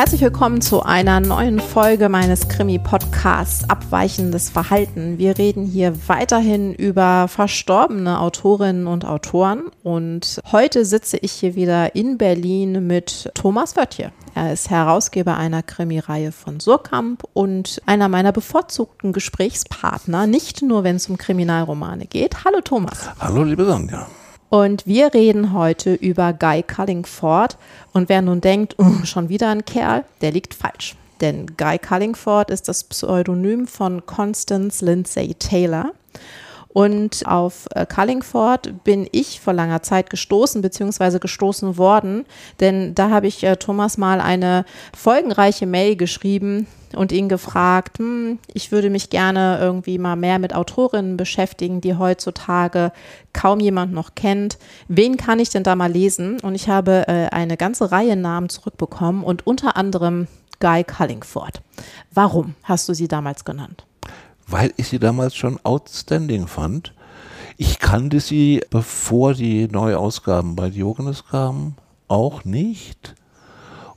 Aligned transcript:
Herzlich 0.00 0.22
willkommen 0.22 0.62
zu 0.62 0.82
einer 0.82 1.20
neuen 1.20 1.60
Folge 1.60 2.08
meines 2.08 2.48
Krimi-Podcasts 2.48 3.68
Abweichendes 3.68 4.48
Verhalten. 4.48 5.18
Wir 5.18 5.36
reden 5.36 5.66
hier 5.66 5.92
weiterhin 6.08 6.72
über 6.72 7.28
verstorbene 7.28 8.18
Autorinnen 8.18 8.86
und 8.86 9.04
Autoren 9.04 9.64
und 9.82 10.40
heute 10.52 10.86
sitze 10.86 11.18
ich 11.18 11.32
hier 11.32 11.54
wieder 11.54 11.94
in 11.94 12.16
Berlin 12.16 12.86
mit 12.86 13.30
Thomas 13.34 13.76
Wöttje. 13.76 14.10
Er 14.34 14.54
ist 14.54 14.70
Herausgeber 14.70 15.36
einer 15.36 15.62
Krimireihe 15.62 16.32
von 16.32 16.60
Surkamp 16.60 17.24
und 17.34 17.82
einer 17.84 18.08
meiner 18.08 18.32
bevorzugten 18.32 19.12
Gesprächspartner, 19.12 20.26
nicht 20.26 20.62
nur 20.62 20.82
wenn 20.82 20.96
es 20.96 21.10
um 21.10 21.18
Kriminalromane 21.18 22.06
geht. 22.06 22.46
Hallo 22.46 22.62
Thomas. 22.62 23.10
Hallo 23.20 23.42
liebe 23.42 23.66
Sonja. 23.66 24.06
Und 24.50 24.84
wir 24.84 25.14
reden 25.14 25.52
heute 25.52 25.94
über 25.94 26.32
Guy 26.32 26.64
Cullingford. 26.64 27.56
Und 27.92 28.08
wer 28.08 28.20
nun 28.20 28.40
denkt, 28.40 28.74
oh, 28.78 29.04
schon 29.04 29.28
wieder 29.28 29.48
ein 29.48 29.64
Kerl, 29.64 30.04
der 30.20 30.32
liegt 30.32 30.54
falsch. 30.54 30.96
Denn 31.20 31.46
Guy 31.56 31.78
Cullingford 31.78 32.50
ist 32.50 32.68
das 32.68 32.84
Pseudonym 32.84 33.66
von 33.68 34.04
Constance 34.06 34.84
Lindsay 34.84 35.34
Taylor. 35.34 35.92
Und 36.72 37.26
auf 37.26 37.66
äh, 37.74 37.86
Cullingford 37.86 38.84
bin 38.84 39.08
ich 39.12 39.40
vor 39.40 39.52
langer 39.52 39.82
Zeit 39.82 40.10
gestoßen, 40.10 40.62
beziehungsweise 40.62 41.18
gestoßen 41.18 41.78
worden, 41.78 42.26
denn 42.60 42.94
da 42.94 43.10
habe 43.10 43.26
ich 43.26 43.42
äh, 43.42 43.56
Thomas 43.56 43.98
mal 43.98 44.20
eine 44.20 44.64
folgenreiche 44.96 45.66
Mail 45.66 45.96
geschrieben 45.96 46.68
und 46.94 47.12
ihn 47.12 47.28
gefragt, 47.28 47.98
hm, 47.98 48.38
ich 48.52 48.72
würde 48.72 48.90
mich 48.90 49.10
gerne 49.10 49.58
irgendwie 49.60 49.98
mal 49.98 50.16
mehr 50.16 50.38
mit 50.38 50.54
Autorinnen 50.54 51.16
beschäftigen, 51.16 51.80
die 51.80 51.96
heutzutage 51.96 52.92
kaum 53.32 53.60
jemand 53.60 53.92
noch 53.92 54.14
kennt. 54.14 54.58
Wen 54.88 55.16
kann 55.16 55.38
ich 55.38 55.50
denn 55.50 55.62
da 55.62 55.76
mal 55.76 55.90
lesen? 55.90 56.40
Und 56.40 56.54
ich 56.54 56.68
habe 56.68 57.06
äh, 57.08 57.28
eine 57.30 57.56
ganze 57.56 57.92
Reihe 57.92 58.16
Namen 58.16 58.48
zurückbekommen 58.48 59.24
und 59.24 59.46
unter 59.46 59.76
anderem 59.76 60.26
Guy 60.60 60.84
Cullingford. 60.84 61.62
Warum 62.12 62.54
hast 62.64 62.88
du 62.88 62.94
sie 62.94 63.08
damals 63.08 63.44
genannt? 63.44 63.86
weil 64.50 64.72
ich 64.76 64.88
sie 64.88 64.98
damals 64.98 65.34
schon 65.34 65.58
outstanding 65.64 66.46
fand. 66.46 66.92
Ich 67.56 67.78
kannte 67.78 68.20
sie, 68.20 68.62
bevor 68.70 69.34
die 69.34 69.68
Neuausgaben 69.68 70.56
bei 70.56 70.70
Diogenes 70.70 71.26
kamen, 71.26 71.76
auch 72.08 72.44
nicht. 72.44 73.14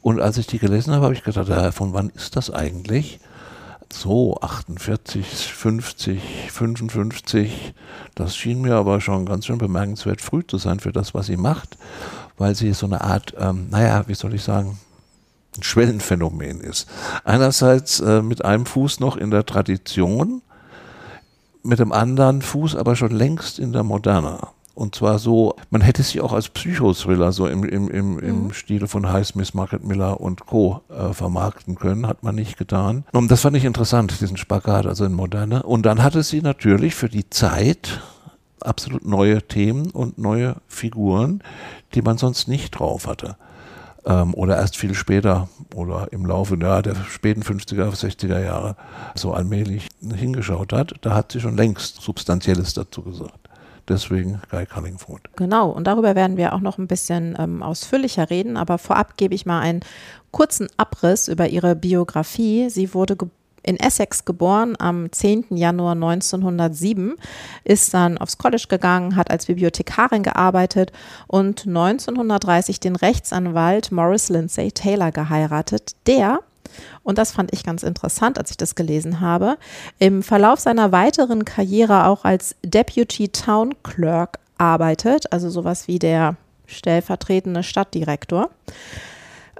Und 0.03 0.19
als 0.19 0.37
ich 0.37 0.47
die 0.47 0.59
gelesen 0.59 0.93
habe, 0.93 1.05
habe 1.05 1.13
ich 1.13 1.23
gedacht, 1.23 1.47
ja, 1.47 1.71
von 1.71 1.93
wann 1.93 2.09
ist 2.09 2.35
das 2.35 2.51
eigentlich? 2.51 3.19
So, 3.91 4.37
48, 4.41 5.25
50, 5.25 6.51
55. 6.51 7.73
Das 8.13 8.35
schien 8.35 8.61
mir 8.61 8.75
aber 8.75 8.99
schon 8.99 9.25
ganz 9.25 9.45
schön 9.45 9.59
bemerkenswert 9.59 10.19
früh 10.19 10.45
zu 10.45 10.57
sein 10.57 10.81
für 10.81 10.91
das, 10.91 11.13
was 11.13 11.27
sie 11.27 11.37
macht, 11.37 11.77
weil 12.37 12.53
sie 12.53 12.73
so 12.73 12.85
eine 12.85 13.01
Art, 13.01 13.33
ähm, 13.39 13.69
naja, 13.69 14.03
wie 14.07 14.13
soll 14.13 14.33
ich 14.33 14.43
sagen, 14.43 14.77
ein 15.57 15.63
Schwellenphänomen 15.63 16.59
ist. 16.59 16.89
Einerseits 17.23 18.01
äh, 18.01 18.21
mit 18.21 18.43
einem 18.43 18.65
Fuß 18.65 18.99
noch 18.99 19.15
in 19.15 19.31
der 19.31 19.45
Tradition, 19.45 20.41
mit 21.63 21.79
dem 21.79 21.93
anderen 21.93 22.41
Fuß 22.41 22.75
aber 22.75 22.97
schon 22.97 23.11
längst 23.11 23.57
in 23.57 23.71
der 23.71 23.83
Moderne. 23.83 24.39
Und 24.75 24.95
zwar 24.95 25.19
so, 25.19 25.55
man 25.69 25.81
hätte 25.81 26.01
sie 26.01 26.19
auch 26.19 26.33
als 26.33 26.49
Psychothriller 26.49 27.31
so 27.31 27.47
im, 27.47 27.63
im, 27.63 27.89
im, 27.89 28.19
im 28.19 28.43
mhm. 28.45 28.53
Stile 28.53 28.87
von 28.87 29.11
Highsmith, 29.11 29.53
Margaret 29.53 29.83
Miller 29.83 30.19
und 30.19 30.45
Co. 30.47 30.81
Äh, 30.89 31.13
vermarkten 31.13 31.75
können, 31.75 32.07
hat 32.07 32.23
man 32.23 32.35
nicht 32.35 32.57
getan. 32.57 33.03
Und 33.11 33.29
das 33.29 33.41
fand 33.41 33.55
ich 33.55 33.65
interessant, 33.65 34.19
diesen 34.19 34.37
Spagat, 34.37 34.87
also 34.87 35.05
in 35.05 35.13
Moderne. 35.13 35.63
Und 35.63 35.85
dann 35.85 36.01
hatte 36.01 36.23
sie 36.23 36.41
natürlich 36.41 36.95
für 36.95 37.09
die 37.09 37.29
Zeit 37.29 38.01
absolut 38.61 39.05
neue 39.05 39.41
Themen 39.43 39.91
und 39.91 40.17
neue 40.17 40.55
Figuren, 40.67 41.43
die 41.93 42.01
man 42.01 42.17
sonst 42.17 42.47
nicht 42.47 42.71
drauf 42.71 43.05
hatte 43.05 43.35
ähm, 44.05 44.33
oder 44.33 44.57
erst 44.57 44.77
viel 44.77 44.93
später 44.93 45.47
oder 45.75 46.07
im 46.11 46.25
Laufe 46.25 46.57
ja, 46.59 46.81
der 46.81 46.95
späten 47.09 47.41
50er, 47.41 47.91
60er 47.91 48.39
Jahre 48.39 48.75
so 49.15 49.33
allmählich 49.33 49.89
hingeschaut 50.01 50.73
hat, 50.73 50.93
da 51.01 51.13
hat 51.15 51.31
sie 51.31 51.39
schon 51.39 51.57
längst 51.57 52.01
Substanzielles 52.01 52.73
dazu 52.73 53.01
gesagt. 53.01 53.42
Deswegen 53.87 54.41
Guy 54.49 54.65
Cullingford. 54.65 55.35
Genau, 55.35 55.69
und 55.69 55.87
darüber 55.87 56.15
werden 56.15 56.37
wir 56.37 56.53
auch 56.53 56.61
noch 56.61 56.77
ein 56.77 56.87
bisschen 56.87 57.35
ähm, 57.37 57.61
ausführlicher 57.61 58.29
reden. 58.29 58.57
Aber 58.57 58.77
vorab 58.77 59.17
gebe 59.17 59.35
ich 59.35 59.45
mal 59.45 59.59
einen 59.59 59.81
kurzen 60.31 60.67
Abriss 60.77 61.27
über 61.27 61.47
ihre 61.49 61.75
Biografie. 61.75 62.69
Sie 62.69 62.93
wurde 62.93 63.15
geboren 63.15 63.43
in 63.63 63.77
Essex 63.77 64.25
geboren 64.25 64.75
am 64.77 65.11
10. 65.11 65.55
Januar 65.55 65.93
1907, 65.93 67.15
ist 67.63 67.93
dann 67.93 68.17
aufs 68.17 68.37
College 68.37 68.65
gegangen, 68.69 69.15
hat 69.15 69.31
als 69.31 69.45
Bibliothekarin 69.45 70.21
gearbeitet 70.21 70.91
und 71.27 71.65
1930 71.65 72.79
den 72.79 72.95
Rechtsanwalt 72.95 73.91
Morris 73.91 74.29
Lindsay 74.29 74.71
Taylor 74.71 75.11
geheiratet, 75.11 75.93
der 76.05 76.41
und 77.03 77.17
das 77.17 77.31
fand 77.31 77.53
ich 77.53 77.63
ganz 77.63 77.83
interessant, 77.83 78.37
als 78.37 78.51
ich 78.51 78.57
das 78.57 78.75
gelesen 78.75 79.19
habe, 79.19 79.57
im 79.99 80.23
Verlauf 80.23 80.59
seiner 80.59 80.91
weiteren 80.91 81.45
Karriere 81.45 82.07
auch 82.07 82.23
als 82.25 82.55
Deputy 82.63 83.29
Town 83.29 83.75
Clerk 83.83 84.39
arbeitet, 84.57 85.31
also 85.31 85.49
sowas 85.49 85.87
wie 85.87 85.99
der 85.99 86.37
stellvertretende 86.65 87.63
Stadtdirektor. 87.63 88.49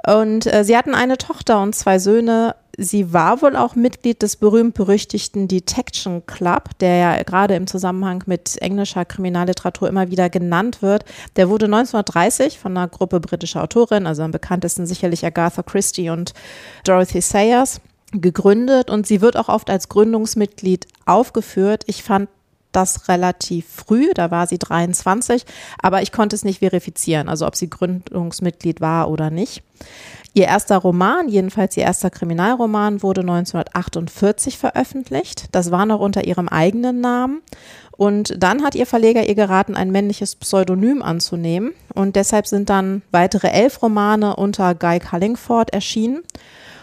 Und 0.05 0.51
äh, 0.51 0.63
sie 0.63 0.75
hatten 0.75 0.95
eine 0.95 1.17
Tochter 1.17 1.61
und 1.61 1.73
zwei 1.75 1.97
Söhne. 1.97 2.55
Sie 2.77 3.13
war 3.13 3.41
wohl 3.41 3.55
auch 3.55 3.75
Mitglied 3.75 4.21
des 4.21 4.35
berühmt-berüchtigten 4.35 5.47
Detection 5.47 6.25
Club, 6.25 6.77
der 6.79 6.95
ja 6.97 7.23
gerade 7.23 7.55
im 7.55 7.67
Zusammenhang 7.67 8.23
mit 8.25 8.61
englischer 8.61 9.05
Kriminalliteratur 9.05 9.87
immer 9.87 10.09
wieder 10.09 10.29
genannt 10.29 10.81
wird. 10.81 11.05
Der 11.35 11.49
wurde 11.49 11.65
1930 11.65 12.59
von 12.59 12.75
einer 12.75 12.87
Gruppe 12.87 13.19
britischer 13.19 13.63
Autorinnen, 13.63 14.07
also 14.07 14.23
am 14.23 14.31
bekanntesten 14.31 14.87
sicherlich 14.87 15.25
Agatha 15.25 15.61
Christie 15.61 16.09
und 16.09 16.33
Dorothy 16.83 17.21
Sayers, 17.21 17.79
gegründet 18.11 18.89
und 18.89 19.07
sie 19.07 19.21
wird 19.21 19.37
auch 19.37 19.49
oft 19.49 19.69
als 19.69 19.89
Gründungsmitglied 19.89 20.87
aufgeführt. 21.05 21.83
Ich 21.87 22.03
fand 22.03 22.29
das 22.75 23.07
relativ 23.07 23.67
früh, 23.67 24.09
da 24.13 24.31
war 24.31 24.47
sie 24.47 24.59
23, 24.59 25.45
aber 25.81 26.01
ich 26.01 26.11
konnte 26.11 26.35
es 26.35 26.43
nicht 26.43 26.59
verifizieren, 26.59 27.29
also 27.29 27.47
ob 27.47 27.55
sie 27.55 27.69
Gründungsmitglied 27.69 28.81
war 28.81 29.09
oder 29.09 29.29
nicht. 29.29 29.63
Ihr 30.35 30.45
erster 30.45 30.77
Roman, 30.77 31.29
jedenfalls 31.29 31.77
ihr 31.77 31.83
erster 31.83 32.09
Kriminalroman, 32.09 33.03
wurde 33.03 33.21
1948 33.21 34.57
veröffentlicht. 34.57 35.45
Das 35.51 35.69
war 35.69 35.85
noch 35.85 35.99
unter 35.99 36.25
ihrem 36.25 36.49
eigenen 36.49 37.01
Namen. 37.01 37.41
Und 37.95 38.41
dann 38.41 38.63
hat 38.63 38.73
ihr 38.73 38.87
Verleger 38.87 39.27
ihr 39.27 39.35
geraten, 39.35 39.75
ein 39.75 39.91
männliches 39.91 40.35
Pseudonym 40.35 41.03
anzunehmen. 41.03 41.73
Und 41.93 42.15
deshalb 42.15 42.47
sind 42.47 42.71
dann 42.71 43.03
weitere 43.11 43.49
elf 43.49 43.83
Romane 43.83 44.35
unter 44.35 44.73
Guy 44.73 44.99
Cullingford 44.99 45.71
erschienen. 45.71 46.23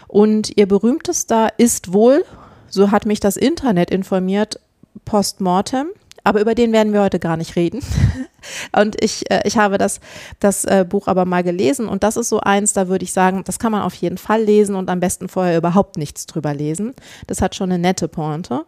Und 0.07 0.57
ihr 0.57 0.67
berühmtester 0.67 1.49
ist 1.57 1.91
wohl, 1.91 2.23
so 2.69 2.91
hat 2.91 3.05
mich 3.05 3.19
das 3.19 3.35
Internet 3.35 3.91
informiert, 3.91 4.61
Postmortem, 5.05 5.87
aber 6.23 6.41
über 6.41 6.55
den 6.55 6.71
werden 6.71 6.93
wir 6.93 7.01
heute 7.01 7.19
gar 7.19 7.37
nicht 7.37 7.55
reden. 7.55 7.81
Und 8.75 9.01
ich, 9.03 9.29
äh, 9.29 9.41
ich 9.45 9.57
habe 9.57 9.77
das, 9.77 9.99
das 10.39 10.65
äh, 10.65 10.85
Buch 10.87 11.07
aber 11.07 11.25
mal 11.25 11.43
gelesen 11.43 11.87
und 11.87 12.03
das 12.03 12.17
ist 12.17 12.29
so 12.29 12.39
eins, 12.39 12.73
da 12.73 12.87
würde 12.87 13.03
ich 13.03 13.13
sagen, 13.13 13.43
das 13.45 13.59
kann 13.59 13.71
man 13.71 13.83
auf 13.83 13.93
jeden 13.93 14.17
Fall 14.17 14.41
lesen 14.41 14.75
und 14.75 14.89
am 14.89 14.99
besten 14.99 15.29
vorher 15.29 15.57
überhaupt 15.57 15.97
nichts 15.97 16.25
drüber 16.25 16.53
lesen. 16.53 16.93
Das 17.27 17.41
hat 17.41 17.55
schon 17.55 17.71
eine 17.71 17.79
nette 17.79 18.07
Pointe. 18.07 18.65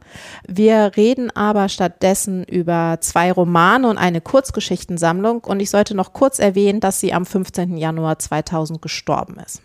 Wir 0.48 0.92
reden 0.96 1.36
aber 1.36 1.70
stattdessen 1.70 2.44
über 2.44 2.98
zwei 3.02 3.32
Romane 3.32 3.90
und 3.90 3.98
eine 3.98 4.22
Kurzgeschichtensammlung 4.22 5.44
und 5.44 5.60
ich 5.60 5.70
sollte 5.70 5.96
noch 5.96 6.14
kurz 6.14 6.40
erwähnen, 6.40 6.80
dass 6.80 7.00
sie 7.00 7.14
am 7.14 7.26
15. 7.26 7.78
Januar 7.78 8.20
2000 8.20 8.82
gestorben 8.82 9.38
ist. 9.44 9.62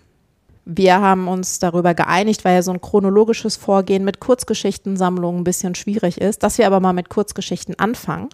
Wir 0.70 1.00
haben 1.00 1.28
uns 1.28 1.60
darüber 1.60 1.94
geeinigt, 1.94 2.44
weil 2.44 2.56
ja 2.56 2.62
so 2.62 2.72
ein 2.72 2.82
chronologisches 2.82 3.56
Vorgehen 3.56 4.04
mit 4.04 4.20
Kurzgeschichtensammlungen 4.20 5.40
ein 5.40 5.44
bisschen 5.44 5.74
schwierig 5.74 6.20
ist, 6.20 6.43
dass 6.43 6.58
wir 6.58 6.66
aber 6.66 6.78
mal 6.78 6.93
mit 6.93 7.08
Kurzgeschichten 7.08 7.78
anfangen. 7.78 8.28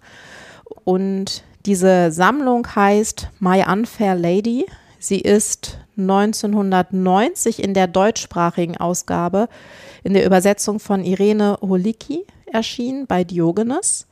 Und 0.82 1.44
diese 1.64 2.10
Sammlung 2.10 2.66
heißt 2.74 3.28
My 3.38 3.62
Unfair 3.70 4.16
Lady. 4.16 4.66
Sie 4.98 5.20
ist 5.20 5.78
1990 5.96 7.62
in 7.62 7.72
der 7.72 7.86
deutschsprachigen 7.86 8.78
Ausgabe 8.78 9.48
in 10.02 10.12
der 10.12 10.26
Übersetzung 10.26 10.80
von 10.80 11.04
Irene 11.04 11.56
Holicki 11.60 12.26
erschienen 12.46 13.06
bei 13.06 13.22
Diogenes. 13.22 14.08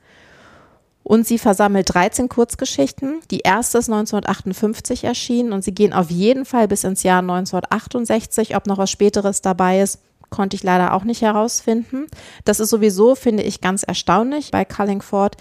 Und 1.05 1.27
sie 1.27 1.39
versammelt 1.39 1.93
13 1.93 2.29
Kurzgeschichten. 2.29 3.21
Die 3.31 3.41
erste 3.41 3.79
ist 3.79 3.91
1958 3.91 5.05
erschienen 5.05 5.53
und 5.53 5.65
sie 5.65 5.75
gehen 5.75 5.93
auf 5.93 6.11
jeden 6.11 6.45
Fall 6.45 6.69
bis 6.69 6.85
ins 6.85 7.03
Jahr 7.03 7.21
1968. 7.21 8.57
Ob 8.57 8.67
noch 8.67 8.79
was 8.79 8.91
Späteres 8.91 9.43
dabei 9.43 9.81
ist, 9.81 10.01
konnte 10.31 10.57
ich 10.57 10.63
leider 10.63 10.95
auch 10.95 11.05
nicht 11.05 11.23
herausfinden. 11.23 12.07
Das 12.45 12.61
ist 12.61 12.71
sowieso, 12.71 13.15
finde 13.15 13.43
ich, 13.43 13.61
ganz 13.61 13.83
erstaunlich 13.83 14.51
bei 14.51 14.65
Cullingford. 14.65 15.37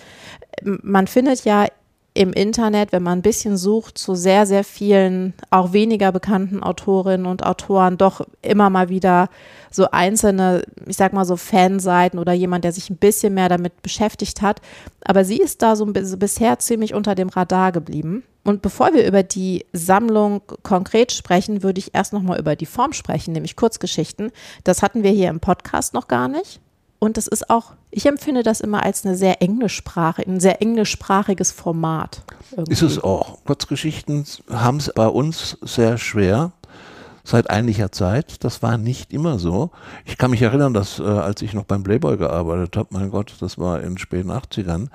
Man 0.63 1.07
findet 1.07 1.45
ja 1.45 1.65
im 2.13 2.33
Internet, 2.33 2.91
wenn 2.91 3.03
man 3.03 3.19
ein 3.19 3.21
bisschen 3.21 3.55
sucht, 3.55 3.97
zu 3.97 4.15
sehr, 4.15 4.45
sehr 4.45 4.65
vielen 4.65 5.33
auch 5.49 5.71
weniger 5.71 6.11
bekannten 6.11 6.61
Autorinnen 6.61 7.25
und 7.25 7.45
Autoren 7.45 7.97
doch 7.97 8.21
immer 8.41 8.69
mal 8.69 8.89
wieder 8.89 9.29
so 9.69 9.89
einzelne, 9.91 10.63
ich 10.87 10.97
sag 10.97 11.13
mal 11.13 11.23
so 11.23 11.37
Fanseiten 11.37 12.19
oder 12.19 12.33
jemand, 12.33 12.65
der 12.65 12.73
sich 12.73 12.89
ein 12.89 12.97
bisschen 12.97 13.33
mehr 13.33 13.47
damit 13.47 13.81
beschäftigt 13.81 14.41
hat. 14.41 14.59
Aber 15.05 15.23
sie 15.23 15.37
ist 15.37 15.61
da 15.61 15.77
so, 15.77 15.85
bisher 15.85 16.59
ziemlich 16.59 16.93
unter 16.93 17.15
dem 17.15 17.29
Radar 17.29 17.71
geblieben. 17.71 18.23
Und 18.43 18.61
bevor 18.61 18.93
wir 18.93 19.07
über 19.07 19.23
die 19.23 19.65
Sammlung 19.71 20.41
konkret 20.63 21.13
sprechen, 21.13 21.63
würde 21.63 21.79
ich 21.79 21.93
erst 21.93 22.11
nochmal 22.11 22.39
über 22.39 22.57
die 22.57 22.65
Form 22.65 22.91
sprechen, 22.91 23.31
nämlich 23.33 23.55
Kurzgeschichten. 23.55 24.31
Das 24.63 24.81
hatten 24.81 25.03
wir 25.03 25.11
hier 25.11 25.29
im 25.29 25.39
Podcast 25.39 25.93
noch 25.93 26.09
gar 26.09 26.27
nicht. 26.27 26.59
Und 26.99 27.17
das 27.17 27.27
ist 27.27 27.49
auch, 27.49 27.73
ich 27.91 28.05
empfinde 28.05 28.43
das 28.43 28.61
immer 28.61 28.83
als 28.83 29.05
eine 29.05 29.15
sehr 29.15 29.41
englischsprachige, 29.41 30.29
ein 30.29 30.39
sehr 30.39 30.61
englischsprachiges 30.61 31.51
Format. 31.51 32.23
Irgendwie. 32.51 32.71
Ist 32.71 32.81
es 32.81 33.03
auch. 33.03 33.43
Kurzgeschichten 33.45 34.25
haben 34.49 34.77
es 34.77 34.91
bei 34.93 35.07
uns 35.07 35.57
sehr 35.61 35.97
schwer 35.97 36.53
seit 37.23 37.49
einiger 37.49 37.91
Zeit. 37.91 38.43
Das 38.43 38.63
war 38.63 38.77
nicht 38.77 39.13
immer 39.13 39.39
so. 39.39 39.71
Ich 40.05 40.17
kann 40.17 40.31
mich 40.31 40.41
erinnern, 40.41 40.73
dass 40.73 40.99
äh, 40.99 41.03
als 41.03 41.41
ich 41.41 41.53
noch 41.53 41.65
beim 41.65 41.83
Playboy 41.83 42.17
gearbeitet 42.17 42.77
habe, 42.77 42.89
mein 42.91 43.11
Gott, 43.11 43.35
das 43.39 43.57
war 43.57 43.79
in 43.81 43.91
den 43.91 43.97
späten 43.97 44.31
80ern, 44.31 44.87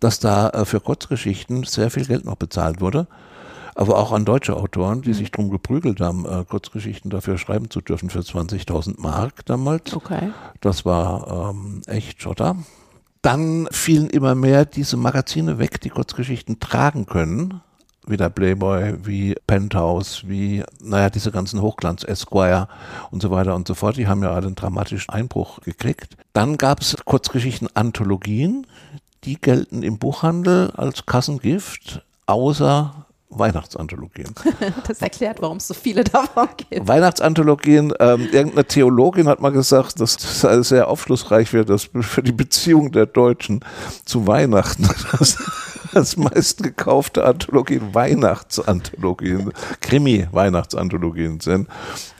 dass 0.00 0.18
da 0.20 0.50
äh, 0.50 0.64
für 0.64 0.80
Kurzgeschichten 0.80 1.64
sehr 1.64 1.90
viel 1.90 2.04
Geld 2.04 2.24
noch 2.24 2.36
bezahlt 2.36 2.80
wurde 2.80 3.06
aber 3.74 3.98
auch 3.98 4.12
an 4.12 4.24
deutsche 4.24 4.56
Autoren, 4.56 5.02
die 5.02 5.10
mhm. 5.10 5.14
sich 5.14 5.30
drum 5.30 5.50
geprügelt 5.50 6.00
haben, 6.00 6.26
äh, 6.26 6.44
Kurzgeschichten 6.44 7.10
dafür 7.10 7.38
schreiben 7.38 7.70
zu 7.70 7.80
dürfen 7.80 8.10
für 8.10 8.20
20.000 8.20 9.00
Mark 9.00 9.44
damals. 9.46 9.94
Okay. 9.94 10.30
Das 10.60 10.84
war 10.84 11.50
ähm, 11.50 11.82
echt 11.86 12.22
Schotter. 12.22 12.56
Dann 13.22 13.68
fielen 13.70 14.10
immer 14.10 14.34
mehr 14.34 14.64
diese 14.64 14.96
Magazine 14.96 15.58
weg, 15.58 15.80
die 15.80 15.90
Kurzgeschichten 15.90 16.58
tragen 16.58 17.06
können. 17.06 17.60
Wie 18.04 18.16
der 18.16 18.30
Playboy, 18.30 18.96
wie 19.04 19.36
Penthouse, 19.46 20.26
wie, 20.26 20.64
naja, 20.80 21.08
diese 21.08 21.30
ganzen 21.30 21.62
Hochglanz, 21.62 22.02
Esquire 22.02 22.66
und 23.12 23.22
so 23.22 23.30
weiter 23.30 23.54
und 23.54 23.68
so 23.68 23.74
fort. 23.74 23.96
Die 23.96 24.08
haben 24.08 24.24
ja 24.24 24.32
alle 24.32 24.46
einen 24.46 24.56
dramatischen 24.56 25.14
Einbruch 25.14 25.60
gekriegt. 25.60 26.16
Dann 26.32 26.56
gab 26.56 26.80
es 26.80 26.96
Kurzgeschichten-Anthologien. 27.04 28.66
Die 29.22 29.40
gelten 29.40 29.84
im 29.84 29.98
Buchhandel 29.98 30.72
als 30.72 31.06
Kassengift, 31.06 32.02
außer 32.26 33.01
Weihnachtsanthologien. 33.38 34.34
Das 34.86 35.00
erklärt, 35.00 35.40
warum 35.40 35.58
es 35.58 35.68
so 35.68 35.74
viele 35.74 36.04
davon 36.04 36.48
gibt. 36.56 36.86
Weihnachtsanthologien, 36.86 37.92
ähm, 38.00 38.28
irgendeine 38.32 38.64
Theologin 38.64 39.28
hat 39.28 39.40
mal 39.40 39.50
gesagt, 39.50 40.00
dass 40.00 40.16
das 40.16 40.68
sehr 40.68 40.88
aufschlussreich 40.88 41.52
wird, 41.52 41.68
dass 41.68 41.88
für 42.00 42.22
die 42.22 42.32
Beziehung 42.32 42.92
der 42.92 43.06
Deutschen 43.06 43.64
zu 44.04 44.26
Weihnachten 44.26 44.88
das, 45.18 45.38
das 45.92 46.16
meistgekaufte 46.16 47.24
Anthologien 47.24 47.94
Weihnachtsanthologien, 47.94 49.52
Krimi-Weihnachtsanthologien 49.80 51.40
sind. 51.40 51.68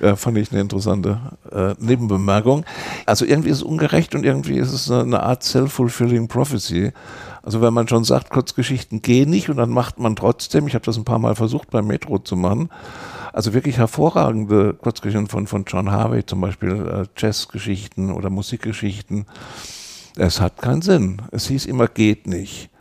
Äh, 0.01 0.17
fand 0.17 0.39
ich 0.39 0.53
eine 0.53 0.61
interessante 0.61 1.21
äh, 1.51 1.75
Nebenbemerkung. 1.79 2.65
Also 3.07 3.25
irgendwie 3.25 3.51
ist 3.51 3.59
es 3.59 3.63
ungerecht 3.63 4.15
und 4.15 4.25
irgendwie 4.25 4.59
ist 4.59 4.73
es 4.73 4.91
eine, 4.91 5.23
Art 5.23 5.43
self-fulfilling 5.43 6.29
prophecy. 6.29 6.93
Also 7.43 7.61
wenn 7.61 7.75
man 7.75 7.89
schon 7.89 8.05
sagt, 8.05 8.31
Kurzgeschichten 8.31 9.03
gehen 9.03 9.31
nicht 9.31 9.49
und 9.49 9.57
dann 9.57 9.71
macht 9.71 9.99
man 9.99 10.15
trotzdem, 10.15 10.67
ich 10.67 10.75
habe 10.75 10.85
das 10.85 10.97
ein 10.97 11.05
paar 11.05 11.19
Mal 11.19 11.35
versucht 11.35 11.71
beim 11.71 11.87
Metro 11.87 12.19
zu 12.19 12.37
machen, 12.37 12.69
also 13.33 13.55
wirklich 13.55 13.79
hervorragende 13.79 14.75
Kurzgeschichten 14.75 15.29
von, 15.29 15.47
von 15.47 15.65
John 15.67 15.91
Harvey, 15.91 16.25
zum 16.25 16.41
Beispiel 16.41 16.87
äh, 16.87 17.07
Jazzgeschichten 17.17 18.13
oder 18.13 18.31
Musikgeschichten. 18.31 19.27
Es 20.17 20.41
hat 20.41 20.61
keinen 20.61 20.83
Sinn. 20.83 21.23
Es 21.31 21.47
hieß 21.47 21.67
immer, 21.67 21.89
geht 21.89 22.27
nicht. 22.27 22.72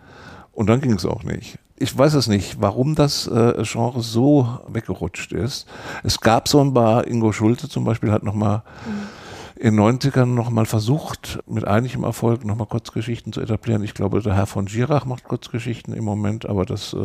Und 0.51 0.67
dann 0.67 0.81
ging 0.81 0.93
es 0.93 1.05
auch 1.05 1.23
nicht. 1.23 1.57
Ich 1.77 1.97
weiß 1.97 2.13
es 2.13 2.27
nicht, 2.27 2.61
warum 2.61 2.93
das 2.93 3.27
äh, 3.27 3.63
Genre 3.63 4.01
so 4.01 4.59
weggerutscht 4.67 5.31
ist. 5.31 5.67
Es 6.03 6.19
gab 6.19 6.47
so 6.47 6.61
ein 6.61 6.73
paar, 6.73 7.07
Ingo 7.07 7.31
Schulte 7.31 7.69
zum 7.69 7.83
Beispiel 7.83 8.11
hat 8.11 8.23
nochmal 8.23 8.63
mhm 8.85 9.21
in 9.61 9.75
den 9.75 9.99
90ern 9.99 10.25
nochmal 10.25 10.65
versucht, 10.65 11.37
mit 11.45 11.67
einigem 11.67 12.03
Erfolg 12.03 12.43
nochmal 12.43 12.65
Kurzgeschichten 12.65 13.31
zu 13.31 13.41
etablieren. 13.41 13.83
Ich 13.83 13.93
glaube, 13.93 14.19
der 14.19 14.35
Herr 14.35 14.47
von 14.47 14.65
Girach 14.65 15.05
macht 15.05 15.23
Kurzgeschichten 15.23 15.93
im 15.93 16.03
Moment, 16.03 16.47
aber 16.47 16.65
das 16.65 16.93
äh, 16.93 16.97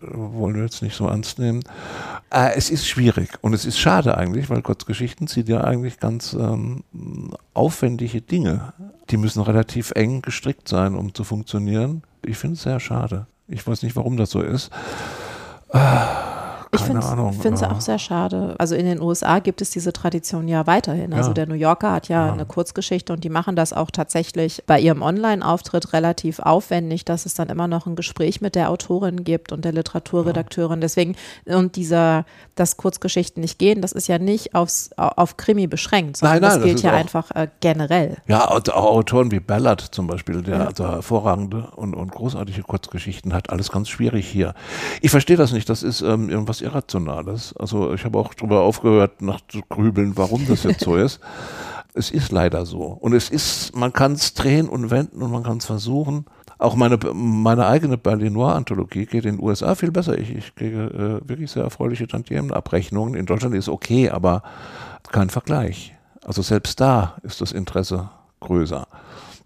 wollen 0.00 0.54
wir 0.54 0.62
jetzt 0.62 0.80
nicht 0.80 0.96
so 0.96 1.06
ernst 1.06 1.38
nehmen. 1.38 1.62
Äh, 2.30 2.52
es 2.56 2.70
ist 2.70 2.88
schwierig 2.88 3.32
und 3.42 3.52
es 3.52 3.66
ist 3.66 3.78
schade 3.78 4.16
eigentlich, 4.16 4.48
weil 4.48 4.62
Kurzgeschichten 4.62 5.26
sind 5.26 5.50
ja 5.50 5.62
eigentlich 5.62 6.00
ganz 6.00 6.32
ähm, 6.32 6.82
aufwendige 7.52 8.22
Dinge. 8.22 8.72
Die 9.10 9.18
müssen 9.18 9.42
relativ 9.42 9.90
eng 9.90 10.22
gestrickt 10.22 10.66
sein, 10.66 10.94
um 10.94 11.12
zu 11.14 11.24
funktionieren. 11.24 12.04
Ich 12.28 12.36
finde 12.36 12.56
es 12.56 12.62
sehr 12.62 12.78
schade. 12.78 13.26
Ich 13.46 13.66
weiß 13.66 13.82
nicht, 13.82 13.96
warum 13.96 14.18
das 14.18 14.30
so 14.30 14.42
ist. 14.42 14.70
Äh, 15.72 15.78
ich 16.72 16.80
finde 16.80 17.54
es 17.54 17.62
auch 17.62 17.80
sehr 17.80 17.98
schade. 17.98 18.54
Also 18.58 18.74
in 18.74 18.84
den 18.84 19.00
USA 19.00 19.38
gibt 19.38 19.62
es 19.62 19.70
diese 19.70 19.92
Tradition 19.92 20.48
ja 20.48 20.66
weiterhin. 20.66 21.12
Also 21.14 21.30
ja. 21.30 21.34
der 21.34 21.46
New 21.46 21.54
Yorker 21.54 21.92
hat 21.92 22.08
ja, 22.08 22.26
ja, 22.26 22.32
eine 22.32 22.44
Kurzgeschichte 22.44 23.12
und 23.12 23.24
die 23.24 23.30
machen 23.30 23.56
das 23.56 23.72
auch 23.72 23.90
tatsächlich 23.90 24.62
bei 24.66 24.78
ihrem 24.78 25.02
Online-Auftritt 25.02 25.92
relativ 25.92 26.40
aufwendig, 26.40 27.04
dass 27.04 27.26
es 27.26 27.34
dann 27.34 27.48
immer 27.48 27.68
noch 27.68 27.86
ein 27.86 27.96
Gespräch 27.96 28.40
mit 28.40 28.54
der 28.54 28.70
Autorin 28.70 29.24
gibt 29.24 29.52
und 29.52 29.64
der 29.64 29.72
Literaturredakteurin. 29.72 30.80
Deswegen, 30.80 31.16
und 31.46 31.76
dieser, 31.76 32.24
dass 32.54 32.76
Kurzgeschichten 32.76 33.40
nicht 33.40 33.58
gehen, 33.58 33.80
das 33.80 33.92
ist 33.92 34.06
ja 34.08 34.18
nicht 34.18 34.54
aufs, 34.54 34.90
auf 34.96 35.36
Krimi 35.36 35.66
beschränkt, 35.66 36.18
sondern 36.18 36.40
nein, 36.40 36.50
nein, 36.50 36.58
das 36.58 36.64
gilt 36.64 36.76
das 36.76 36.82
ja 36.82 36.92
einfach 36.92 37.30
äh, 37.34 37.48
generell. 37.60 38.18
Ja, 38.26 38.48
und 38.50 38.72
auch 38.72 38.84
Autoren 38.84 39.30
wie 39.30 39.40
Ballard 39.40 39.80
zum 39.80 40.06
Beispiel, 40.06 40.42
der 40.42 40.58
ja. 40.58 40.66
also 40.66 40.86
hervorragende 40.86 41.70
und, 41.76 41.94
und 41.94 42.12
großartige 42.12 42.62
Kurzgeschichten 42.62 43.32
hat, 43.32 43.50
alles 43.50 43.70
ganz 43.70 43.88
schwierig 43.88 44.28
hier. 44.28 44.54
Ich 45.00 45.10
verstehe 45.10 45.36
das 45.36 45.52
nicht, 45.52 45.68
das 45.68 45.82
ist 45.82 46.02
ähm, 46.02 46.28
irgendwas 46.28 46.57
was 46.58 46.62
Irrationales. 46.62 47.54
Also 47.56 47.92
ich 47.94 48.04
habe 48.04 48.18
auch 48.18 48.34
darüber 48.34 48.60
aufgehört, 48.60 49.22
nach 49.22 49.40
zu 49.48 49.60
grübeln, 49.68 50.16
warum 50.16 50.46
das 50.46 50.64
jetzt 50.64 50.80
so 50.80 50.96
ist. 50.96 51.20
Es 51.94 52.12
ist 52.12 52.30
leider 52.30 52.64
so. 52.64 52.82
Und 52.82 53.12
es 53.12 53.28
ist, 53.28 53.74
man 53.74 53.92
kann 53.92 54.12
es 54.12 54.32
drehen 54.32 54.68
und 54.68 54.90
wenden 54.90 55.20
und 55.20 55.32
man 55.32 55.42
kann 55.42 55.56
es 55.56 55.64
versuchen. 55.64 56.26
Auch 56.58 56.76
meine, 56.76 56.96
meine 57.12 57.66
eigene 57.66 57.98
Berlinois-Anthologie 57.98 59.06
geht 59.06 59.24
in 59.24 59.36
den 59.36 59.44
USA 59.44 59.74
viel 59.74 59.90
besser. 59.90 60.16
Ich, 60.16 60.32
ich 60.32 60.54
kriege 60.54 61.20
äh, 61.24 61.28
wirklich 61.28 61.50
sehr 61.50 61.64
erfreuliche 61.64 62.06
Tantiemenabrechnungen. 62.06 63.14
In 63.14 63.26
Deutschland 63.26 63.56
ist 63.56 63.68
okay, 63.68 64.10
aber 64.10 64.44
kein 65.10 65.28
Vergleich. 65.28 65.96
Also 66.24 66.42
selbst 66.42 66.78
da 66.78 67.16
ist 67.22 67.40
das 67.40 67.50
Interesse 67.50 68.10
größer. 68.40 68.86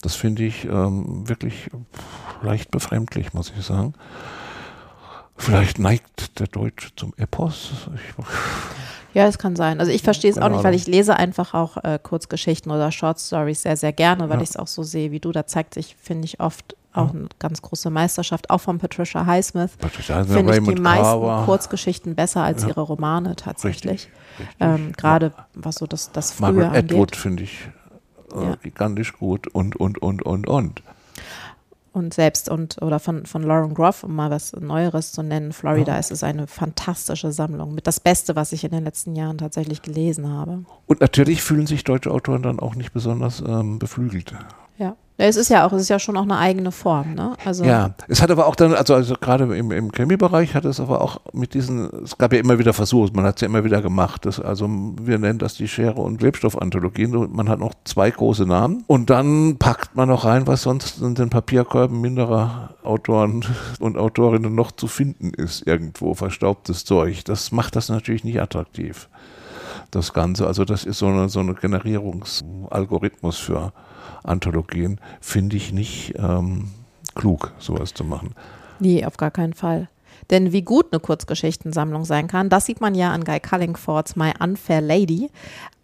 Das 0.02 0.14
finde 0.14 0.42
ich 0.42 0.66
ähm, 0.66 1.26
wirklich 1.26 1.70
leicht 2.42 2.70
befremdlich, 2.70 3.32
muss 3.32 3.50
ich 3.56 3.64
sagen. 3.64 3.94
Vielleicht 5.36 5.78
neigt 5.78 6.38
der 6.38 6.46
Deutsche 6.46 6.90
zum 6.94 7.14
Epos. 7.16 7.72
Ich, 7.94 8.24
ja, 9.14 9.26
es 9.26 9.38
kann 9.38 9.56
sein. 9.56 9.80
Also 9.80 9.92
ich 9.92 10.02
verstehe 10.02 10.30
es 10.30 10.38
auch 10.38 10.48
nicht, 10.48 10.64
weil 10.64 10.74
ich 10.74 10.86
lese 10.86 11.16
einfach 11.16 11.54
auch 11.54 11.76
äh, 11.82 11.98
Kurzgeschichten 12.02 12.70
oder 12.70 12.92
Short 12.92 13.20
Stories 13.20 13.62
sehr, 13.62 13.76
sehr 13.76 13.92
gerne, 13.92 14.28
weil 14.28 14.38
ja. 14.38 14.42
ich 14.42 14.50
es 14.50 14.56
auch 14.56 14.66
so 14.66 14.82
sehe 14.82 15.10
wie 15.10 15.20
du. 15.20 15.32
Da 15.32 15.46
zeigt 15.46 15.74
sich, 15.74 15.96
finde 16.00 16.24
ich, 16.24 16.40
oft 16.40 16.76
auch 16.94 17.12
ja. 17.12 17.20
eine 17.20 17.28
ganz 17.38 17.60
große 17.62 17.90
Meisterschaft, 17.90 18.50
auch 18.50 18.60
von 18.60 18.78
Patricia 18.78 19.26
Highsmith. 19.26 19.72
Patricia 19.78 20.24
Finde 20.24 20.56
ich 20.56 20.64
die 20.64 20.80
meisten 20.80 21.04
Carver. 21.04 21.42
Kurzgeschichten 21.44 22.14
besser 22.14 22.42
als 22.42 22.62
ja. 22.62 22.68
ihre 22.68 22.82
Romane 22.82 23.36
tatsächlich. 23.36 24.08
Ähm, 24.60 24.92
Gerade 24.92 25.32
was 25.54 25.76
so 25.76 25.86
das, 25.86 26.12
das 26.12 26.32
Frühe 26.32 26.52
Margaret 26.52 26.78
angeht. 26.78 26.92
Atwood 26.92 27.16
finde 27.16 27.42
ich 27.42 27.68
äh, 28.34 28.56
gigantisch 28.62 29.12
gut 29.12 29.46
und, 29.48 29.76
und, 29.76 30.00
und, 30.00 30.22
und, 30.22 30.48
und 30.48 30.82
und 31.92 32.14
selbst 32.14 32.48
und 32.48 32.80
oder 32.80 32.98
von, 32.98 33.26
von 33.26 33.42
Lauren 33.42 33.74
Groff, 33.74 34.02
um 34.02 34.14
mal 34.14 34.30
was 34.30 34.52
Neueres 34.54 35.12
zu 35.12 35.22
nennen, 35.22 35.52
Florida, 35.52 35.96
oh. 35.96 35.98
ist 35.98 36.10
es 36.10 36.22
eine 36.22 36.46
fantastische 36.46 37.32
Sammlung. 37.32 37.74
Mit 37.74 37.86
das 37.86 38.00
Beste, 38.00 38.34
was 38.34 38.52
ich 38.52 38.64
in 38.64 38.70
den 38.70 38.84
letzten 38.84 39.14
Jahren 39.14 39.38
tatsächlich 39.38 39.82
gelesen 39.82 40.28
habe. 40.28 40.64
Und 40.86 41.00
natürlich 41.00 41.42
fühlen 41.42 41.66
sich 41.66 41.84
deutsche 41.84 42.10
Autoren 42.10 42.42
dann 42.42 42.60
auch 42.60 42.74
nicht 42.74 42.92
besonders 42.92 43.42
ähm, 43.46 43.78
beflügelt. 43.78 44.34
Ja. 44.78 44.96
Es 45.24 45.36
ist 45.36 45.50
ja 45.50 45.64
auch, 45.64 45.72
es 45.72 45.82
ist 45.82 45.88
ja 45.88 46.00
schon 46.00 46.16
auch 46.16 46.24
eine 46.24 46.36
eigene 46.36 46.72
Form, 46.72 47.14
ne? 47.14 47.34
Also 47.44 47.62
ja, 47.64 47.94
es 48.08 48.20
hat 48.20 48.32
aber 48.32 48.48
auch 48.48 48.56
dann, 48.56 48.74
also, 48.74 48.94
also 48.94 49.14
gerade 49.14 49.56
im, 49.56 49.70
im 49.70 49.92
Krimi-Bereich 49.92 50.56
hat 50.56 50.64
es 50.64 50.80
aber 50.80 51.00
auch 51.00 51.20
mit 51.32 51.54
diesen, 51.54 51.88
es 52.02 52.18
gab 52.18 52.32
ja 52.32 52.40
immer 52.40 52.58
wieder 52.58 52.72
Versuche, 52.72 53.12
man 53.14 53.24
hat 53.24 53.36
es 53.36 53.42
ja 53.42 53.46
immer 53.46 53.62
wieder 53.62 53.80
gemacht. 53.82 54.26
Das, 54.26 54.40
also 54.40 54.68
wir 55.00 55.18
nennen 55.18 55.38
das 55.38 55.54
die 55.54 55.68
Schere- 55.68 56.00
und 56.00 56.18
Klebstoff-Anthologien. 56.18 57.12
Man 57.32 57.48
hat 57.48 57.60
noch 57.60 57.72
zwei 57.84 58.10
große 58.10 58.46
Namen 58.46 58.82
und 58.88 59.10
dann 59.10 59.58
packt 59.58 59.94
man 59.94 60.08
noch 60.08 60.24
rein, 60.24 60.48
was 60.48 60.62
sonst 60.62 61.00
in 61.00 61.14
den 61.14 61.30
Papierkörben 61.30 62.00
minderer 62.00 62.70
Autoren 62.82 63.44
und 63.78 63.96
Autorinnen 63.96 64.52
noch 64.52 64.72
zu 64.72 64.88
finden 64.88 65.32
ist, 65.34 65.64
irgendwo, 65.68 66.14
verstaubtes 66.14 66.84
Zeug. 66.84 67.24
Das 67.26 67.52
macht 67.52 67.76
das 67.76 67.88
natürlich 67.88 68.24
nicht 68.24 68.40
attraktiv. 68.40 69.08
Das 69.92 70.12
Ganze. 70.12 70.48
Also 70.48 70.64
das 70.64 70.84
ist 70.84 70.98
so 70.98 71.06
eine, 71.06 71.28
so 71.28 71.38
eine 71.38 71.54
Generierungsalgorithmus 71.54 73.38
für 73.38 73.72
Anthologien, 74.22 75.00
finde 75.20 75.56
ich 75.56 75.72
nicht 75.72 76.14
ähm, 76.16 76.70
klug, 77.14 77.52
sowas 77.58 77.94
zu 77.94 78.04
machen. 78.04 78.34
Nee, 78.78 79.04
auf 79.04 79.16
gar 79.16 79.30
keinen 79.30 79.54
Fall. 79.54 79.88
Denn 80.30 80.52
wie 80.52 80.62
gut 80.62 80.86
eine 80.92 81.00
Kurzgeschichtensammlung 81.00 82.04
sein 82.04 82.26
kann, 82.26 82.48
das 82.48 82.66
sieht 82.66 82.80
man 82.80 82.94
ja 82.94 83.12
an 83.12 83.24
Guy 83.24 83.40
Cullingfords 83.40 84.16
My 84.16 84.32
Unfair 84.38 84.80
Lady. 84.80 85.30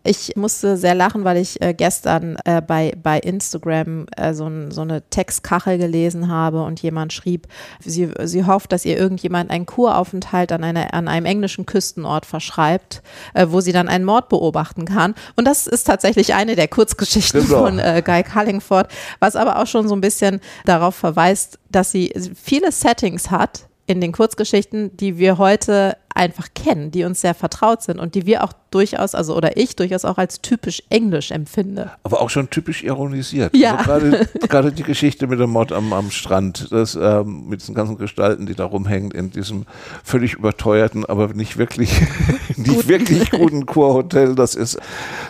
Ich 0.08 0.36
musste 0.36 0.78
sehr 0.78 0.94
lachen, 0.94 1.24
weil 1.24 1.36
ich 1.36 1.60
äh, 1.60 1.74
gestern 1.74 2.38
äh, 2.46 2.62
bei, 2.62 2.94
bei 3.02 3.18
Instagram 3.18 4.06
äh, 4.16 4.32
so, 4.32 4.50
so, 4.70 4.80
eine 4.80 5.02
Textkachel 5.10 5.76
gelesen 5.76 6.28
habe 6.28 6.62
und 6.62 6.80
jemand 6.80 7.12
schrieb, 7.12 7.46
sie, 7.84 8.10
sie 8.22 8.46
hofft, 8.46 8.72
dass 8.72 8.86
ihr 8.86 8.96
irgendjemand 8.96 9.50
einen 9.50 9.66
Kuraufenthalt 9.66 10.50
an, 10.50 10.64
einer, 10.64 10.94
an 10.94 11.08
einem 11.08 11.26
englischen 11.26 11.66
Küstenort 11.66 12.24
verschreibt, 12.24 13.02
äh, 13.34 13.48
wo 13.50 13.60
sie 13.60 13.72
dann 13.72 13.90
einen 13.90 14.06
Mord 14.06 14.30
beobachten 14.30 14.86
kann. 14.86 15.14
Und 15.36 15.44
das 15.44 15.66
ist 15.66 15.84
tatsächlich 15.84 16.32
eine 16.32 16.56
der 16.56 16.68
Kurzgeschichten 16.68 17.44
genau. 17.44 17.66
von 17.66 17.78
äh, 17.78 18.02
Guy 18.02 18.22
Cullingford, 18.22 18.90
was 19.20 19.36
aber 19.36 19.58
auch 19.58 19.66
schon 19.66 19.88
so 19.88 19.94
ein 19.94 20.00
bisschen 20.00 20.40
darauf 20.64 20.94
verweist, 20.94 21.58
dass 21.70 21.90
sie 21.90 22.14
viele 22.34 22.72
Settings 22.72 23.30
hat, 23.30 23.68
in 23.88 24.02
den 24.02 24.12
Kurzgeschichten, 24.12 24.96
die 24.98 25.16
wir 25.16 25.38
heute 25.38 25.96
einfach 26.18 26.48
kennen, 26.54 26.90
die 26.90 27.04
uns 27.04 27.20
sehr 27.20 27.34
vertraut 27.34 27.82
sind 27.82 27.98
und 28.00 28.14
die 28.14 28.26
wir 28.26 28.42
auch 28.42 28.52
durchaus, 28.70 29.14
also 29.14 29.36
oder 29.36 29.56
ich 29.56 29.76
durchaus 29.76 30.04
auch 30.04 30.18
als 30.18 30.42
typisch 30.42 30.82
englisch 30.90 31.30
empfinde. 31.30 31.92
Aber 32.02 32.20
auch 32.20 32.28
schon 32.28 32.50
typisch 32.50 32.82
ironisiert. 32.82 33.56
Ja. 33.56 33.76
Also 33.76 34.16
gerade, 34.48 34.72
die 34.72 34.82
Geschichte 34.82 35.28
mit 35.28 35.38
dem 35.38 35.50
Mord 35.50 35.72
am, 35.72 35.92
am 35.92 36.10
Strand, 36.10 36.72
das, 36.72 36.96
ähm, 37.00 37.48
mit 37.48 37.60
diesen 37.60 37.74
ganzen 37.74 37.96
Gestalten, 37.96 38.46
die 38.46 38.54
da 38.54 38.64
rumhängen 38.64 39.12
in 39.12 39.30
diesem 39.30 39.64
völlig 40.02 40.34
überteuerten, 40.34 41.06
aber 41.06 41.28
nicht 41.28 41.56
wirklich, 41.56 41.92
nicht 42.56 42.68
Gut. 42.68 42.88
wirklich 42.88 43.30
guten 43.30 43.64
Kurhotel, 43.64 44.34
das 44.34 44.56
ist, 44.56 44.78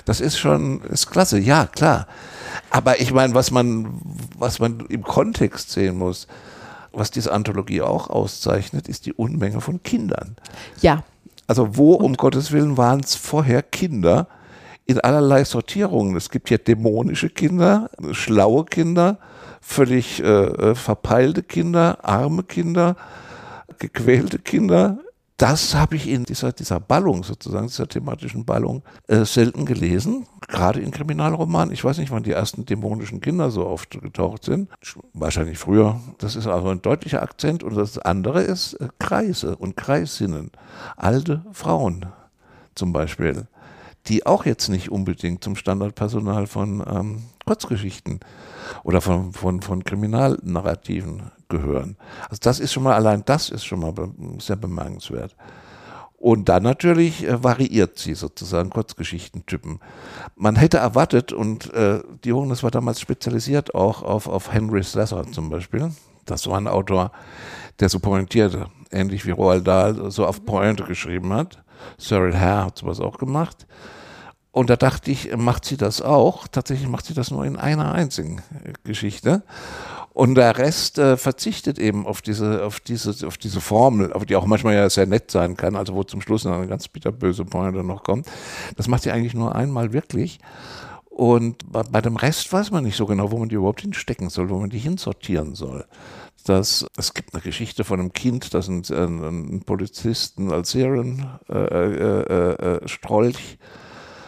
das 0.07 0.21
ist 0.21 0.38
schon, 0.38 0.80
ist 0.85 1.11
klasse, 1.11 1.38
ja, 1.38 1.66
klar. 1.66 2.07
Aber 2.71 3.00
ich 3.00 3.12
meine, 3.12 3.35
was 3.35 3.50
man, 3.50 4.00
was 4.38 4.59
man 4.59 4.80
im 4.88 5.02
Kontext 5.02 5.71
sehen 5.71 5.99
muss, 5.99 6.26
was 6.92 7.11
diese 7.11 7.33
Anthologie 7.33 7.83
auch 7.83 8.11
auszeichnet, 8.11 8.88
ist 8.88 9.07
die 9.07 9.12
Unmenge 9.12 9.61
von 9.61 9.83
Kindern. 9.83 10.37
Ja. 10.80 11.04
Also 11.47 11.76
wo 11.76 11.95
um 11.95 12.14
Gottes 12.14 12.52
Willen 12.52 12.76
waren 12.76 13.00
es 13.00 13.14
vorher 13.14 13.62
Kinder 13.62 14.28
in 14.85 15.00
allerlei 15.00 15.45
Sortierungen. 15.45 16.16
Es 16.16 16.30
gibt 16.30 16.50
ja 16.50 16.59
dämonische 16.59 17.30
Kinder, 17.30 17.90
schlaue 18.12 18.64
Kinder, 18.64 19.18
völlig 19.61 20.23
äh, 20.23 20.25
äh 20.25 20.75
verpeilte 20.75 21.42
Kinder, 21.42 21.99
arme 22.02 22.42
Kinder, 22.42 22.97
gequälte 23.78 24.38
Kinder, 24.38 24.99
das 25.38 25.76
habe 25.76 25.95
ich 25.95 26.09
in 26.09 26.25
dieser, 26.25 26.52
dieser 26.52 26.80
Ballung 26.80 27.23
sozusagen, 27.23 27.68
dieser 27.68 27.88
thematischen 27.88 28.45
Ballung, 28.45 28.83
äh, 29.07 29.25
selten 29.25 29.66
gelesen. 29.66 30.26
Gerade 30.49 30.80
in 30.80 30.90
Kriminalromanen. 30.90 31.73
Ich 31.73 31.85
weiß 31.85 31.99
nicht, 31.99 32.11
wann 32.11 32.25
die 32.25 32.33
ersten 32.33 32.66
dämonischen 32.66 33.21
Kinder 33.21 33.52
so 33.52 33.64
oft 33.64 33.90
getaucht 34.02 34.45
sind. 34.45 34.68
Wahrscheinlich 35.14 35.57
früher. 35.57 36.00
Das 36.18 36.35
ist 36.35 36.49
also 36.49 36.68
ein 36.71 36.83
deutlicher 36.83 37.23
Akzent. 37.23 37.62
Und 37.62 37.76
das 37.76 37.99
andere 38.00 38.42
ist 38.42 38.75
äh, 38.75 38.88
Kreise 38.99 39.54
und 39.54 39.76
Kreisinnen. 39.76 40.50
Alte 40.97 41.45
Frauen 41.52 42.07
zum 42.75 42.92
Beispiel, 42.92 43.47
die 44.09 44.27
auch 44.27 44.47
jetzt 44.47 44.69
nicht 44.69 44.91
unbedingt 44.91 45.45
zum 45.45 45.57
Standardpersonal 45.57 46.47
von 46.47 46.83
ähm, 46.88 47.23
Kurzgeschichten 47.45 48.21
oder 48.85 49.00
von, 49.00 49.33
von, 49.33 49.62
von 49.62 49.85
Kriminalnarrativen 49.85 51.31
gehören. 51.49 51.97
Also 52.29 52.41
das 52.43 52.61
ist 52.61 52.73
schon 52.73 52.83
mal, 52.83 52.95
allein 52.95 53.23
das 53.25 53.50
ist 53.50 53.65
schon 53.65 53.81
mal 53.81 53.95
sehr 54.38 54.57
bemerkenswert. 54.57 55.35
Und 56.19 56.49
dann 56.49 56.65
natürlich 56.65 57.25
äh, 57.25 57.43
variiert 57.45 57.99
sie 57.99 58.15
sozusagen 58.15 58.71
Kurzgeschichtentypen. 58.71 59.79
Man 60.35 60.57
hätte 60.57 60.79
erwartet, 60.79 61.33
und 61.33 61.73
äh, 61.73 62.00
die 62.25 62.33
Hohnes 62.33 62.62
war 62.65 62.73
damals 62.73 63.00
spezialisiert 63.00 63.75
auch 63.75 64.03
auf, 64.03 64.27
auf 64.27 64.53
Henry 64.53 64.83
Slessor 64.83 65.31
zum 65.31 65.49
Beispiel. 65.49 65.93
Das 66.27 66.47
war 66.49 66.59
ein 66.59 66.67
Autor, 66.67 67.12
der 67.79 67.88
so 67.88 68.00
pointierte, 68.00 68.67
ähnlich 68.91 69.27
wie 69.27 69.31
Roald 69.31 69.67
Dahl, 69.67 70.11
so 70.11 70.27
auf 70.27 70.45
Pointe 70.45 70.85
geschrieben 70.85 71.33
hat. 71.33 71.62
Cyril 71.99 72.39
Hare 72.39 72.67
hat 72.67 72.79
sowas 72.79 73.01
auch 73.01 73.19
gemacht. 73.19 73.67
Und 74.51 74.71
da 74.71 74.77
dachte 74.77 75.11
ich, 75.11 75.37
macht 75.37 75.65
sie 75.65 75.77
das 75.77 76.03
auch? 76.03 76.49
Tatsächlich 76.49 76.89
macht 76.89 77.05
sie 77.05 77.15
das 77.15 77.31
nur 77.31 77.45
in 77.45 77.57
einer 77.57 77.93
einzigen 77.93 78.43
Geschichte. 78.83 79.43
Und 80.15 80.35
der 80.35 80.59
Rest 80.59 80.99
äh, 80.99 81.17
verzichtet 81.17 81.79
eben 81.79 82.05
auf 82.05 82.23
diese, 82.23 82.65
auf 82.65 82.81
diese, 82.81 83.25
auf 83.25 83.39
diese 83.39 83.61
Formel, 83.61 84.13
auf 84.13 84.27
die 84.27 84.35
auch 84.35 84.47
manchmal 84.47 84.75
ja 84.75 84.91
sehr 84.91 85.07
nett 85.07 85.31
sein 85.31 85.57
kann, 85.57 85.77
also 85.77 85.95
wo 85.95 86.03
zum 86.03 86.21
Schluss 86.21 86.45
eine 86.45 86.67
ganz 86.67 86.89
bitterböse 86.89 87.45
Pointe 87.45 87.85
noch 87.85 88.03
kommt. 88.03 88.27
Das 88.77 88.89
macht 88.89 89.05
sie 89.05 89.13
eigentlich 89.13 89.35
nur 89.35 89.55
einmal 89.55 89.93
wirklich. 89.93 90.41
Und 91.09 91.71
bei, 91.71 91.85
bei 91.85 92.01
dem 92.01 92.17
Rest 92.17 92.53
weiß 92.53 92.73
man 92.73 92.83
nicht 92.83 92.97
so 92.97 93.07
genau, 93.07 93.31
wo 93.31 93.39
man 93.39 93.49
die 93.49 93.55
überhaupt 93.55 93.83
hinstecken 93.83 94.29
soll, 94.29 94.51
wo 94.51 94.59
man 94.59 94.71
die 94.71 94.79
hinsortieren 94.79 95.55
soll. 95.55 95.85
Das, 96.49 96.87
es 96.97 97.12
gibt 97.12 97.35
eine 97.35 97.43
Geschichte 97.43 97.85
von 97.85 98.00
einem 98.00 98.12
Kind, 98.12 98.55
das 98.55 98.69
ein, 98.69 98.83
ein, 98.90 99.57
ein 99.57 99.62
Polizisten 99.67 100.50
als 100.50 100.71
Serien 100.71 101.26
äh, 101.49 101.55
äh, 101.55 102.23
äh, 102.23 102.81
äh, 102.81 103.57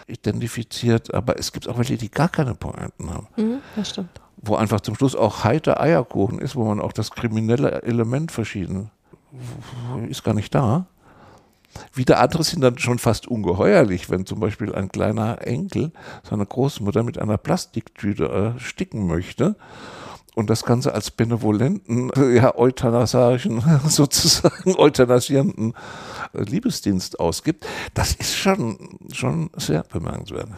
identifiziert, 0.06 1.14
aber 1.14 1.38
es 1.38 1.52
gibt 1.52 1.68
auch 1.68 1.78
welche, 1.78 1.96
die 1.96 2.10
gar 2.10 2.28
keine 2.28 2.54
Pointen 2.54 3.10
haben. 3.10 3.28
Mhm, 3.36 3.60
das 3.76 3.90
stimmt 3.90 4.20
wo 4.42 4.56
einfach 4.56 4.80
zum 4.80 4.94
Schluss 4.94 5.14
auch 5.14 5.44
heiter 5.44 5.82
Eierkuchen 5.82 6.38
ist, 6.38 6.56
wo 6.56 6.64
man 6.64 6.80
auch 6.80 6.92
das 6.92 7.10
kriminelle 7.10 7.82
Element 7.82 8.32
verschieden 8.32 8.90
ist 10.08 10.24
gar 10.24 10.34
nicht 10.34 10.54
da. 10.54 10.86
Wieder 11.94 12.18
andere 12.18 12.42
sind 12.42 12.62
dann 12.62 12.78
schon 12.78 12.98
fast 12.98 13.28
ungeheuerlich, 13.28 14.10
wenn 14.10 14.26
zum 14.26 14.40
Beispiel 14.40 14.74
ein 14.74 14.88
kleiner 14.88 15.46
Enkel 15.46 15.92
seine 16.28 16.44
Großmutter 16.44 17.04
mit 17.04 17.18
einer 17.18 17.38
Plastiktüte 17.38 18.28
ersticken 18.28 19.06
möchte 19.06 19.54
und 20.34 20.48
das 20.48 20.64
Ganze 20.64 20.94
als 20.94 21.10
benevolenten, 21.10 22.10
ja, 22.34 22.54
euthanasarischen, 22.54 23.62
sozusagen 23.88 24.76
euthanasierenden 24.76 25.74
Liebesdienst 26.32 27.18
ausgibt, 27.18 27.66
das 27.94 28.14
ist 28.14 28.36
schon, 28.36 28.98
schon 29.12 29.50
sehr 29.56 29.82
bemerkenswert. 29.82 30.48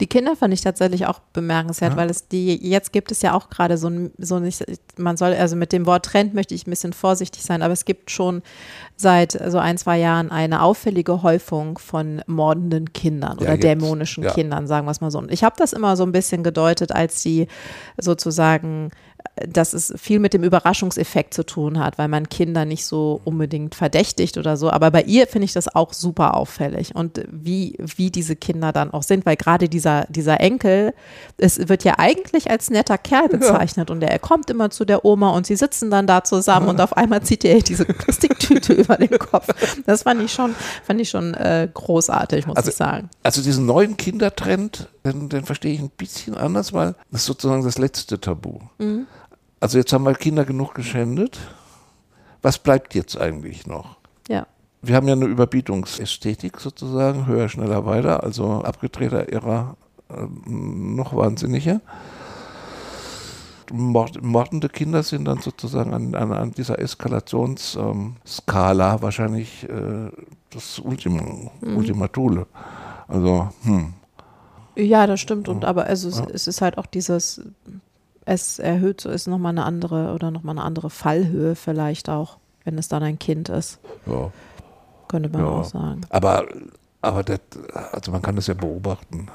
Die 0.00 0.06
Kinder 0.06 0.36
fand 0.36 0.54
ich 0.54 0.62
tatsächlich 0.62 1.06
auch 1.06 1.20
bemerkenswert, 1.32 1.92
ja. 1.92 1.96
weil 1.96 2.10
es 2.10 2.28
die, 2.28 2.56
jetzt 2.56 2.92
gibt 2.92 3.10
es 3.12 3.20
ja 3.22 3.34
auch 3.34 3.50
gerade 3.50 3.76
so 3.76 3.88
ein, 3.88 4.10
so 4.18 4.38
nicht, 4.38 4.64
man 4.96 5.16
soll, 5.16 5.34
also 5.34 5.56
mit 5.56 5.72
dem 5.72 5.86
Wort 5.86 6.06
Trend 6.06 6.34
möchte 6.34 6.54
ich 6.54 6.66
ein 6.66 6.70
bisschen 6.70 6.92
vorsichtig 6.92 7.42
sein, 7.42 7.62
aber 7.62 7.72
es 7.72 7.84
gibt 7.84 8.10
schon 8.10 8.42
seit 9.00 9.32
so 9.50 9.58
ein, 9.58 9.78
zwei 9.78 9.98
Jahren 9.98 10.30
eine 10.32 10.60
auffällige 10.62 11.22
Häufung 11.22 11.78
von 11.78 12.20
mordenden 12.26 12.92
Kindern 12.92 13.36
ja, 13.38 13.44
oder 13.44 13.52
jetzt, 13.52 13.62
dämonischen 13.62 14.24
ja. 14.24 14.32
Kindern, 14.32 14.66
sagen 14.66 14.86
wir 14.86 14.90
es 14.90 15.00
mal 15.00 15.12
so. 15.12 15.18
Und 15.18 15.30
ich 15.30 15.44
habe 15.44 15.54
das 15.56 15.72
immer 15.72 15.96
so 15.96 16.02
ein 16.02 16.10
bisschen 16.10 16.42
gedeutet, 16.42 16.90
als 16.90 17.22
die 17.22 17.46
sozusagen 17.96 18.90
dass 19.46 19.72
es 19.72 19.92
viel 19.96 20.18
mit 20.18 20.34
dem 20.34 20.44
Überraschungseffekt 20.44 21.34
zu 21.34 21.44
tun 21.44 21.78
hat, 21.78 21.98
weil 21.98 22.08
man 22.08 22.28
Kinder 22.28 22.64
nicht 22.64 22.84
so 22.84 23.20
unbedingt 23.24 23.74
verdächtigt 23.74 24.38
oder 24.38 24.56
so. 24.56 24.70
Aber 24.70 24.90
bei 24.90 25.02
ihr 25.02 25.26
finde 25.26 25.44
ich 25.46 25.52
das 25.52 25.74
auch 25.74 25.92
super 25.92 26.34
auffällig 26.34 26.94
und 26.94 27.22
wie, 27.30 27.76
wie 27.78 28.10
diese 28.10 28.36
Kinder 28.36 28.72
dann 28.72 28.92
auch 28.92 29.02
sind, 29.02 29.26
weil 29.26 29.36
gerade 29.36 29.68
dieser, 29.68 30.06
dieser 30.08 30.40
Enkel, 30.40 30.94
es 31.36 31.68
wird 31.68 31.84
ja 31.84 31.94
eigentlich 31.98 32.50
als 32.50 32.70
netter 32.70 32.98
Kerl 32.98 33.28
bezeichnet 33.28 33.88
ja. 33.88 33.94
und 33.94 34.02
er 34.02 34.18
kommt 34.18 34.50
immer 34.50 34.70
zu 34.70 34.84
der 34.84 35.04
Oma 35.04 35.30
und 35.30 35.46
sie 35.46 35.56
sitzen 35.56 35.90
dann 35.90 36.06
da 36.06 36.24
zusammen 36.24 36.66
ja. 36.66 36.72
und 36.72 36.80
auf 36.80 36.96
einmal 36.96 37.22
zieht 37.22 37.44
er 37.44 37.60
diese 37.60 37.84
Plastiktüte 37.84 38.72
über 38.74 38.96
den 38.96 39.18
Kopf. 39.18 39.48
Das 39.86 40.02
fand 40.02 40.22
ich 40.22 40.32
schon, 40.32 40.54
fand 40.84 41.00
ich 41.00 41.10
schon 41.10 41.34
äh, 41.34 41.68
großartig, 41.72 42.46
muss 42.46 42.56
also, 42.56 42.70
ich 42.70 42.76
sagen. 42.76 43.10
Also 43.22 43.42
diesen 43.42 43.66
neuen 43.66 43.96
Kindertrend, 43.96 44.88
den, 45.04 45.28
den 45.28 45.44
verstehe 45.44 45.74
ich 45.74 45.80
ein 45.80 45.90
bisschen 45.90 46.34
anders, 46.36 46.72
weil 46.72 46.94
das 47.10 47.22
ist 47.22 47.26
sozusagen 47.26 47.64
das 47.64 47.78
letzte 47.78 48.20
Tabu. 48.20 48.60
Mhm. 48.78 49.06
Also 49.60 49.78
jetzt 49.78 49.92
haben 49.92 50.04
wir 50.04 50.14
Kinder 50.14 50.44
genug 50.44 50.74
geschändet. 50.74 51.38
Was 52.42 52.58
bleibt 52.58 52.94
jetzt 52.94 53.20
eigentlich 53.20 53.66
noch? 53.66 53.96
Ja. 54.28 54.46
Wir 54.82 54.94
haben 54.94 55.08
ja 55.08 55.14
eine 55.14 55.24
Überbietungsästhetik 55.24 56.60
sozusagen, 56.60 57.26
höher, 57.26 57.48
schneller, 57.48 57.84
weiter, 57.84 58.22
also 58.22 58.62
abgedrehter 58.62 59.28
Ära 59.28 59.76
äh, 60.08 60.22
noch 60.46 61.16
wahnsinniger. 61.16 61.80
Mord, 63.72 64.22
mordende 64.22 64.68
Kinder 64.68 65.02
sind 65.02 65.24
dann 65.26 65.40
sozusagen 65.40 65.92
an, 65.92 66.14
an, 66.14 66.32
an 66.32 66.52
dieser 66.52 66.78
Eskalationsskala 66.78 68.94
ähm, 68.94 69.02
wahrscheinlich 69.02 69.68
äh, 69.68 70.10
das 70.50 70.78
Ultima, 70.78 71.22
mhm. 71.60 71.76
Ultima 71.76 72.08
Thule. 72.08 72.46
Also, 73.08 73.48
hm. 73.64 73.92
Ja, 74.76 75.06
das 75.06 75.20
stimmt. 75.20 75.48
Und 75.48 75.64
aber 75.64 75.84
also 75.84 76.08
ja. 76.08 76.26
es 76.32 76.46
ist 76.46 76.62
halt 76.62 76.78
auch 76.78 76.86
dieses 76.86 77.42
es 78.28 78.58
erhöht, 78.58 79.00
so 79.00 79.08
ist 79.08 79.26
nochmal 79.26 79.52
eine 79.52 79.64
andere 79.64 80.12
oder 80.12 80.30
nochmal 80.30 80.56
eine 80.56 80.64
andere 80.64 80.90
Fallhöhe 80.90 81.54
vielleicht 81.54 82.10
auch, 82.10 82.36
wenn 82.64 82.76
es 82.76 82.88
dann 82.88 83.02
ein 83.02 83.18
Kind 83.18 83.48
ist. 83.48 83.78
Ja. 84.04 84.30
Könnte 85.08 85.30
man 85.30 85.40
ja. 85.40 85.46
auch 85.48 85.64
sagen. 85.64 86.02
Aber, 86.10 86.46
aber 87.00 87.22
das, 87.22 87.40
also 87.92 88.12
man 88.12 88.20
kann 88.20 88.36
das 88.36 88.46
ja 88.46 88.54
beobachten. 88.54 89.28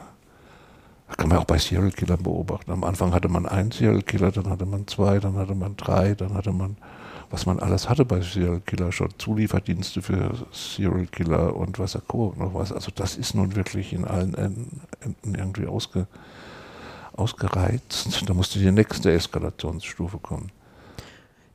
Das 1.08 1.18
kann 1.18 1.28
man 1.28 1.40
auch 1.40 1.46
bei 1.46 1.58
Serial 1.58 1.92
Killern 1.92 2.22
beobachten. 2.22 2.72
Am 2.72 2.84
Anfang 2.84 3.14
hatte 3.14 3.30
man 3.30 3.48
einen 3.48 3.72
Serial 3.72 4.04
Killer, 4.04 4.32
dann 4.32 4.48
hatte 4.48 4.68
man 4.68 4.86
zwei, 4.88 5.20
dann 5.20 5.36
hatte 5.38 5.56
man 5.56 5.76
drei, 5.76 6.14
dann 6.14 6.36
hatte 6.36 6.52
man, 6.52 6.78
was 7.32 7.48
man 7.48 7.60
alles 7.60 7.90
hatte 7.90 8.06
bei 8.06 8.22
Serial 8.22 8.62
Killer 8.62 8.92
schon, 8.92 9.10
Zulieferdienste 9.18 10.04
für 10.04 10.36
Serial 10.52 11.08
Killer 11.08 11.56
und 11.56 11.80
was 11.80 11.96
er 11.96 12.04
noch 12.12 12.54
was. 12.54 12.72
Also 12.72 12.92
das 12.94 13.18
ist 13.18 13.34
nun 13.34 13.56
wirklich 13.56 13.92
in 13.92 14.06
allen 14.06 14.36
Enden 14.36 15.36
irgendwie 15.36 15.66
ausge, 15.66 16.06
ausgereizt. 17.16 18.24
Da 18.28 18.34
musste 18.34 18.60
die 18.60 18.72
nächste 18.72 19.12
Eskalationsstufe 19.12 20.18
kommen. 20.18 20.52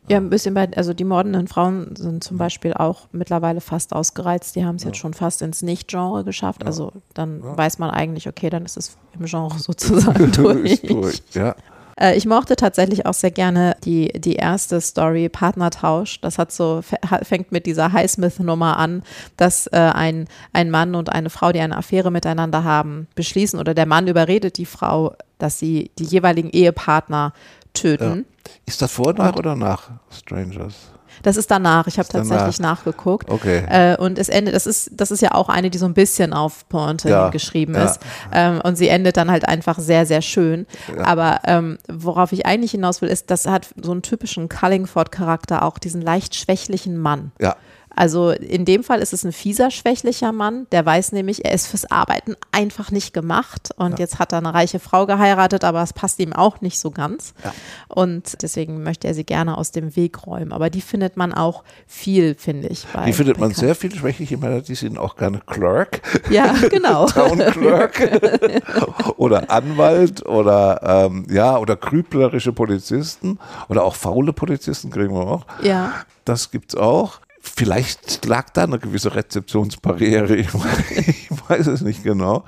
Ja, 0.09 0.17
ein 0.17 0.31
bisschen 0.31 0.55
bei, 0.55 0.69
also 0.75 0.95
die 0.95 1.05
mordenden 1.05 1.49
Frauen 1.49 1.95
sind 1.95 2.25
zum 2.25 2.39
Beispiel 2.39 2.73
auch 2.73 3.09
mittlerweile 3.13 3.61
fast 3.61 3.93
ausgereizt. 3.93 4.57
Die 4.57 4.65
haben 4.65 4.77
es 4.77 4.85
jetzt 4.85 4.97
schon 4.97 5.13
fast 5.13 5.43
ins 5.43 5.61
Nicht-Genre 5.61 6.25
geschafft. 6.25 6.65
Also 6.65 6.93
dann 7.13 7.43
weiß 7.43 7.79
man 7.79 7.91
eigentlich, 7.91 8.27
okay, 8.27 8.49
dann 8.49 8.65
ist 8.65 8.79
es 8.79 8.97
im 9.19 9.27
Genre 9.27 9.59
sozusagen 9.59 10.33
durch. 10.33 10.81
Durch. 10.81 11.23
Ja. 11.35 11.55
Äh, 11.99 12.17
ich 12.17 12.27
mochte 12.27 12.57
tatsächlich 12.57 13.07
auch 13.07 13.15
sehr 13.15 13.31
gerne 13.31 13.77
die, 13.85 14.09
die 14.13 14.37
erste 14.37 14.81
Story, 14.81 15.29
Partnertausch. 15.29 16.21
Das 16.21 16.39
hat 16.39 16.53
so, 16.53 16.83
fängt 17.23 17.53
mit 17.53 17.67
dieser 17.67 17.93
Highsmith-Nummer 17.93 18.77
an, 18.77 19.03
dass 19.37 19.67
äh, 19.69 19.77
ein, 19.77 20.29
ein 20.53 20.71
Mann 20.71 20.95
und 20.95 21.11
eine 21.11 21.31
Frau, 21.31 21.53
die 21.53 21.61
eine 21.61 21.77
Affäre 21.77 22.11
miteinander 22.11 22.65
haben, 22.65 23.09
beschließen 23.15 23.59
oder 23.59 23.75
der 23.75 23.87
Mann 23.87 24.07
überredet 24.07 24.59
die 24.59 24.67
Frau, 24.67 25.15
dass 25.39 25.59
sie 25.59 25.91
die 25.99 26.05
jeweiligen 26.05 26.51
Ehepartner 26.51 27.33
töten. 27.75 28.25
Ja. 28.47 28.53
Ist 28.67 28.83
das 28.83 28.93
vor, 28.93 29.13
nach 29.13 29.37
oder 29.37 29.55
nach 29.55 29.91
Strangers? 30.11 30.93
Das 31.23 31.37
ist 31.37 31.51
danach. 31.51 31.87
Ich 31.87 31.99
habe 31.99 32.09
tatsächlich 32.09 32.57
danach. 32.57 32.85
nachgeguckt. 32.85 33.31
Okay. 33.31 33.65
Äh, 33.69 33.97
und 33.97 34.19
es 34.19 34.29
endet, 34.29 34.55
das 34.55 34.67
ist, 34.67 34.91
das 34.93 35.11
ist 35.11 35.23
ja 35.23 35.33
auch 35.33 35.49
eine, 35.49 35.71
die 35.71 35.79
so 35.79 35.87
ein 35.87 35.95
bisschen 35.95 36.33
auf 36.33 36.69
Pointe 36.69 37.09
ja. 37.09 37.31
geschrieben 37.31 37.75
ja. 37.75 37.85
ist. 37.85 38.01
Ähm, 38.33 38.61
und 38.63 38.77
sie 38.77 38.89
endet 38.89 39.17
dann 39.17 39.31
halt 39.31 39.49
einfach 39.49 39.79
sehr, 39.79 40.07
sehr 40.07 40.23
schön. 40.23 40.67
Ja. 40.97 41.05
Aber 41.05 41.41
ähm, 41.45 41.79
worauf 41.89 42.33
ich 42.33 42.47
eigentlich 42.47 42.73
hinaus 42.73 43.03
will, 43.03 43.09
ist, 43.09 43.31
das 43.31 43.47
hat 43.47 43.69
so 43.81 43.93
einen 43.93 44.03
typischen 44.03 44.49
Cullingford-Charakter, 44.49 45.63
auch 45.63 45.79
diesen 45.79 46.03
leicht 46.03 46.35
schwächlichen 46.35 46.97
Mann. 46.97 47.33
Ja. 47.41 47.57
Also 47.99 48.31
in 48.31 48.65
dem 48.65 48.85
Fall 48.85 49.01
ist 49.01 49.13
es 49.13 49.25
ein 49.25 49.33
fieser, 49.33 49.73
schwächlicher 49.73 50.31
Mann, 50.31 50.69
der 50.71 50.87
weiß 50.87 51.11
nämlich, 51.11 51.45
er 51.45 51.53
ist 51.53 51.67
fürs 51.67 51.91
Arbeiten 51.91 52.37
einfach 52.53 52.93
nicht 52.93 53.13
gemacht 53.13 53.71
und 53.77 53.95
ja. 53.95 53.99
jetzt 53.99 54.21
hat 54.21 54.31
er 54.31 54.39
eine 54.39 54.55
reiche 54.55 54.79
Frau 54.79 55.05
geheiratet, 55.05 55.65
aber 55.65 55.83
es 55.83 55.93
passt 55.93 56.21
ihm 56.21 56.33
auch 56.33 56.61
nicht 56.61 56.79
so 56.79 56.93
ganz. 56.93 57.35
Ja. 57.43 57.53
Und 57.89 58.41
deswegen 58.45 58.85
möchte 58.85 59.09
er 59.09 59.15
sie 59.15 59.25
gerne 59.25 59.59
aus 59.59 59.73
dem 59.73 59.97
Weg 59.97 60.29
räumen. 60.29 60.53
Aber 60.53 60.71
die 60.71 60.81
findet 60.81 61.17
man 61.17 61.35
auch 61.35 61.65
viel, 61.89 62.37
finde 62.37 62.69
ich. 62.69 62.87
die 63.05 63.13
findet 63.13 63.41
man 63.41 63.53
sehr 63.53 63.75
viel 63.75 63.93
schwächliche 63.93 64.37
Männer, 64.37 64.61
die 64.61 64.77
sind 64.77 64.97
auch 64.97 65.17
gerne 65.17 65.41
Clerk. 65.45 66.01
Ja, 66.31 66.55
genau. 66.71 67.07
Town 67.07 67.39
Clerk 67.39 69.17
oder 69.17 69.51
Anwalt 69.51 70.25
oder 70.25 71.09
ähm, 71.09 71.27
ja, 71.29 71.59
oder 71.59 71.75
krüblerische 71.75 72.53
Polizisten 72.53 73.41
oder 73.69 73.83
auch 73.83 73.97
faule 73.97 74.33
Polizisten 74.33 74.89
kriegen 74.89 75.15
wir 75.15 75.27
auch. 75.27 75.47
Ja. 75.63 75.95
Das 76.25 76.53
gibt 76.53 76.75
es 76.75 76.81
auch. 76.81 77.19
Vielleicht 77.41 78.25
lag 78.27 78.51
da 78.51 78.65
eine 78.65 78.79
gewisse 78.79 79.15
Rezeptionsbarriere, 79.15 80.37
ich, 80.37 80.49
ich 80.97 81.31
weiß 81.49 81.69
es 81.69 81.83
nicht 81.83 82.03
genau. 82.03 82.45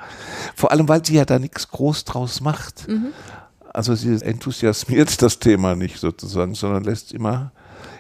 Vor 0.55 0.73
allem, 0.73 0.89
weil 0.89 1.05
sie 1.05 1.15
ja 1.15 1.25
da 1.25 1.39
nichts 1.39 1.69
groß 1.69 2.05
draus 2.05 2.41
macht. 2.41 2.89
Mhm. 2.89 3.09
Also 3.73 3.95
sie 3.95 4.21
enthusiasmiert 4.23 5.23
das 5.23 5.39
Thema 5.39 5.77
nicht 5.77 5.99
sozusagen, 5.99 6.55
sondern 6.55 6.83
lässt 6.83 7.13
immer, 7.13 7.53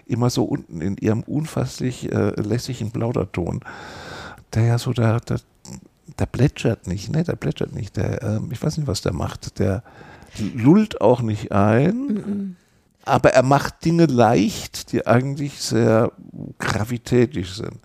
immer 0.07 0.31
so 0.31 0.45
unten 0.45 0.81
in 0.81 0.97
ihrem 0.97 1.23
unfasslich 1.23 2.11
äh, 2.11 2.31
lässigen 2.41 2.91
Plauderton, 2.91 3.61
der 4.53 4.65
ja 4.65 4.79
so, 4.79 4.93
der, 4.93 5.21
der, 5.21 5.41
der 6.19 6.27
plätschert 6.27 6.89
nicht, 6.89 7.11
ne, 7.11 7.23
der 7.23 7.37
plätschert 7.37 7.73
nicht, 7.73 7.97
der, 7.97 8.23
äh, 8.23 8.41
ich 8.51 8.61
weiß 8.61 8.79
nicht, 8.79 8.89
was 8.89 9.01
der 9.01 9.13
macht, 9.13 9.61
der 9.61 9.85
lullt 10.55 11.01
auch 11.01 11.23
nicht 11.23 11.53
ein. 11.53 11.97
Mhm 12.07 12.57
aber 13.05 13.33
er 13.33 13.43
macht 13.43 13.85
Dinge 13.85 14.07
leicht, 14.07 14.93
die 14.93 15.07
eigentlich 15.07 15.61
sehr 15.61 16.13
gravitätisch 16.61 17.55
sind. 17.57 17.81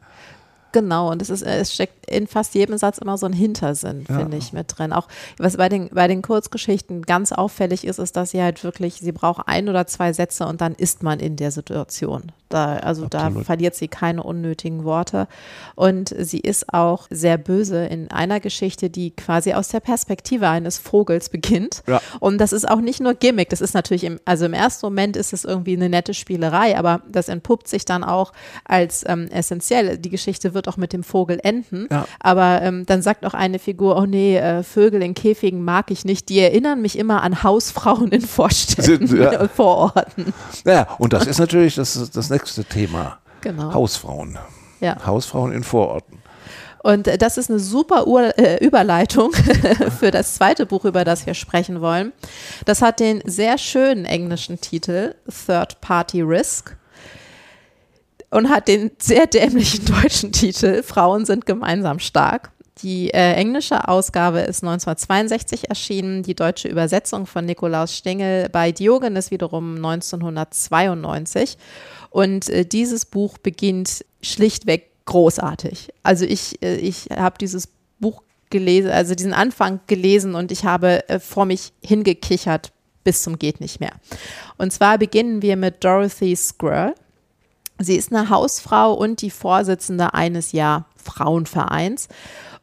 Genau, 0.75 1.09
und 1.09 1.21
es, 1.21 1.29
ist, 1.29 1.41
es 1.41 1.73
steckt 1.73 2.05
in 2.05 2.27
fast 2.27 2.53
jedem 2.53 2.77
Satz 2.77 2.97
immer 2.97 3.17
so 3.17 3.25
ein 3.25 3.31
Hintersinn, 3.31 4.03
ja. 4.09 4.19
finde 4.19 4.35
ich, 4.35 4.51
mit 4.51 4.77
drin. 4.77 4.91
Auch 4.91 5.07
was 5.37 5.55
bei 5.55 5.69
den, 5.69 5.87
bei 5.87 6.09
den 6.09 6.21
Kurzgeschichten 6.21 7.03
ganz 7.03 7.31
auffällig 7.31 7.87
ist, 7.87 7.97
ist, 7.97 8.17
dass 8.17 8.31
sie 8.31 8.41
halt 8.41 8.61
wirklich, 8.65 8.95
sie 8.95 9.13
braucht 9.13 9.47
ein 9.47 9.69
oder 9.69 9.87
zwei 9.87 10.11
Sätze 10.11 10.45
und 10.45 10.59
dann 10.59 10.75
ist 10.75 11.01
man 11.01 11.21
in 11.21 11.37
der 11.37 11.51
Situation. 11.51 12.33
Da, 12.49 12.75
also 12.77 13.05
Absolut. 13.05 13.37
da 13.37 13.43
verliert 13.43 13.75
sie 13.75 13.87
keine 13.87 14.21
unnötigen 14.21 14.83
Worte. 14.83 15.27
Und 15.73 16.13
sie 16.17 16.39
ist 16.39 16.71
auch 16.73 17.07
sehr 17.09 17.37
böse 17.37 17.85
in 17.85 18.11
einer 18.11 18.39
Geschichte, 18.39 18.89
die 18.89 19.11
quasi 19.11 19.53
aus 19.53 19.69
der 19.69 19.79
Perspektive 19.79 20.47
eines 20.47 20.77
Vogels 20.77 21.29
beginnt. 21.29 21.83
Ja. 21.87 22.01
Und 22.19 22.37
das 22.37 22.53
ist 22.53 22.69
auch 22.69 22.81
nicht 22.81 22.99
nur 22.99 23.15
Gimmick. 23.15 23.49
Das 23.49 23.61
ist 23.61 23.73
natürlich, 23.73 24.03
im, 24.03 24.19
also 24.25 24.45
im 24.45 24.53
ersten 24.53 24.85
Moment 24.85 25.17
ist 25.17 25.33
es 25.33 25.43
irgendwie 25.43 25.75
eine 25.75 25.89
nette 25.89 26.13
Spielerei, 26.13 26.77
aber 26.77 27.01
das 27.11 27.29
entpuppt 27.29 27.67
sich 27.67 27.83
dann 27.83 28.03
auch 28.03 28.31
als 28.63 29.03
ähm, 29.07 29.27
essentiell. 29.31 29.97
Die 29.97 30.09
Geschichte 30.09 30.53
wird 30.53 30.64
auch 30.67 30.77
mit 30.77 30.93
dem 30.93 31.03
Vogel 31.03 31.39
enden. 31.43 31.87
Ja. 31.91 32.07
Aber 32.19 32.61
ähm, 32.61 32.85
dann 32.85 33.01
sagt 33.01 33.25
auch 33.25 33.33
eine 33.33 33.59
Figur, 33.59 33.97
oh 33.97 34.05
nee, 34.05 34.37
äh, 34.37 34.63
Vögel 34.63 35.01
in 35.01 35.13
Käfigen 35.13 35.63
mag 35.63 35.91
ich 35.91 36.05
nicht. 36.05 36.29
Die 36.29 36.39
erinnern 36.39 36.81
mich 36.81 36.97
immer 36.97 37.23
an 37.23 37.43
Hausfrauen 37.43 38.09
in 38.09 38.21
Vorstädten, 38.21 39.15
ja. 39.15 39.47
Vororten. 39.55 40.33
Ja, 40.65 40.87
und 40.97 41.13
das 41.13 41.27
ist 41.27 41.39
natürlich 41.39 41.75
das, 41.75 42.11
das 42.11 42.29
nächste 42.29 42.63
Thema. 42.63 43.19
Genau. 43.41 43.73
Hausfrauen. 43.73 44.37
Ja. 44.79 44.97
Hausfrauen 45.05 45.51
in 45.51 45.63
Vororten. 45.63 46.19
Und 46.85 47.07
äh, 47.07 47.17
das 47.17 47.39
ist 47.39 47.49
eine 47.49 47.59
super 47.59 48.05
Ur 48.05 48.37
äh, 48.37 48.63
Überleitung 48.63 49.33
für 49.99 50.11
das 50.11 50.35
zweite 50.35 50.67
Buch, 50.67 50.85
über 50.85 51.03
das 51.03 51.25
wir 51.25 51.33
sprechen 51.33 51.81
wollen. 51.81 52.13
Das 52.65 52.83
hat 52.83 52.99
den 52.99 53.23
sehr 53.25 53.57
schönen 53.57 54.05
englischen 54.05 54.61
Titel 54.61 55.15
Third 55.47 55.81
Party 55.81 56.21
Risk 56.21 56.77
und 58.35 58.49
hat 58.49 58.67
den 58.67 58.91
sehr 58.99 59.27
dämlichen 59.27 59.85
deutschen 60.01 60.33
Titel 60.33 60.83
Frauen 60.83 61.25
sind 61.25 61.45
gemeinsam 61.45 61.99
stark. 61.99 62.51
Die 62.79 63.09
äh, 63.13 63.33
englische 63.33 63.87
Ausgabe 63.87 64.39
ist 64.39 64.61
1962 64.61 65.69
erschienen, 65.69 66.23
die 66.23 66.35
deutsche 66.35 66.67
Übersetzung 66.67 67.25
von 67.25 67.45
Nikolaus 67.45 67.95
Stengel 67.95 68.49
bei 68.49 68.73
Diogenes 68.73 69.31
wiederum 69.31 69.77
1992. 69.77 71.57
Und 72.09 72.49
äh, 72.49 72.65
dieses 72.65 73.05
Buch 73.05 73.37
beginnt 73.37 74.03
schlichtweg 74.21 74.91
großartig. 75.05 75.93
Also 76.03 76.25
ich, 76.25 76.61
äh, 76.61 76.75
ich 76.75 77.07
habe 77.15 77.37
dieses 77.37 77.69
Buch 78.01 78.21
gelesen, 78.49 78.91
also 78.91 79.15
diesen 79.15 79.33
Anfang 79.33 79.79
gelesen 79.87 80.35
und 80.35 80.51
ich 80.51 80.65
habe 80.65 81.07
äh, 81.07 81.21
vor 81.21 81.45
mich 81.45 81.71
hingekichert 81.81 82.73
bis 83.05 83.21
zum 83.21 83.39
geht 83.39 83.61
nicht 83.61 83.79
mehr. 83.79 83.93
Und 84.57 84.73
zwar 84.73 84.97
beginnen 84.97 85.41
wir 85.41 85.55
mit 85.55 85.81
Dorothy 85.83 86.35
Squirrel. 86.35 86.95
Sie 87.79 87.95
ist 87.95 88.13
eine 88.13 88.29
Hausfrau 88.29 88.93
und 88.93 89.21
die 89.21 89.31
Vorsitzende 89.31 90.13
eines 90.13 90.51
ja 90.51 90.85
Frauenvereins 90.95 92.07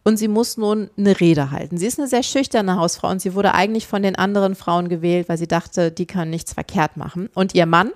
und 0.05 0.17
sie 0.17 0.29
muss 0.29 0.57
nun 0.57 0.91
eine 0.97 1.21
Rede 1.21 1.51
halten. 1.51 1.79
Sie 1.79 1.87
ist 1.87 1.99
eine 1.99 2.09
sehr 2.09 2.23
schüchterne 2.23 2.77
Hausfrau 2.77 3.09
und 3.09 3.21
sie 3.21 3.35
wurde 3.35 3.55
eigentlich 3.55 3.87
von 3.87 4.03
den 4.03 4.17
anderen 4.17 4.55
Frauen 4.55 4.89
gewählt, 4.89 5.29
weil 5.29 5.39
sie 5.39 5.47
dachte, 5.47 5.93
die 5.93 6.07
kann 6.07 6.31
nichts 6.31 6.53
verkehrt 6.53 6.97
machen. 6.97 7.29
Und 7.35 7.55
ihr 7.55 7.67
Mann, 7.67 7.91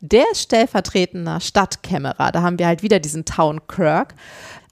der 0.00 0.24
ist 0.30 0.42
stellvertretender 0.42 1.40
Stadtkämmerer. 1.40 2.32
Da 2.32 2.42
haben 2.42 2.58
wir 2.58 2.66
halt 2.66 2.82
wieder 2.82 3.00
diesen 3.00 3.24
Town 3.24 3.66
Clerk. 3.66 4.14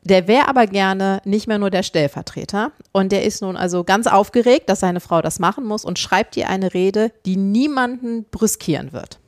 Der 0.03 0.29
wäre 0.29 0.49
aber 0.49 0.67
gerne 0.67 1.21
nicht 1.25 1.49
mehr 1.49 1.59
nur 1.59 1.71
der 1.71 1.83
Stellvertreter. 1.83 2.71
Und 2.93 3.11
der 3.11 3.25
ist 3.25 3.43
nun 3.43 3.57
also 3.57 3.83
ganz 3.83 4.07
aufgeregt, 4.07 4.69
dass 4.69 4.81
seine 4.81 5.01
Frau 5.01 5.23
das 5.23 5.41
machen 5.41 5.65
muss 5.65 5.85
und 5.85 5.99
schreibt 5.99 6.37
ihr 6.37 6.49
eine 6.49 6.75
Rede, 6.75 7.11
die 7.25 7.37
niemanden 7.37 8.25
brüskieren 8.31 8.93
wird. 8.93 9.19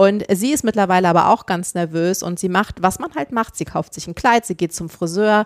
Und 0.00 0.24
sie 0.32 0.52
ist 0.52 0.64
mittlerweile 0.64 1.08
aber 1.08 1.28
auch 1.28 1.44
ganz 1.44 1.74
nervös 1.74 2.22
und 2.22 2.38
sie 2.38 2.48
macht, 2.48 2.76
was 2.80 3.00
man 3.00 3.14
halt 3.14 3.32
macht. 3.32 3.54
Sie 3.54 3.66
kauft 3.66 3.92
sich 3.92 4.06
ein 4.06 4.14
Kleid, 4.14 4.46
sie 4.46 4.54
geht 4.54 4.72
zum 4.72 4.88
Friseur, 4.88 5.44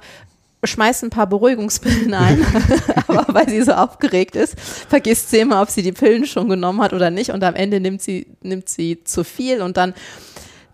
schmeißt 0.62 1.02
ein 1.02 1.10
paar 1.10 1.26
Beruhigungspillen 1.26 2.14
ein, 2.14 2.46
aber 3.08 3.26
weil 3.34 3.48
sie 3.48 3.60
so 3.62 3.72
aufgeregt 3.72 4.36
ist, 4.36 4.54
vergisst 4.60 5.30
sie 5.30 5.38
immer, 5.38 5.60
ob 5.60 5.70
sie 5.70 5.82
die 5.82 5.90
Pillen 5.90 6.24
schon 6.24 6.48
genommen 6.48 6.80
hat 6.82 6.92
oder 6.92 7.10
nicht. 7.10 7.30
Und 7.30 7.42
am 7.42 7.56
Ende 7.56 7.80
nimmt 7.80 8.00
sie, 8.00 8.28
nimmt 8.42 8.68
sie 8.68 9.02
zu 9.02 9.24
viel 9.24 9.60
und 9.60 9.76
dann 9.76 9.92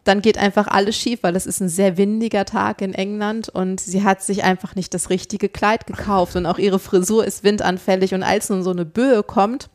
dann 0.04 0.20
geht 0.20 0.36
einfach 0.36 0.66
alles 0.66 0.96
schief, 0.96 1.22
weil 1.22 1.34
es 1.34 1.46
ist 1.46 1.60
ein 1.60 1.70
sehr 1.70 1.96
windiger 1.96 2.44
Tag 2.44 2.82
in 2.82 2.92
England 2.92 3.48
und 3.48 3.80
sie 3.80 4.02
hat 4.02 4.22
sich 4.22 4.44
einfach 4.44 4.74
nicht 4.74 4.92
das 4.92 5.08
richtige 5.08 5.48
Kleid 5.48 5.86
gekauft. 5.86 6.36
Und 6.36 6.44
auch 6.44 6.58
ihre 6.58 6.78
Frisur 6.78 7.24
ist 7.24 7.44
windanfällig. 7.44 8.14
Und 8.14 8.22
als 8.22 8.48
nun 8.48 8.62
so 8.62 8.70
eine 8.70 8.86
Böe 8.86 9.22
kommt, 9.22 9.68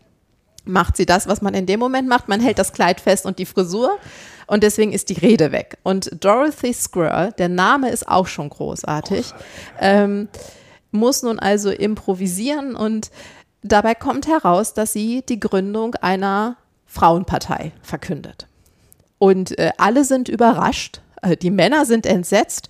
macht 0.65 0.97
sie 0.97 1.05
das, 1.05 1.27
was 1.27 1.41
man 1.41 1.53
in 1.53 1.65
dem 1.65 1.79
Moment 1.79 2.07
macht, 2.07 2.27
man 2.27 2.39
hält 2.39 2.59
das 2.59 2.73
Kleid 2.73 2.99
fest 2.99 3.25
und 3.25 3.39
die 3.39 3.45
Frisur. 3.45 3.97
Und 4.47 4.61
deswegen 4.63 4.93
ist 4.93 5.09
die 5.09 5.19
Rede 5.19 5.51
weg. 5.51 5.77
Und 5.83 6.23
Dorothy 6.23 6.71
Squirrel, 6.73 7.31
der 7.31 7.49
Name 7.49 7.89
ist 7.89 8.07
auch 8.07 8.27
schon 8.27 8.49
großartig, 8.49 9.33
ähm, 9.79 10.27
muss 10.91 11.23
nun 11.23 11.39
also 11.39 11.71
improvisieren. 11.71 12.75
Und 12.75 13.09
dabei 13.63 13.95
kommt 13.95 14.27
heraus, 14.27 14.73
dass 14.73 14.93
sie 14.93 15.23
die 15.27 15.39
Gründung 15.39 15.95
einer 15.95 16.57
Frauenpartei 16.85 17.71
verkündet. 17.81 18.47
Und 19.17 19.57
äh, 19.57 19.71
alle 19.77 20.03
sind 20.03 20.29
überrascht, 20.29 21.01
äh, 21.21 21.35
die 21.35 21.51
Männer 21.51 21.85
sind 21.85 22.05
entsetzt 22.05 22.69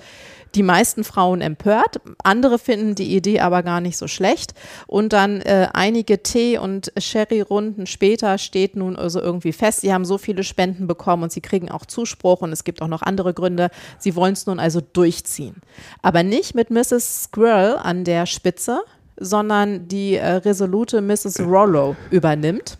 die 0.55 0.63
meisten 0.63 1.03
Frauen 1.03 1.41
empört, 1.41 1.99
andere 2.23 2.57
finden 2.57 2.95
die 2.95 3.15
Idee 3.15 3.41
aber 3.41 3.61
gar 3.61 3.81
nicht 3.81 3.97
so 3.97 4.07
schlecht. 4.07 4.53
Und 4.87 5.13
dann 5.13 5.41
äh, 5.41 5.67
einige 5.73 6.23
Tee- 6.23 6.57
und 6.57 6.91
Sherry-Runden 6.97 7.85
später 7.87 8.37
steht 8.37 8.75
nun 8.75 8.95
also 8.95 9.21
irgendwie 9.21 9.53
fest, 9.53 9.81
sie 9.81 9.93
haben 9.93 10.05
so 10.05 10.17
viele 10.17 10.43
Spenden 10.43 10.87
bekommen 10.87 11.23
und 11.23 11.31
sie 11.31 11.41
kriegen 11.41 11.69
auch 11.69 11.85
Zuspruch 11.85 12.41
und 12.41 12.51
es 12.51 12.63
gibt 12.63 12.81
auch 12.81 12.87
noch 12.87 13.01
andere 13.01 13.33
Gründe. 13.33 13.69
Sie 13.99 14.15
wollen 14.15 14.33
es 14.33 14.45
nun 14.45 14.59
also 14.59 14.81
durchziehen. 14.81 15.55
Aber 16.01 16.23
nicht 16.23 16.55
mit 16.55 16.69
Mrs. 16.69 17.23
Squirrel 17.23 17.77
an 17.77 18.05
der 18.05 18.25
Spitze, 18.25 18.81
sondern 19.17 19.87
die 19.87 20.15
äh, 20.15 20.27
resolute 20.27 21.01
Mrs. 21.01 21.39
Rollo 21.41 21.95
übernimmt 22.11 22.77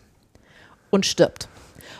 und 0.91 1.05
stirbt. 1.05 1.49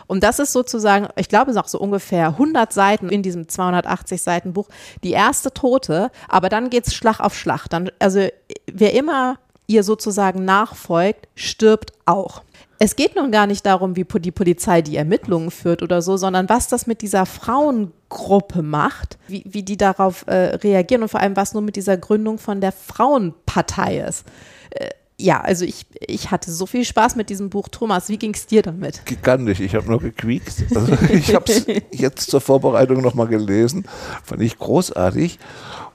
Und 0.06 0.22
das 0.22 0.38
ist 0.38 0.52
sozusagen, 0.52 1.08
ich 1.16 1.28
glaube, 1.28 1.52
noch 1.52 1.68
so 1.68 1.78
ungefähr 1.78 2.28
100 2.28 2.72
Seiten 2.72 3.08
in 3.08 3.22
diesem 3.22 3.48
280 3.48 4.22
Seiten 4.22 4.52
Buch, 4.52 4.68
die 5.02 5.12
erste 5.12 5.52
Tote, 5.52 6.10
aber 6.28 6.48
dann 6.48 6.70
geht 6.70 6.86
es 6.86 6.94
Schlag 6.94 7.20
auf 7.20 7.36
Schlag. 7.36 7.68
Dann, 7.68 7.90
also 7.98 8.26
wer 8.66 8.94
immer 8.94 9.38
ihr 9.66 9.82
sozusagen 9.82 10.44
nachfolgt, 10.44 11.28
stirbt 11.34 11.92
auch. 12.04 12.42
Es 12.78 12.94
geht 12.94 13.16
nun 13.16 13.32
gar 13.32 13.46
nicht 13.46 13.64
darum, 13.64 13.96
wie 13.96 14.04
die 14.04 14.30
Polizei 14.30 14.82
die 14.82 14.96
Ermittlungen 14.96 15.50
führt 15.50 15.82
oder 15.82 16.02
so, 16.02 16.16
sondern 16.16 16.48
was 16.48 16.68
das 16.68 16.86
mit 16.86 17.00
dieser 17.00 17.24
Frauengruppe 17.24 18.62
macht, 18.62 19.18
wie, 19.28 19.44
wie 19.46 19.62
die 19.62 19.78
darauf 19.78 20.26
äh, 20.26 20.56
reagieren 20.56 21.02
und 21.02 21.08
vor 21.08 21.20
allem, 21.20 21.36
was 21.36 21.54
nur 21.54 21.62
mit 21.62 21.76
dieser 21.76 21.96
Gründung 21.96 22.38
von 22.38 22.60
der 22.60 22.72
Frauenpartei 22.72 24.00
ist. 24.00 24.26
Äh, 24.70 24.90
ja, 25.18 25.40
also 25.40 25.64
ich, 25.64 25.86
ich 26.00 26.30
hatte 26.30 26.50
so 26.50 26.66
viel 26.66 26.84
Spaß 26.84 27.16
mit 27.16 27.30
diesem 27.30 27.48
Buch. 27.48 27.68
Thomas, 27.68 28.08
wie 28.08 28.18
ging 28.18 28.34
es 28.34 28.46
dir 28.46 28.62
damit? 28.62 29.04
Gigantisch, 29.06 29.60
ich 29.60 29.74
habe 29.74 29.88
nur 29.88 30.00
gequiekt. 30.00 30.64
Also 30.74 30.92
ich 31.10 31.34
habe 31.34 31.50
es 31.50 31.66
jetzt 31.90 32.30
zur 32.30 32.40
Vorbereitung 32.40 33.00
nochmal 33.00 33.26
gelesen, 33.26 33.86
fand 34.24 34.42
ich 34.42 34.58
großartig. 34.58 35.38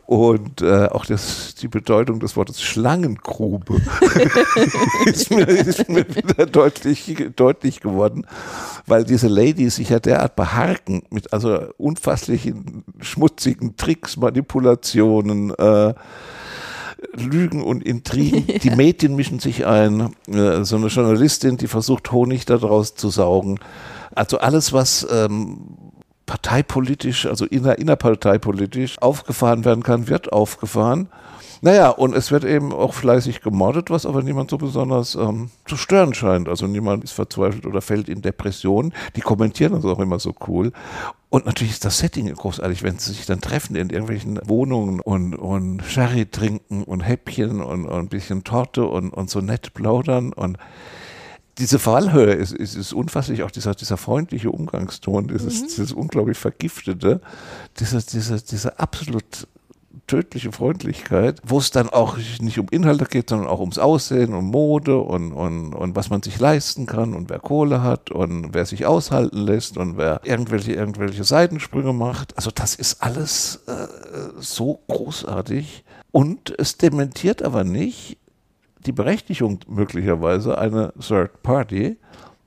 Und 0.08 0.62
äh, 0.62 0.88
auch 0.88 1.06
das, 1.06 1.56
die 1.56 1.70
Bedeutung 1.70 2.20
des 2.20 2.36
Wortes 2.36 2.62
Schlangengrube 2.62 3.80
ist, 5.06 5.32
mir, 5.32 5.48
ist, 5.48 5.88
mir, 5.88 6.06
wieder 6.14 6.48
deutlich, 6.48 7.16
deutlich 7.38 7.80
geworden, 7.80 8.28
weil 8.88 9.06
diese 9.06 9.30
Ladies 9.30 9.78
sich 9.78 9.88
ja 9.88 10.02
derart 10.02 10.36
beharken 10.36 11.04
mit 11.12 11.32
also 11.32 11.70
unfasslichen 11.78 12.84
schmutzigen 13.00 13.78
Tricks, 13.78 14.18
Manipulationen, 14.18 15.52
äh, 15.52 15.94
Lügen 17.14 17.64
und 17.64 17.84
Intrigen. 17.84 18.48
Die 18.64 18.70
Medien 18.72 19.16
mischen 19.16 19.40
sich 19.40 19.66
ein. 19.66 20.14
Äh, 20.28 20.64
so 20.64 20.76
eine 20.76 20.88
Journalistin, 20.88 21.58
die 21.58 21.68
versucht, 21.68 22.12
Honig 22.12 22.46
daraus 22.46 22.96
zu 22.96 23.10
saugen. 23.10 23.60
Also 24.14 24.40
alles, 24.40 24.74
was 24.74 25.08
ähm, 25.12 25.78
parteipolitisch, 26.26 27.26
also 27.26 27.46
inner, 27.46 27.78
innerparteipolitisch 27.78 29.02
aufgefahren 29.02 29.66
werden 29.66 29.84
kann, 29.84 30.08
wird 30.08 30.32
aufgefahren. 30.32 31.10
Naja, 31.64 31.90
und 31.90 32.16
es 32.16 32.32
wird 32.32 32.44
eben 32.44 32.74
auch 32.74 32.94
fleißig 32.96 33.42
gemordet, 33.42 33.92
was 33.92 34.08
aber 34.08 34.24
niemand 34.24 34.50
so 34.50 34.58
besonders 34.58 35.14
ähm, 35.14 35.52
zu 35.68 35.78
stören 35.78 36.16
scheint. 36.16 36.50
Also 36.50 36.66
niemand 36.66 37.04
ist 37.04 37.12
verzweifelt 37.12 37.68
oder 37.68 37.82
fällt 37.82 38.10
in 38.10 38.24
Depressionen. 38.24 38.94
Die 39.16 39.22
kommentieren 39.22 39.74
das 39.74 39.86
auch 39.86 40.00
immer 40.00 40.20
so 40.20 40.34
cool. 40.48 40.72
Und 41.30 41.46
natürlich 41.46 41.74
ist 41.74 41.86
das 41.86 42.00
Setting 42.00 42.34
großartig, 42.34 42.82
wenn 42.82 42.98
sie 42.98 43.14
sich 43.14 43.28
dann 43.28 43.42
treffen 43.42 43.76
in 43.76 43.92
irgendwelchen 43.92 44.40
Wohnungen 44.44 45.00
und, 45.00 45.36
und 45.36 45.84
Sherry 45.84 46.26
trinken 46.26 46.84
und 46.84 47.02
Häppchen 47.02 47.62
und, 47.62 47.86
und 47.86 48.00
ein 48.00 48.10
bisschen 48.10 48.44
Torte 48.44 48.86
und, 48.86 49.12
und 49.12 49.30
so 49.30 49.40
nett 49.40 49.74
plaudern 49.76 50.34
und 50.34 50.58
diese 51.58 51.80
Fallhöhe 51.80 52.34
ist, 52.34 52.54
ist, 52.54 52.76
ist 52.76 52.92
unfasslich, 52.92 53.44
auch 53.44 53.52
dieser, 53.52 53.76
dieser 53.76 53.98
freundliche 53.98 54.50
Umgangston, 54.50 55.28
dieses, 55.28 55.62
mhm. 55.62 55.66
dieses 55.68 55.92
unglaublich 55.92 56.38
vergiftete, 56.38 57.22
diese, 57.80 58.04
diese, 58.04 58.42
diese 58.42 58.80
absolut 58.80 59.48
tödliche 60.12 60.52
Freundlichkeit, 60.52 61.40
wo 61.42 61.58
es 61.58 61.72
dann 61.72 61.88
auch 61.88 62.18
nicht 62.42 62.60
um 62.60 62.68
Inhalte 62.70 63.06
geht, 63.06 63.30
sondern 63.30 63.48
auch 63.48 63.62
ums 63.62 63.78
Aussehen, 63.78 64.34
um 64.34 64.52
Mode 64.52 64.98
und, 64.98 65.32
und, 65.32 65.74
und 65.74 65.96
was 65.96 66.10
man 66.10 66.22
sich 66.22 66.38
leisten 66.38 66.86
kann 66.86 67.14
und 67.14 67.30
wer 67.30 67.40
Kohle 67.40 67.82
hat 67.82 68.12
und 68.12 68.54
wer 68.54 68.66
sich 68.66 68.86
aushalten 68.86 69.38
lässt 69.38 69.78
und 69.78 69.96
wer 69.96 70.20
irgendwelche, 70.26 70.74
irgendwelche 70.74 71.24
Seitensprünge 71.24 71.94
macht. 71.94 72.36
Also 72.36 72.52
das 72.54 72.76
ist 72.76 73.02
alles 73.02 73.64
äh, 73.68 73.88
so 74.38 74.82
großartig 74.90 75.86
und 76.12 76.54
es 76.60 76.78
dementiert 76.78 77.42
aber 77.42 77.64
nicht, 77.64 78.18
die 78.86 78.92
Berechtigung 78.92 79.60
möglicherweise 79.70 80.58
einer 80.58 80.92
Third 81.00 81.42
Party, 81.42 81.96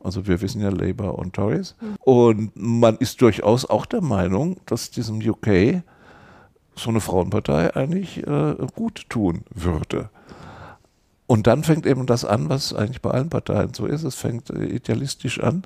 also 0.01 0.27
wir 0.27 0.43
wissen 0.43 0.61
ja 0.61 0.69
Labour 0.69 1.19
und 1.19 1.33
Tories, 1.33 1.77
mhm. 1.81 1.97
und 2.01 2.51
man 2.57 2.99
ist 2.99 3.23
durchaus 3.23 3.65
auch 3.65 3.87
der 3.87 4.03
Meinung, 4.03 4.59
dass 4.67 4.91
diesem 4.91 5.27
UK 5.27 5.83
so 6.77 6.91
eine 6.91 7.01
Frauenpartei 7.01 7.75
eigentlich 7.75 8.27
äh, 8.27 8.55
gut 8.75 9.07
tun 9.09 9.45
würde. 9.51 10.11
Und 11.27 11.47
dann 11.47 11.65
fängt 11.65 11.87
eben 11.87 12.07
das 12.07 12.25
an, 12.25 12.49
was 12.49 12.75
eigentlich 12.75 13.01
bei 13.01 13.11
allen 13.11 13.31
Parteien 13.31 13.73
so 13.73 13.87
ist. 13.87 14.03
Es 14.03 14.15
fängt 14.15 14.51
äh, 14.51 14.65
idealistisch 14.67 15.41
an 15.41 15.65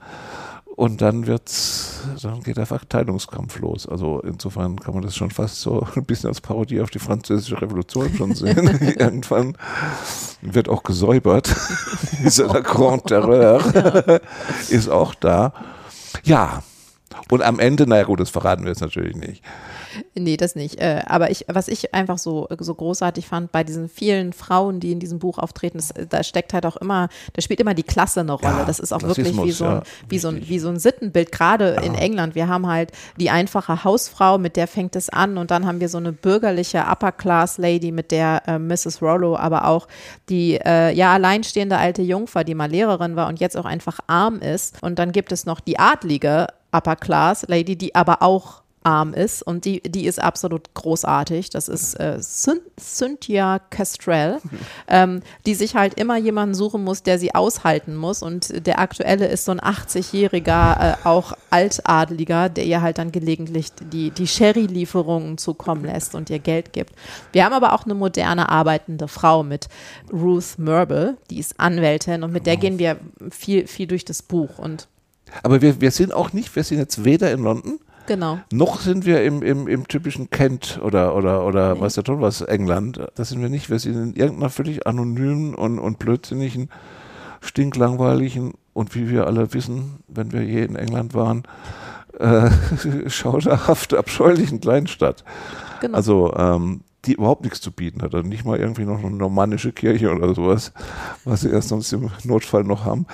und 0.78 1.02
dann 1.02 1.26
wird's, 1.26 2.02
dann 2.22 2.40
geht 2.44 2.56
der 2.56 2.66
Verteilungskampf 2.66 3.58
los. 3.58 3.88
Also 3.88 4.20
insofern 4.20 4.78
kann 4.78 4.94
man 4.94 5.02
das 5.02 5.16
schon 5.16 5.32
fast 5.32 5.60
so 5.60 5.84
ein 5.96 6.04
bisschen 6.04 6.28
als 6.28 6.40
Parodie 6.40 6.80
auf 6.80 6.90
die 6.90 7.00
französische 7.00 7.60
Revolution 7.60 8.14
schon 8.14 8.34
sehen. 8.36 8.68
Irgendwann 8.96 9.56
wird 10.40 10.68
auch 10.68 10.84
gesäubert. 10.84 11.52
Dieser 12.22 12.46
La 12.46 12.60
Grande 12.60 13.02
Terreur 13.06 14.20
ist 14.70 14.88
auch 14.88 15.16
da. 15.16 15.52
Ja. 16.22 16.62
Und 17.28 17.42
am 17.42 17.58
Ende, 17.58 17.88
naja 17.88 18.04
gut, 18.04 18.20
das 18.20 18.30
verraten 18.30 18.62
wir 18.62 18.70
jetzt 18.70 18.80
natürlich 18.80 19.16
nicht. 19.16 19.42
Nee, 20.14 20.37
das 20.37 20.54
nicht. 20.54 20.80
Äh, 20.80 21.02
aber 21.06 21.30
ich, 21.30 21.44
was 21.48 21.68
ich 21.68 21.94
einfach 21.94 22.18
so, 22.18 22.48
so 22.58 22.74
großartig 22.74 23.26
fand 23.26 23.52
bei 23.52 23.64
diesen 23.64 23.88
vielen 23.88 24.32
Frauen, 24.32 24.80
die 24.80 24.92
in 24.92 25.00
diesem 25.00 25.18
Buch 25.18 25.38
auftreten, 25.38 25.78
das, 25.78 25.92
da 26.08 26.22
steckt 26.22 26.52
halt 26.54 26.66
auch 26.66 26.76
immer, 26.76 27.08
da 27.32 27.42
spielt 27.42 27.61
immer 27.61 27.74
die 27.74 27.82
Klasse 27.82 28.20
eine 28.20 28.32
Rolle. 28.32 28.58
Ja, 28.58 28.64
das 28.64 28.78
ist 28.78 28.92
auch 28.92 29.02
wirklich 29.02 29.37
wie 29.42 29.52
so, 29.52 29.64
ein, 29.64 29.70
ja, 29.70 29.82
wie, 30.08 30.18
so 30.18 30.28
ein, 30.28 30.48
wie 30.48 30.58
so 30.58 30.68
ein 30.68 30.78
Sittenbild, 30.78 31.32
gerade 31.32 31.74
ja. 31.74 31.82
in 31.82 31.94
England. 31.94 32.34
Wir 32.34 32.48
haben 32.48 32.66
halt 32.66 32.92
die 33.18 33.30
einfache 33.30 33.84
Hausfrau, 33.84 34.38
mit 34.38 34.56
der 34.56 34.66
fängt 34.66 34.96
es 34.96 35.08
an 35.08 35.38
und 35.38 35.50
dann 35.50 35.66
haben 35.66 35.80
wir 35.80 35.88
so 35.88 35.98
eine 35.98 36.12
bürgerliche 36.12 36.84
Upper-Class-Lady, 36.90 37.92
mit 37.92 38.11
der 38.11 38.42
äh, 38.46 38.58
Mrs. 38.58 39.02
Rollo, 39.02 39.37
aber 39.37 39.66
auch 39.66 39.88
die 40.28 40.54
äh, 40.56 40.92
ja 40.94 41.12
alleinstehende 41.12 41.76
alte 41.78 42.02
Jungfer, 42.02 42.44
die 42.44 42.54
mal 42.54 42.70
Lehrerin 42.70 43.16
war 43.16 43.28
und 43.28 43.40
jetzt 43.40 43.56
auch 43.56 43.64
einfach 43.64 43.98
arm 44.06 44.40
ist. 44.40 44.82
Und 44.82 44.98
dann 44.98 45.12
gibt 45.12 45.32
es 45.32 45.46
noch 45.46 45.61
die 45.61 45.78
adlige 45.78 46.48
Upper 46.72 46.96
Class 46.96 47.46
Lady, 47.48 47.76
die 47.76 47.94
aber 47.94 48.22
auch 48.22 48.62
arm 48.82 49.14
ist 49.14 49.42
und 49.42 49.64
die, 49.64 49.80
die 49.82 50.06
ist 50.06 50.20
absolut 50.20 50.74
großartig. 50.74 51.50
Das 51.50 51.68
ist 51.68 51.94
äh, 51.94 52.18
Cynthia 52.20 53.60
Castrell, 53.70 54.38
ähm, 54.88 55.22
die 55.46 55.54
sich 55.54 55.74
halt 55.74 55.94
immer 55.94 56.16
jemanden 56.16 56.54
suchen 56.54 56.84
muss, 56.84 57.02
der 57.02 57.18
sie 57.18 57.34
aushalten 57.34 57.96
muss. 57.96 58.22
Und 58.22 58.66
der 58.66 58.78
aktuelle 58.78 59.26
ist 59.26 59.44
so 59.44 59.52
ein 59.52 59.60
80-jähriger, 59.60 60.92
äh, 60.92 60.96
auch 61.04 61.32
Altadeliger, 61.50 62.48
der 62.48 62.64
ihr 62.64 62.82
halt 62.82 62.98
dann 62.98 63.12
gelegentlich 63.12 63.72
die, 63.92 64.10
die 64.10 64.26
Sherry-Lieferungen 64.26 65.38
zukommen 65.38 65.84
lässt 65.84 66.14
und 66.14 66.30
ihr 66.30 66.38
Geld 66.38 66.72
gibt. 66.72 66.92
Wir 67.32 67.44
haben 67.44 67.52
aber 67.52 67.72
auch 67.72 67.84
eine 67.84 67.94
moderne 67.94 68.48
arbeitende 68.48 69.08
Frau 69.08 69.42
mit 69.42 69.68
Ruth 70.12 70.58
Merble, 70.58 71.16
die 71.30 71.38
ist 71.38 71.58
Anwältin 71.58 72.22
und 72.22 72.32
mit 72.32 72.46
der 72.46 72.56
gehen 72.56 72.78
wir 72.78 72.98
viel, 73.30 73.66
viel 73.66 73.86
durch 73.86 74.04
das 74.04 74.22
Buch 74.22 74.58
und 74.58 74.88
aber 75.42 75.60
wir, 75.60 75.80
wir 75.80 75.90
sind 75.90 76.12
auch 76.14 76.32
nicht, 76.32 76.54
wir 76.56 76.64
sind 76.64 76.78
jetzt 76.78 77.04
weder 77.04 77.30
in 77.30 77.42
London, 77.42 77.78
Genau. 78.08 78.38
Noch 78.50 78.80
sind 78.80 79.04
wir 79.04 79.22
im, 79.22 79.42
im, 79.42 79.68
im 79.68 79.86
typischen 79.86 80.30
Kent 80.30 80.80
oder, 80.82 81.14
oder, 81.14 81.44
oder 81.44 81.74
nee. 81.74 81.80
weiß 81.82 81.94
der 81.94 82.04
Ton 82.04 82.22
was, 82.22 82.40
England. 82.40 82.98
Das 83.16 83.28
sind 83.28 83.42
wir 83.42 83.50
nicht. 83.50 83.68
Wir 83.68 83.78
sind 83.78 83.94
in 83.94 84.14
irgendeiner 84.14 84.48
völlig 84.48 84.86
anonymen 84.86 85.54
und, 85.54 85.78
und 85.78 85.98
blödsinnigen, 85.98 86.70
stinklangweiligen 87.42 88.54
und 88.72 88.94
wie 88.94 89.10
wir 89.10 89.26
alle 89.26 89.52
wissen, 89.52 90.02
wenn 90.08 90.32
wir 90.32 90.42
je 90.42 90.64
in 90.64 90.74
England 90.74 91.12
waren, 91.12 91.42
äh, 92.18 92.50
schauderhaft 93.10 93.92
abscheulichen 93.92 94.60
Kleinstadt. 94.60 95.22
Genau. 95.82 95.94
Also, 95.94 96.34
ähm, 96.34 96.80
die 97.04 97.12
überhaupt 97.12 97.44
nichts 97.44 97.60
zu 97.60 97.72
bieten 97.72 98.00
hat. 98.00 98.14
Also 98.14 98.26
nicht 98.26 98.46
mal 98.46 98.58
irgendwie 98.58 98.84
noch 98.84 99.04
eine 99.04 99.10
normannische 99.10 99.72
Kirche 99.72 100.10
oder 100.10 100.34
sowas, 100.34 100.72
was 101.24 101.42
sie 101.42 101.50
erst 101.50 101.68
sonst 101.68 101.92
im 101.92 102.10
Notfall 102.24 102.64
noch 102.64 102.86
haben. 102.86 103.06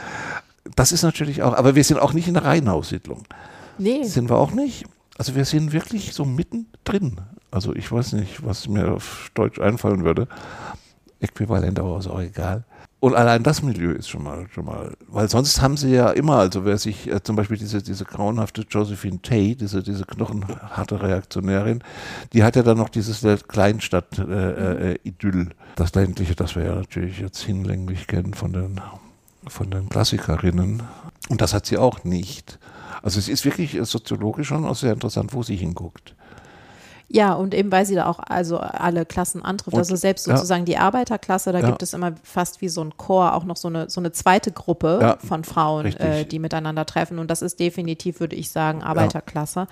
Das 0.77 0.93
ist 0.93 1.03
natürlich 1.03 1.43
auch, 1.43 1.53
aber 1.55 1.75
wir 1.75 1.85
sind 1.85 1.99
auch 1.99 2.13
nicht 2.13 2.29
in 2.29 2.35
der 2.35 2.45
Reihenhaussiedlung. 2.45 3.25
Nee. 3.79 4.05
Sind 4.05 4.29
wir 4.29 4.37
auch 4.37 4.53
nicht. 4.53 4.85
Also 5.17 5.35
wir 5.35 5.45
sind 5.45 5.73
wirklich 5.73 6.13
so 6.13 6.25
mittendrin. 6.25 7.21
Also 7.51 7.75
ich 7.75 7.91
weiß 7.91 8.15
nicht, 8.15 8.45
was 8.45 8.69
mir 8.69 8.93
auf 8.93 9.31
Deutsch 9.35 9.61
einfallen 9.61 10.05
würde. 10.05 10.27
Äquivalent, 11.21 11.79
aber 11.79 11.99
ist 11.99 12.09
auch 12.09 12.21
egal. 12.21 12.65
Und 13.05 13.15
allein 13.15 13.43
das 13.43 13.63
Milieu 13.63 13.91
ist 13.93 14.09
schon 14.09 14.23
mal, 14.23 14.47
schon 14.55 14.65
mal, 14.65 14.97
weil 15.09 15.29
sonst 15.29 15.61
haben 15.61 15.77
sie 15.77 15.91
ja 15.91 16.09
immer, 16.09 16.37
also 16.37 16.65
wer 16.65 16.79
sich 16.79 17.07
äh, 17.07 17.23
zum 17.23 17.37
Beispiel 17.37 17.59
diese, 17.59 17.83
diese 17.83 18.07
grauenhafte 18.07 18.63
Josephine 18.63 19.21
Tay, 19.21 19.55
diese, 19.55 19.83
diese 19.83 20.07
knochenharte 20.07 21.03
Reaktionärin, 21.03 21.85
die 22.33 22.43
hat 22.43 22.57
ja 22.57 22.63
dann 22.63 22.79
noch 22.79 22.89
dieses 22.89 23.21
Kleinstadt-Idyll. 23.47 25.41
Äh, 25.41 25.43
äh, 25.43 25.55
das 25.77 25.95
ländliche, 25.95 26.35
das 26.35 26.57
wir 26.57 26.65
ja 26.65 26.75
natürlich 26.77 27.21
jetzt 27.21 27.43
hinlänglich 27.43 28.07
kennen 28.07 28.33
von 28.33 28.55
den, 28.55 28.81
von 29.49 29.71
den 29.71 29.91
Klassikerinnen. 29.91 30.83
Und 31.29 31.43
das 31.43 31.53
hat 31.53 31.67
sie 31.67 31.77
auch 31.77 32.05
nicht. 32.05 32.59
Also 33.03 33.19
es 33.19 33.29
ist 33.29 33.45
wirklich 33.45 33.79
soziologisch 33.83 34.49
schon 34.49 34.65
auch 34.65 34.77
sehr 34.77 34.93
interessant, 34.93 35.33
wo 35.33 35.43
sie 35.43 35.57
hinguckt. 35.57 36.15
Ja, 37.09 37.35
und 37.35 37.55
eben 37.55 37.71
weil 37.71 37.87
sie 37.87 37.95
da 37.95 38.07
auch 38.07 38.19
also 38.19 38.59
alle 38.59 39.07
Klassen 39.07 39.45
antrifft. 39.45 39.75
Und, 39.75 39.79
also 39.79 39.95
selbst 39.95 40.25
sozusagen 40.25 40.63
ja. 40.63 40.65
die 40.65 40.79
Arbeiterklasse, 40.79 41.53
da 41.53 41.61
ja. 41.61 41.67
gibt 41.67 41.83
es 41.83 41.93
immer 41.93 42.13
fast 42.23 42.61
wie 42.61 42.69
so 42.69 42.83
ein 42.83 42.97
Chor 42.97 43.35
auch 43.35 43.45
noch 43.45 43.57
so 43.57 43.69
eine, 43.69 43.89
so 43.89 44.01
eine 44.01 44.11
zweite 44.13 44.51
Gruppe 44.51 44.99
ja, 45.01 45.17
von 45.19 45.45
Frauen, 45.45 45.87
äh, 45.87 46.25
die 46.25 46.39
miteinander 46.39 46.87
treffen. 46.87 47.19
Und 47.19 47.31
das 47.31 47.43
ist 47.43 47.61
definitiv, 47.61 48.21
würde 48.21 48.35
ich 48.37 48.51
sagen, 48.51 48.83
Arbeiterklasse. 48.83 49.69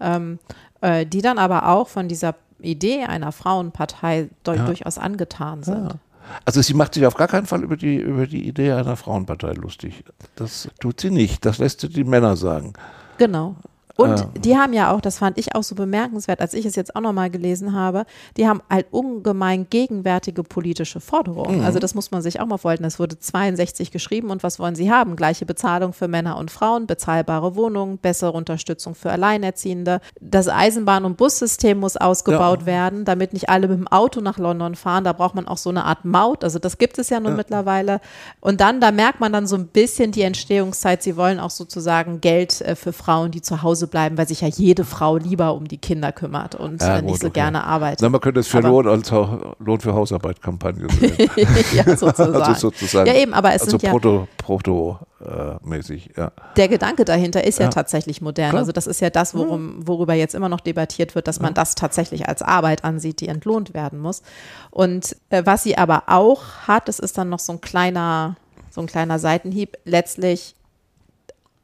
Ähm, 0.00 0.38
äh, 0.80 1.04
die 1.04 1.22
dann 1.22 1.38
aber 1.38 1.68
auch 1.68 1.88
von 1.88 2.08
dieser 2.08 2.34
Idee 2.60 3.04
einer 3.04 3.32
Frauenpartei 3.32 4.30
durchaus 4.44 4.98
angetan 4.98 5.62
sind. 5.62 5.96
Also 6.44 6.62
sie 6.62 6.74
macht 6.74 6.94
sich 6.94 7.06
auf 7.06 7.14
gar 7.14 7.28
keinen 7.28 7.46
Fall 7.46 7.62
über 7.62 7.76
die, 7.76 7.96
über 7.96 8.26
die 8.26 8.46
Idee 8.46 8.72
einer 8.72 8.96
Frauenpartei 8.96 9.52
lustig. 9.52 10.04
Das 10.36 10.68
tut 10.80 11.00
sie 11.00 11.10
nicht. 11.10 11.44
Das 11.44 11.58
lässt 11.58 11.80
sie 11.80 11.88
die 11.88 12.04
Männer 12.04 12.36
sagen. 12.36 12.74
Genau. 13.18 13.56
Und 13.96 14.20
äh. 14.20 14.40
die 14.40 14.56
haben 14.56 14.72
ja 14.72 14.92
auch, 14.92 15.00
das 15.00 15.18
fand 15.18 15.38
ich 15.38 15.54
auch 15.54 15.62
so 15.62 15.74
bemerkenswert, 15.74 16.40
als 16.40 16.54
ich 16.54 16.66
es 16.66 16.76
jetzt 16.76 16.94
auch 16.94 17.00
nochmal 17.00 17.30
gelesen 17.30 17.72
habe, 17.72 18.04
die 18.36 18.46
haben 18.46 18.60
halt 18.70 18.86
ungemein 18.90 19.66
gegenwärtige 19.70 20.42
politische 20.42 21.00
Forderungen. 21.00 21.60
Mhm. 21.60 21.64
Also 21.64 21.78
das 21.78 21.94
muss 21.94 22.10
man 22.10 22.22
sich 22.22 22.40
auch 22.40 22.46
mal 22.46 22.58
vorstellen. 22.58 22.86
Es 22.86 22.98
wurde 22.98 23.18
62 23.18 23.90
geschrieben 23.90 24.30
und 24.30 24.42
was 24.42 24.58
wollen 24.58 24.74
sie 24.74 24.90
haben? 24.90 25.16
Gleiche 25.16 25.46
Bezahlung 25.46 25.92
für 25.92 26.08
Männer 26.08 26.36
und 26.36 26.50
Frauen, 26.50 26.86
bezahlbare 26.86 27.56
Wohnungen, 27.56 27.98
bessere 27.98 28.32
Unterstützung 28.32 28.94
für 28.94 29.10
Alleinerziehende. 29.10 30.00
Das 30.20 30.48
Eisenbahn- 30.48 31.04
und 31.04 31.16
Bussystem 31.16 31.78
muss 31.78 31.96
ausgebaut 31.96 32.60
ja. 32.60 32.66
werden, 32.66 33.04
damit 33.04 33.32
nicht 33.32 33.48
alle 33.48 33.68
mit 33.68 33.78
dem 33.78 33.88
Auto 33.88 34.20
nach 34.20 34.38
London 34.38 34.74
fahren. 34.74 35.04
Da 35.04 35.12
braucht 35.12 35.34
man 35.34 35.48
auch 35.48 35.56
so 35.56 35.70
eine 35.70 35.84
Art 35.84 36.04
Maut. 36.04 36.44
Also 36.44 36.58
das 36.58 36.78
gibt 36.78 36.98
es 36.98 37.08
ja 37.08 37.18
nun 37.18 37.32
ja. 37.32 37.36
mittlerweile. 37.36 38.00
Und 38.40 38.60
dann, 38.60 38.80
da 38.80 38.90
merkt 38.90 39.20
man 39.20 39.32
dann 39.32 39.46
so 39.46 39.56
ein 39.56 39.68
bisschen 39.68 40.12
die 40.12 40.22
Entstehungszeit. 40.22 41.02
Sie 41.02 41.16
wollen 41.16 41.40
auch 41.40 41.50
sozusagen 41.50 42.20
Geld 42.20 42.60
äh, 42.60 42.76
für 42.76 42.92
Frauen, 42.92 43.30
die 43.30 43.40
zu 43.40 43.62
Hause 43.62 43.85
bleiben, 43.86 44.18
weil 44.18 44.28
sich 44.28 44.40
ja 44.40 44.48
jede 44.48 44.84
Frau 44.84 45.16
lieber 45.16 45.54
um 45.54 45.68
die 45.68 45.78
Kinder 45.78 46.12
kümmert 46.12 46.54
und 46.54 46.82
ja, 46.82 47.00
nicht 47.02 47.20
so 47.20 47.28
okay. 47.28 47.40
gerne 47.40 47.64
arbeitet. 47.64 48.00
Na, 48.02 48.08
man 48.08 48.20
könnte 48.20 48.40
es 48.40 48.48
für 48.48 48.58
aber, 48.58 48.68
Lohn, 48.68 48.88
als 48.88 49.10
Lohn 49.10 49.80
für 49.80 49.94
Hausarbeit-Kampagne 49.94 50.86
ja, 51.72 51.96
sozusagen. 51.96 52.34
also 52.34 52.54
sozusagen. 52.70 53.06
Ja, 53.06 53.14
eben, 53.14 53.34
aber 53.34 53.54
es 53.54 53.62
also 53.62 53.78
sind 53.78 53.90
proto, 53.90 54.28
proto 54.36 54.98
äh, 55.24 55.56
mäßig, 55.62 56.10
ja. 56.16 56.30
Der 56.56 56.68
Gedanke 56.68 57.04
dahinter 57.04 57.44
ist 57.44 57.58
ja, 57.58 57.66
ja 57.66 57.70
tatsächlich 57.70 58.20
modern. 58.20 58.50
Klar. 58.50 58.60
Also 58.60 58.72
das 58.72 58.86
ist 58.86 59.00
ja 59.00 59.10
das, 59.10 59.34
worum, 59.34 59.86
worüber 59.86 60.14
jetzt 60.14 60.34
immer 60.34 60.48
noch 60.48 60.60
debattiert 60.60 61.14
wird, 61.14 61.26
dass 61.26 61.40
man 61.40 61.54
das 61.54 61.74
tatsächlich 61.74 62.28
als 62.28 62.42
Arbeit 62.42 62.84
ansieht, 62.84 63.20
die 63.20 63.28
entlohnt 63.28 63.72
werden 63.72 63.98
muss. 63.98 64.22
Und 64.70 65.16
äh, 65.30 65.42
was 65.46 65.62
sie 65.62 65.78
aber 65.78 66.04
auch 66.08 66.42
hat, 66.66 66.88
das 66.88 66.98
ist 66.98 67.16
dann 67.16 67.28
noch 67.28 67.38
so 67.38 67.52
ein 67.52 67.60
kleiner, 67.60 68.36
so 68.70 68.80
ein 68.82 68.86
kleiner 68.86 69.18
Seitenhieb, 69.18 69.76
letztlich 69.84 70.54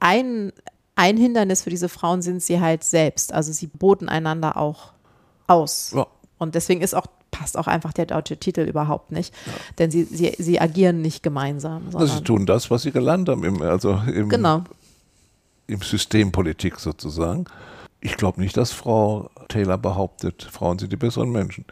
ein, 0.02 0.52
ein 0.96 1.16
Hindernis 1.16 1.62
für 1.62 1.70
diese 1.70 1.88
Frauen 1.88 2.22
sind 2.22 2.42
sie 2.42 2.60
halt 2.60 2.84
selbst. 2.84 3.32
Also 3.32 3.52
sie 3.52 3.66
boten 3.66 4.08
einander 4.08 4.56
auch 4.56 4.92
aus. 5.46 5.92
Ja. 5.94 6.06
Und 6.38 6.54
deswegen 6.54 6.80
ist 6.82 6.94
auch 6.94 7.06
passt 7.32 7.56
auch 7.56 7.66
einfach 7.66 7.92
der 7.92 8.06
deutsche 8.06 8.36
Titel 8.36 8.60
überhaupt 8.60 9.10
nicht, 9.10 9.34
ja. 9.46 9.52
denn 9.78 9.90
sie, 9.90 10.04
sie, 10.04 10.34
sie 10.38 10.60
agieren 10.60 11.00
nicht 11.00 11.22
gemeinsam. 11.22 11.84
Also 11.94 12.18
sie 12.18 12.22
tun 12.22 12.46
das, 12.46 12.70
was 12.70 12.82
sie 12.82 12.92
gelernt 12.92 13.28
haben, 13.28 13.42
im, 13.42 13.60
also 13.62 14.00
im, 14.06 14.28
genau. 14.28 14.62
im 15.66 15.80
Systempolitik 15.80 16.78
sozusagen. 16.78 17.46
Ich 18.00 18.16
glaube 18.16 18.40
nicht, 18.40 18.56
dass 18.56 18.70
Frau 18.70 19.30
Taylor 19.48 19.78
behauptet, 19.78 20.46
Frauen 20.50 20.78
sind 20.78 20.92
die 20.92 20.96
besseren 20.96 21.32
Menschen. 21.32 21.64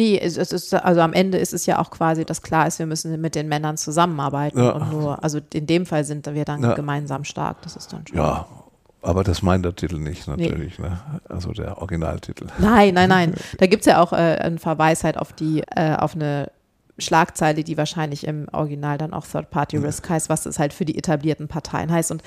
Nee, 0.00 0.18
es, 0.18 0.38
ist, 0.38 0.72
also 0.72 1.02
am 1.02 1.12
Ende 1.12 1.36
ist 1.36 1.52
es 1.52 1.66
ja 1.66 1.78
auch 1.78 1.90
quasi, 1.90 2.24
dass 2.24 2.40
klar 2.40 2.66
ist, 2.66 2.78
wir 2.78 2.86
müssen 2.86 3.20
mit 3.20 3.34
den 3.34 3.48
Männern 3.48 3.76
zusammenarbeiten 3.76 4.58
ja. 4.58 4.70
und 4.70 4.90
nur, 4.90 5.22
also 5.22 5.40
in 5.52 5.66
dem 5.66 5.84
Fall 5.84 6.04
sind 6.04 6.24
wir 6.24 6.46
dann 6.46 6.62
ja. 6.62 6.72
gemeinsam 6.72 7.24
stark. 7.24 7.60
Das 7.60 7.76
ist 7.76 7.92
dann 7.92 8.06
schon. 8.06 8.16
Ja, 8.16 8.46
aber 9.02 9.24
das 9.24 9.42
meint 9.42 9.62
der 9.66 9.76
Titel 9.76 9.98
nicht 9.98 10.26
natürlich, 10.26 10.78
nee. 10.78 10.88
ne? 10.88 11.00
also 11.28 11.52
der 11.52 11.76
Originaltitel. 11.76 12.46
Nein, 12.58 12.94
nein, 12.94 13.10
nein. 13.10 13.34
Da 13.58 13.66
gibt 13.66 13.82
es 13.82 13.86
ja 13.86 14.00
auch 14.02 14.14
äh, 14.14 14.16
einen 14.16 14.58
Verweis 14.58 15.04
halt 15.04 15.18
auf 15.18 15.34
die, 15.34 15.64
äh, 15.76 15.94
auf 15.96 16.14
eine 16.14 16.50
Schlagzeile, 16.96 17.62
die 17.62 17.76
wahrscheinlich 17.76 18.26
im 18.26 18.46
Original 18.52 18.96
dann 18.96 19.12
auch 19.12 19.26
Third 19.26 19.50
Party 19.50 19.76
Risk 19.76 20.08
heißt, 20.08 20.30
was 20.30 20.46
es 20.46 20.58
halt 20.58 20.72
für 20.72 20.86
die 20.86 20.96
etablierten 20.96 21.46
Parteien 21.46 21.92
heißt. 21.92 22.10
Und 22.10 22.22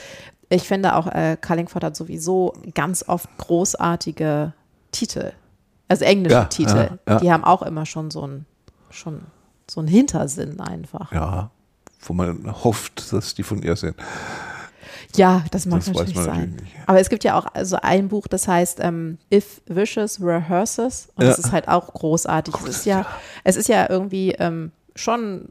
ich 0.50 0.68
finde 0.68 0.96
auch, 0.96 1.08
äh, 1.08 1.38
Carlingford 1.42 1.84
hat 1.84 1.96
sowieso 1.96 2.54
ganz 2.76 3.04
oft 3.08 3.36
großartige 3.40 4.54
Titel. 4.92 5.32
Also 5.94 6.06
englische 6.06 6.36
ja, 6.36 6.46
Titel. 6.46 6.76
Ja, 6.76 7.14
ja. 7.14 7.20
Die 7.20 7.32
haben 7.32 7.44
auch 7.44 7.62
immer 7.62 7.86
schon 7.86 8.10
so 8.10 8.24
einen 8.24 8.48
schon 8.90 9.22
so 9.70 9.80
einen 9.80 9.88
Hintersinn 9.88 10.60
einfach. 10.60 11.12
Ja, 11.12 11.52
wo 12.02 12.14
man 12.14 12.52
hofft, 12.64 13.14
dass 13.14 13.36
die 13.36 13.44
von 13.44 13.62
ihr 13.62 13.76
sind. 13.76 13.96
Ja, 15.16 15.44
das 15.52 15.68
mag 15.68 15.82
das 15.82 15.90
natürlich 15.90 16.16
sein. 16.16 16.56
Natürlich 16.56 16.76
Aber 16.88 17.00
es 17.00 17.10
gibt 17.10 17.24
ja 17.24 17.38
auch 17.38 17.46
also 17.54 17.78
ein 17.80 18.08
Buch, 18.08 18.28
das 18.28 18.48
heißt 18.48 18.80
ähm, 18.82 19.20
If 19.32 19.62
Vicious 19.68 20.20
Rehearses 20.20 21.10
und 21.14 21.26
das 21.26 21.38
ist 21.38 21.52
halt 21.52 21.68
auch 21.68 21.94
großartig. 21.94 22.56
Es 22.64 22.78
ist 22.78 22.86
ja, 22.88 23.06
es 23.44 23.56
ist 23.56 23.70
ja 23.70 23.88
irgendwie 23.88 24.32
ähm, 24.32 24.72
schon 24.96 25.50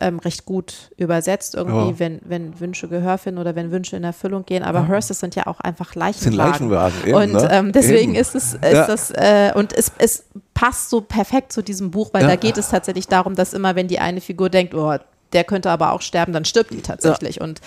ähm, 0.00 0.18
recht 0.18 0.44
gut 0.44 0.90
übersetzt, 0.96 1.54
irgendwie, 1.54 1.90
ja. 1.90 1.98
wenn, 1.98 2.20
wenn 2.24 2.58
Wünsche 2.60 2.88
Gehör 2.88 3.18
finden 3.18 3.40
oder 3.40 3.54
wenn 3.54 3.70
Wünsche 3.70 3.96
in 3.96 4.04
Erfüllung 4.04 4.44
gehen. 4.44 4.62
Aber 4.62 4.80
ja. 4.80 4.88
Hearses 4.88 5.20
sind 5.20 5.34
ja 5.34 5.46
auch 5.46 5.60
einfach 5.60 5.94
Leichenwagen. 5.94 6.22
Sind 6.22 6.36
Leichenwagen, 6.36 7.06
eben, 7.06 7.14
Und 7.14 7.32
ne? 7.32 7.48
ähm, 7.50 7.72
deswegen 7.72 8.12
eben. 8.12 8.20
ist 8.20 8.34
es, 8.34 8.54
ist 8.54 8.62
ja. 8.62 8.86
das, 8.86 9.10
äh, 9.10 9.52
und 9.54 9.72
es, 9.72 9.92
es 9.98 10.24
passt 10.54 10.90
so 10.90 11.00
perfekt 11.00 11.52
zu 11.52 11.62
diesem 11.62 11.90
Buch, 11.90 12.10
weil 12.12 12.26
da 12.26 12.36
geht 12.36 12.56
es 12.56 12.68
tatsächlich 12.68 13.08
darum, 13.08 13.34
dass 13.34 13.52
immer, 13.52 13.76
wenn 13.76 13.88
die 13.88 13.98
eine 13.98 14.20
Figur 14.20 14.48
denkt, 14.48 14.74
oh, 14.74 14.96
der 15.32 15.44
könnte 15.44 15.70
aber 15.70 15.92
auch 15.92 16.00
sterben, 16.00 16.32
dann 16.32 16.44
stirbt 16.44 16.72
die 16.72 16.80
tatsächlich. 16.80 17.40
Und 17.40 17.60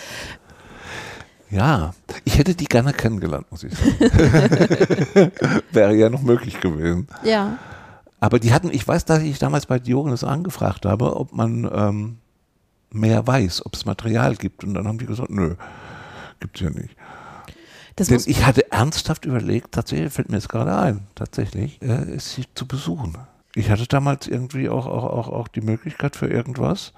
ja, 1.49 1.93
ich 2.25 2.37
hätte 2.37 2.55
die 2.55 2.65
gerne 2.65 2.93
kennengelernt, 2.93 3.45
muss 3.51 3.63
ich 3.63 3.73
sagen. 3.73 3.97
Wäre 5.71 5.95
ja 5.95 6.09
noch 6.09 6.21
möglich 6.21 6.59
gewesen. 6.59 7.07
Ja. 7.23 7.57
Aber 8.19 8.39
die 8.39 8.53
hatten, 8.53 8.69
ich 8.71 8.87
weiß, 8.87 9.05
dass 9.05 9.21
ich 9.21 9.39
damals 9.39 9.67
bei 9.67 9.79
Diogenes 9.79 10.23
angefragt 10.23 10.85
habe, 10.85 11.15
ob 11.15 11.33
man 11.33 11.69
ähm, 11.71 12.17
mehr 12.91 13.25
weiß, 13.25 13.65
ob 13.65 13.75
es 13.75 13.85
Material 13.85 14.35
gibt. 14.35 14.63
Und 14.63 14.73
dann 14.73 14.87
haben 14.87 14.97
die 14.97 15.05
gesagt, 15.05 15.29
nö, 15.29 15.55
gibt 16.39 16.57
es 16.57 16.61
ja 16.63 16.69
nicht. 16.69 16.95
Das 17.95 18.07
Denn 18.07 18.21
ich 18.25 18.45
hatte 18.45 18.71
ernsthaft 18.71 19.25
überlegt, 19.25 19.71
tatsächlich 19.71 20.13
fällt 20.13 20.29
mir 20.29 20.37
jetzt 20.37 20.49
gerade 20.49 20.77
ein, 20.77 21.07
tatsächlich, 21.15 21.81
äh, 21.81 22.17
sie 22.19 22.45
zu 22.53 22.67
besuchen. 22.67 23.17
Ich 23.55 23.71
hatte 23.71 23.87
damals 23.87 24.27
irgendwie 24.27 24.69
auch, 24.69 24.85
auch, 24.85 25.03
auch, 25.03 25.29
auch 25.29 25.47
die 25.47 25.61
Möglichkeit 25.61 26.15
für 26.15 26.27
irgendwas 26.27 26.93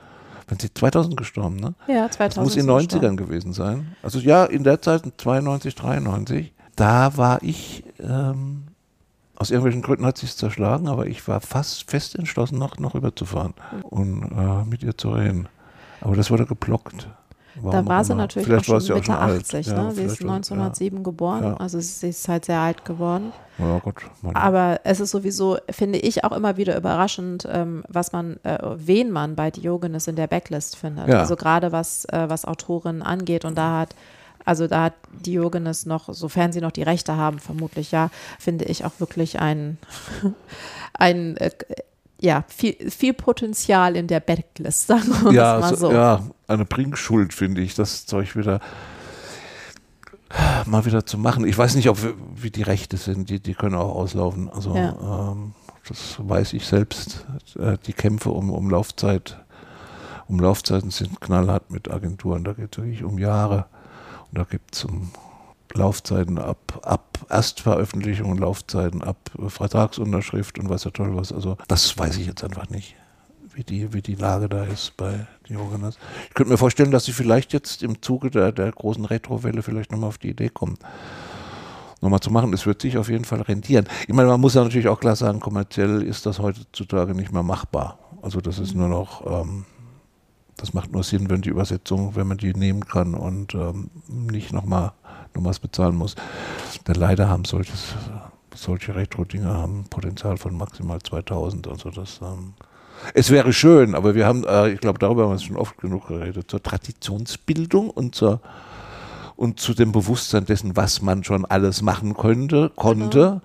wenn 0.50 0.60
sie 0.60 0.74
2000 0.74 1.16
gestorben, 1.16 1.58
ne? 1.58 1.76
Ja, 1.88 2.10
2000. 2.10 2.20
Das 2.20 2.38
muss 2.38 2.56
in 2.56 2.68
den 2.68 2.76
90ern 2.76 2.88
gestorben. 2.88 3.18
gewesen 3.18 3.54
sein. 3.54 3.96
Also 4.02 4.20
ja, 4.20 4.46
in 4.46 4.64
der 4.64 4.82
Zeit 4.82 5.04
92, 5.18 5.76
93. 5.76 6.54
Da 6.76 7.18
war 7.18 7.44
ich, 7.44 7.84
ähm, 8.00 8.64
aus 9.39 9.52
irgendwelchen 9.52 9.82
Gründen 9.82 10.06
hat 10.06 10.17
sie 10.17 10.25
es 10.25 10.36
zerschlagen, 10.36 10.88
aber 10.88 11.08
ich 11.08 11.28
war 11.28 11.39
fast 11.39 11.89
fest 11.89 12.15
entschlossen, 12.15 12.60
noch, 12.60 12.78
noch 12.78 12.93
rüberzufahren 12.93 13.54
und 13.84 14.23
äh, 14.23 14.65
mit 14.69 14.84
ihr 14.84 14.97
zu 14.97 15.12
reden. 15.12 15.47
Aber 16.02 16.15
das 16.15 16.30
wurde 16.30 16.45
geblockt. 16.45 17.08
Warum 17.56 17.71
da 17.71 17.86
war 17.86 18.04
sie 18.04 18.15
natürlich 18.15 18.47
vielleicht 18.47 18.69
auch 18.69 18.82
schon 18.82 18.95
Mitte 18.95 19.13
auch 19.13 19.28
schon 19.28 19.38
80, 19.38 19.67
ne? 19.67 19.73
Ja, 19.73 19.91
sie 19.91 20.04
ist 20.04 20.21
1907 20.21 20.97
ja. 20.97 21.04
geboren, 21.04 21.43
ja. 21.43 21.54
also 21.56 21.80
sie 21.80 22.10
ist 22.10 22.28
halt 22.28 22.45
sehr 22.45 22.60
alt 22.60 22.86
geworden. 22.86 23.34
Ja, 23.58 23.80
gut. 23.80 23.95
Aber 24.34 24.82
es 24.84 24.99
ist 24.99 25.12
sowieso, 25.12 25.58
finde 25.69 25.99
ich, 25.99 26.23
auch 26.23 26.32
immer 26.32 26.58
wieder 26.58 26.78
überraschend, 26.78 27.47
ähm, 27.52 27.84
was 27.89 28.12
man, 28.12 28.38
äh, 28.43 28.58
wen 28.75 29.12
man 29.12 29.36
bei 29.36 29.52
Diogenes 29.52 30.08
in 30.08 30.15
der 30.15 30.28
Backlist 30.28 30.75
findet. 30.75 31.10
Also 31.10 31.36
gerade 31.36 31.71
was, 31.71 32.06
äh, 32.06 32.30
was 32.30 32.45
Autorinnen 32.45 33.02
angeht 33.02 33.45
und 33.45 33.58
da 33.58 33.80
hat 33.80 33.95
also 34.50 34.66
da 34.66 34.86
hat 34.86 34.96
Diogenes 35.12 35.86
noch, 35.86 36.12
sofern 36.12 36.52
sie 36.52 36.60
noch 36.60 36.72
die 36.72 36.82
Rechte 36.82 37.16
haben, 37.16 37.38
vermutlich 37.38 37.92
ja, 37.92 38.10
finde 38.40 38.66
ich 38.66 38.84
auch 38.84 39.00
wirklich 39.00 39.40
ein, 39.40 39.78
ein 40.94 41.38
äh, 41.38 41.52
ja, 42.20 42.44
viel, 42.48 42.90
viel 42.90 43.14
Potenzial 43.14 43.96
in 43.96 44.08
der 44.08 44.20
Backlist, 44.20 44.88
sagen 44.88 45.08
wir 45.22 45.34
ja, 45.34 45.60
mal 45.60 45.78
so. 45.78 45.92
Ja, 45.92 46.24
eine 46.48 46.66
Bringschuld, 46.66 47.32
finde 47.32 47.62
ich, 47.62 47.76
das 47.76 48.08
Zeug 48.08 48.36
wieder 48.36 48.60
mal 50.66 50.86
wieder 50.86 51.06
zu 51.06 51.20
machen. 51.20 51.46
Ich 51.46 51.58
weiß 51.58 51.76
nicht, 51.76 51.90
ob 51.90 52.02
wir, 52.02 52.16
wie 52.36 52.50
die 52.50 52.64
Rechte 52.64 52.98
sind, 52.98 53.30
die, 53.30 53.40
die 53.40 53.54
können 53.54 53.76
auch 53.76 53.94
auslaufen. 53.94 54.50
Also 54.50 54.76
ja. 54.76 55.32
ähm, 55.32 55.54
das 55.88 56.18
weiß 56.18 56.54
ich 56.54 56.66
selbst. 56.66 57.28
Äh, 57.56 57.78
die 57.86 57.94
Kämpfe 57.94 58.32
um, 58.32 58.50
um 58.50 58.70
Laufzeit, 58.72 59.38
um 60.28 60.40
Laufzeiten 60.40 60.90
sind 60.90 61.22
knallhart 61.22 61.70
mit 61.70 61.92
Agenturen. 61.92 62.44
Da 62.44 62.54
geht 62.54 62.76
es 62.76 62.84
wirklich 62.84 63.04
um 63.04 63.20
Jahre. 63.20 63.68
Da 64.32 64.44
gibt 64.44 64.76
es 64.76 64.86
um 64.86 65.12
Laufzeiten 65.74 66.38
ab, 66.38 66.80
ab 66.84 67.20
Erstveröffentlichung 67.30 68.38
Laufzeiten 68.38 69.04
ab 69.04 69.32
Vertragsunterschrift 69.48 70.60
und 70.60 70.70
was 70.70 70.84
ja 70.84 70.92
toll 70.92 71.15
was. 71.15 71.32
Also 71.32 71.58
das 71.68 71.98
weiß 71.98 72.18
ich 72.18 72.28
jetzt 72.28 72.44
einfach 72.44 72.70
nicht, 72.70 72.96
wie 73.54 73.63
die, 73.63 73.94
wie 73.94 74.02
die 74.02 74.15
Lage 74.15 74.50
da 74.50 74.63
ist 74.63 74.98
bei 74.98 75.28
Diogenes. 75.48 75.98
Ich 76.28 76.34
könnte 76.34 76.52
mir 76.52 76.58
vorstellen, 76.58 76.92
dass 76.92 77.06
sie 77.06 77.12
vielleicht 77.12 77.54
jetzt 77.54 77.84
im 77.84 78.02
Zuge 78.02 78.32
der, 78.32 78.52
der 78.52 78.72
großen 78.72 79.06
Retrowelle 79.06 79.62
vielleicht 79.62 79.92
nochmal 79.92 80.10
auf 80.10 80.18
die 80.18 80.30
Idee 80.30 80.50
kommen, 80.50 80.78
nochmal 82.02 82.20
zu 82.20 82.32
machen. 82.32 82.54
Es 82.54 82.65
wird 82.65 82.82
sich 82.82 82.98
auf 82.98 83.10
jeden 83.10 83.26
Fall 83.26 83.42
rentieren. 83.42 83.88
Ich 84.08 84.13
meine, 84.13 84.30
man 84.30 84.42
muss 84.42 84.56
ja 84.56 84.63
natürlich 84.63 84.88
auch 84.88 85.00
klar 85.00 85.15
sagen, 85.15 85.39
kommerziell 85.39 86.02
ist 86.02 86.26
das 86.26 86.39
heutzutage 86.39 87.13
nicht 87.13 87.32
mehr 87.32 87.44
machbar. 87.44 88.00
Also 88.22 88.42
das 88.42 88.58
ist 88.58 88.74
nur 88.74 88.88
noch, 88.88 89.44
ähm, 89.44 89.65
das 90.60 90.74
macht 90.74 90.91
nur 90.91 91.04
Sinn, 91.04 91.30
wenn 91.30 91.41
die 91.41 91.50
Übersetzung, 91.50 92.15
wenn 92.15 92.28
man 92.28 92.38
die 92.38 92.54
nehmen 92.54 92.86
kann 92.86 93.13
und 93.13 93.54
ähm, 93.56 93.89
nicht 94.08 94.54
nochmal 94.54 94.91
noch 95.36 95.43
was 95.43 95.60
bezahlen 95.60 95.95
muss. 95.95 96.15
Denn 96.88 96.95
leider 96.95 97.30
haben 97.30 97.45
solches, 97.45 97.95
solche 98.54 98.95
Retro-Dinge 98.95 99.48
haben 99.48 99.86
Potenzial 99.89 100.38
von 100.38 100.56
maximal 100.58 101.00
2000. 101.02 101.67
Also 101.67 101.89
das, 101.89 102.19
ähm, 102.22 102.54
es 103.13 103.30
wäre 103.30 103.54
schön, 103.54 103.95
aber 103.95 104.15
wir 104.15 104.26
haben, 104.26 104.43
äh, 104.45 104.69
ich 104.69 104.80
glaube, 104.80 105.00
darüber 105.00 105.24
haben 105.24 105.32
wir 105.32 105.39
schon 105.39 105.58
oft 105.58 105.78
genug 105.78 106.08
geredet, 106.08 106.50
zur 106.50 106.62
Traditionsbildung 106.62 107.89
und 107.89 108.15
zur 108.15 108.41
und 109.36 109.58
zu 109.58 109.74
dem 109.74 109.93
Bewusstsein 109.93 110.43
dessen, 110.43 110.76
was 110.76 111.02
man 111.02 111.24
schon 111.24 111.45
alles 111.45 111.82
machen 111.82 112.13
könnte, 112.13 112.72
konnte. 112.76 113.19
Genau. 113.19 113.41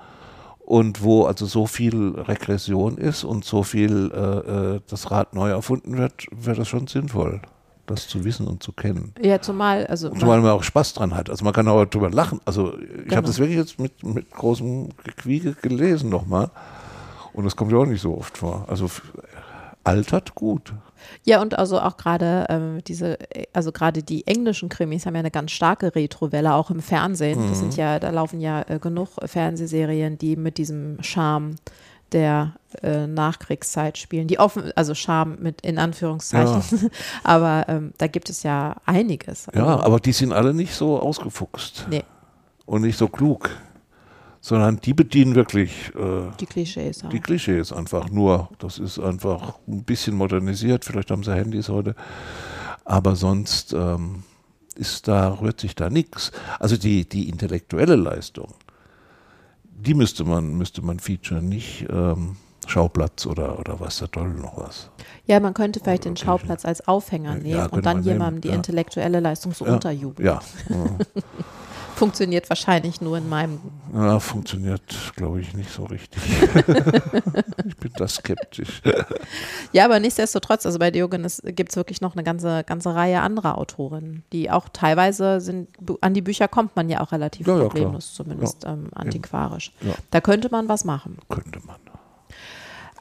Und 0.64 1.02
wo 1.02 1.24
also 1.24 1.46
so 1.46 1.66
viel 1.66 2.14
Regression 2.16 2.96
ist 2.98 3.24
und 3.24 3.44
so 3.44 3.62
viel 3.62 4.10
äh, 4.14 4.76
äh 4.76 4.80
das 4.88 5.10
Rad 5.10 5.34
neu 5.34 5.50
erfunden 5.50 5.98
wird, 5.98 6.26
wäre 6.30 6.56
das 6.56 6.68
schon 6.68 6.86
sinnvoll 6.86 7.40
das 7.86 8.08
zu 8.08 8.24
wissen 8.24 8.46
und 8.46 8.62
zu 8.62 8.72
kennen. 8.72 9.12
Ja, 9.20 9.40
zumal, 9.40 9.86
also. 9.86 10.10
Und 10.10 10.20
zumal 10.20 10.40
man 10.40 10.52
auch 10.52 10.62
Spaß 10.62 10.94
dran 10.94 11.14
hat. 11.14 11.28
Also 11.30 11.44
man 11.44 11.52
kann 11.52 11.68
auch 11.68 11.84
darüber 11.84 12.10
lachen. 12.10 12.40
Also 12.44 12.78
ich 12.78 13.04
genau. 13.04 13.16
habe 13.16 13.26
das 13.26 13.38
wirklich 13.38 13.58
jetzt 13.58 13.78
mit, 13.78 14.02
mit 14.02 14.30
großem 14.30 14.90
Gequiege 15.04 15.54
gelesen 15.60 16.08
nochmal. 16.08 16.50
Und 17.32 17.44
das 17.44 17.56
kommt 17.56 17.72
ja 17.72 17.78
auch 17.78 17.86
nicht 17.86 18.00
so 18.00 18.16
oft 18.16 18.38
vor. 18.38 18.64
Also 18.68 18.88
altert 19.82 20.34
gut. 20.34 20.72
Ja, 21.24 21.40
und 21.40 21.58
also 21.58 21.80
auch 21.80 21.96
gerade 21.96 22.46
ähm, 22.48 22.84
diese, 22.86 23.18
also 23.52 23.72
gerade 23.72 24.02
die 24.02 24.26
englischen 24.26 24.68
Krimis 24.68 25.06
haben 25.06 25.14
ja 25.14 25.20
eine 25.20 25.30
ganz 25.30 25.52
starke 25.52 25.94
Retrowelle, 25.94 26.54
auch 26.54 26.70
im 26.70 26.80
Fernsehen. 26.80 27.44
Mhm. 27.44 27.48
Das 27.48 27.58
sind 27.58 27.76
ja, 27.76 27.98
da 27.98 28.10
laufen 28.10 28.40
ja 28.40 28.62
äh, 28.68 28.78
genug 28.78 29.10
Fernsehserien, 29.24 30.18
die 30.18 30.36
mit 30.36 30.58
diesem 30.58 31.02
Charme 31.02 31.56
der 32.12 32.54
äh, 32.82 33.06
Nachkriegszeit 33.06 33.98
spielen, 33.98 34.28
die 34.28 34.38
offen, 34.38 34.70
also 34.76 34.94
Scham 34.94 35.36
mit 35.40 35.60
in 35.62 35.78
Anführungszeichen, 35.78 36.62
ja. 36.82 36.88
aber 37.24 37.64
ähm, 37.68 37.92
da 37.98 38.06
gibt 38.06 38.30
es 38.30 38.44
ja 38.44 38.76
einiges. 38.86 39.46
Ja, 39.54 39.80
aber 39.80 39.98
die 39.98 40.12
sind 40.12 40.32
alle 40.32 40.54
nicht 40.54 40.74
so 40.74 41.00
ausgefuchst 41.00 41.86
nee. 41.90 42.04
und 42.66 42.82
nicht 42.82 42.96
so 42.96 43.08
klug, 43.08 43.50
sondern 44.44 44.76
die 44.76 44.92
bedienen 44.92 45.34
wirklich 45.34 45.90
äh, 45.94 46.30
die 46.38 46.44
Klischees. 46.46 47.02
Die 47.10 47.20
Klischees 47.20 47.72
einfach 47.72 48.10
nur. 48.10 48.50
Das 48.58 48.78
ist 48.78 48.98
einfach 48.98 49.54
ein 49.66 49.84
bisschen 49.84 50.16
modernisiert. 50.16 50.84
Vielleicht 50.84 51.10
haben 51.10 51.22
sie 51.22 51.34
Handys 51.34 51.70
heute, 51.70 51.94
aber 52.84 53.16
sonst 53.16 53.72
ähm, 53.72 54.24
ist 54.74 55.08
da 55.08 55.40
rührt 55.40 55.60
sich 55.60 55.74
da 55.74 55.88
nichts. 55.88 56.30
Also 56.58 56.76
die 56.76 57.08
die 57.08 57.30
intellektuelle 57.30 57.96
Leistung 57.96 58.52
die 59.76 59.94
müsste 59.94 60.24
man, 60.24 60.54
müsste 60.54 60.82
man 60.82 60.98
featuren, 60.98 61.48
nicht 61.48 61.86
ähm, 61.90 62.36
Schauplatz 62.66 63.26
oder, 63.26 63.58
oder 63.58 63.80
was 63.80 63.98
da 63.98 64.06
toll 64.06 64.30
noch 64.30 64.56
was. 64.56 64.90
Ja, 65.26 65.40
man 65.40 65.52
könnte 65.54 65.80
vielleicht 65.80 66.04
den 66.04 66.16
Schauplatz 66.16 66.64
als 66.64 66.86
Aufhänger 66.88 67.34
nehmen 67.34 67.58
ja, 67.58 67.66
und 67.66 67.84
dann 67.84 68.02
jemandem 68.02 68.40
die 68.40 68.48
ja. 68.48 68.54
intellektuelle 68.54 69.20
Leistung 69.20 69.52
so 69.52 69.66
ja. 69.66 69.74
unterjubeln. 69.74 70.26
Ja. 70.26 70.40
funktioniert 71.94 72.48
wahrscheinlich 72.48 73.00
nur 73.00 73.18
in 73.18 73.28
meinem. 73.28 73.60
Ja, 73.94 74.18
funktioniert, 74.20 75.12
glaube 75.16 75.40
ich, 75.40 75.54
nicht 75.54 75.70
so 75.70 75.84
richtig. 75.84 76.22
ich 77.66 77.76
bin 77.76 77.92
da 77.96 78.08
skeptisch. 78.08 78.82
ja, 79.72 79.84
aber 79.84 80.00
nichtsdestotrotz, 80.00 80.66
also 80.66 80.78
bei 80.78 80.90
Diogenes 80.90 81.42
gibt 81.44 81.70
es 81.70 81.76
wirklich 81.76 82.00
noch 82.00 82.14
eine 82.14 82.24
ganze, 82.24 82.64
ganze 82.64 82.94
Reihe 82.94 83.20
anderer 83.20 83.58
Autorinnen, 83.58 84.24
die 84.32 84.50
auch 84.50 84.68
teilweise 84.68 85.40
sind, 85.40 85.68
an 86.00 86.14
die 86.14 86.22
Bücher 86.22 86.48
kommt 86.48 86.76
man 86.76 86.88
ja 86.88 87.00
auch 87.00 87.12
relativ 87.12 87.46
ja, 87.46 87.56
problemlos, 87.56 88.10
ja, 88.10 88.24
zumindest 88.24 88.64
ähm, 88.64 88.88
antiquarisch. 88.94 89.72
Da 90.10 90.20
könnte 90.20 90.48
man 90.50 90.68
was 90.68 90.84
machen. 90.84 91.18
Könnte 91.28 91.60
man. 91.66 91.76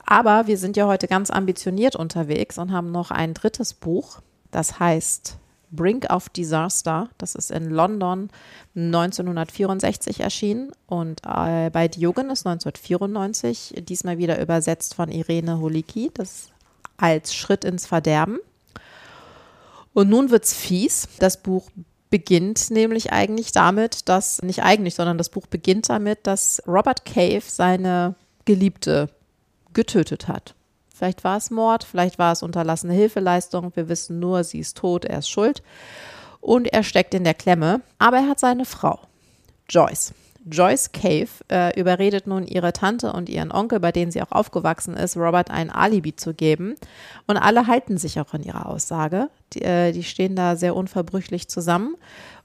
Aber 0.06 0.47
wir 0.47 0.58
sind 0.58 0.77
ja 0.77 0.86
heute 0.86 1.08
ganz 1.08 1.32
ambitioniert 1.32 1.95
unterwegs 1.95 2.58
und 2.58 2.71
haben 2.71 2.91
noch 2.91 3.10
ein 3.10 3.34
drittes 3.34 3.73
Buch, 3.73 4.19
das 4.51 4.79
heißt 4.79 5.38
Brink 5.76 6.10
of 6.10 6.30
Disaster. 6.30 7.10
Das 7.18 7.36
ist 7.36 7.52
in 7.52 7.70
London 7.70 8.30
1964 8.76 10.22
erschienen 10.22 10.72
und 10.88 11.22
äh, 11.26 11.70
bei 11.70 11.88
Diogenes 11.88 12.46
1994, 12.46 13.84
diesmal 13.88 14.18
wieder 14.18 14.42
übersetzt 14.42 14.94
von 14.94 15.10
Irene 15.10 15.60
Holicki, 15.60 16.12
das 16.14 16.50
als 16.98 17.34
Schritt 17.36 17.66
ins 17.66 17.86
Verderben. 17.86 18.40
Und 19.94 20.10
nun 20.10 20.32
wird's 20.32 20.54
fies. 20.54 21.08
Das 21.20 21.42
Buch 21.42 21.70
beginnt 22.10 22.70
nämlich 22.70 23.12
eigentlich 23.12 23.52
damit, 23.52 24.08
dass, 24.08 24.42
nicht 24.42 24.64
eigentlich, 24.64 24.96
sondern 24.96 25.18
das 25.18 25.30
Buch 25.30 25.48
beginnt 25.48 25.90
damit, 25.90 26.28
dass 26.28 26.62
Robert 26.68 27.06
Cave 27.06 27.44
seine 27.46 28.16
Geliebte 28.46 29.10
getötet 29.74 30.28
hat. 30.28 30.54
Vielleicht 31.04 31.26
war 31.26 31.36
es 31.36 31.52
Mord, 31.52 31.84
vielleicht 31.84 32.18
war 32.18 32.32
es 32.32 32.44
unterlassene 32.44 32.94
Hilfeleistung. 32.94 33.74
Wir 33.76 33.89
wissen 33.89 34.22
nur, 34.22 34.46
sie 34.46 34.60
ist 34.60 34.78
tot, 34.78 35.04
er 35.04 35.20
ist 35.20 35.30
schuld. 35.30 35.62
Und 36.39 36.72
er 36.72 36.82
steckt 36.82 37.13
in 37.13 37.26
der 37.26 37.34
Klemme. 37.34 37.82
Aber 38.00 38.20
er 38.20 38.30
hat 38.30 38.39
seine 38.39 38.63
Frau, 38.63 39.02
Joyce. 39.68 40.13
Joyce 40.50 40.94
Cave 40.94 41.28
äh, 41.52 41.78
überredet 41.78 42.26
nun 42.26 42.48
ihre 42.48 42.72
Tante 42.72 43.12
und 43.12 43.28
ihren 43.28 43.52
Onkel, 43.52 43.82
bei 43.82 43.92
denen 43.92 44.13
sie 44.13 44.22
auch 44.22 44.32
aufgewachsen 44.32 44.96
ist, 44.96 45.18
Robert 45.18 45.52
ein 45.52 45.70
Alibi 45.70 46.16
zu 46.16 46.34
geben. 46.34 46.76
Und 47.28 47.36
alle 47.36 47.68
halten 47.68 47.98
sich 47.98 48.22
auch 48.22 48.34
an 48.34 48.44
ihrer 48.44 48.68
Aussage. 48.68 49.28
Die, 49.52 49.62
äh, 49.62 49.92
die 49.92 50.04
stehen 50.04 50.38
da 50.38 50.56
sehr 50.56 50.74
unverbrüchlich 50.74 51.50
zusammen. 51.50 51.98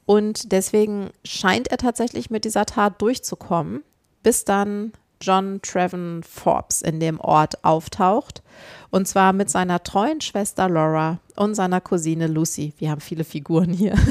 Und 0.05 0.51
deswegen 0.51 1.11
scheint 1.25 1.69
er 1.69 1.77
tatsächlich 1.77 2.29
mit 2.29 2.45
dieser 2.45 2.67
Tat 2.67 3.01
durchzukommen, 3.01 3.85
bis 4.25 4.45
dann 4.45 4.91
John 5.21 5.61
Trevon 5.63 6.23
Forbes 6.23 6.83
in 6.83 7.01
dem 7.01 7.21
Ort 7.21 7.65
auftaucht. 7.65 8.43
Und 8.91 9.07
zwar 9.07 9.33
mit 9.33 9.51
seiner 9.51 9.83
treuen 9.83 10.21
Schwester 10.21 10.69
Laura 10.69 11.19
und 11.37 11.55
seiner 11.55 11.81
Cousine 11.81 12.27
Lucy. 12.27 12.73
Wir 12.79 12.91
haben 12.91 13.01
viele 13.01 13.25
Figuren 13.25 13.73
hier. 13.73 13.95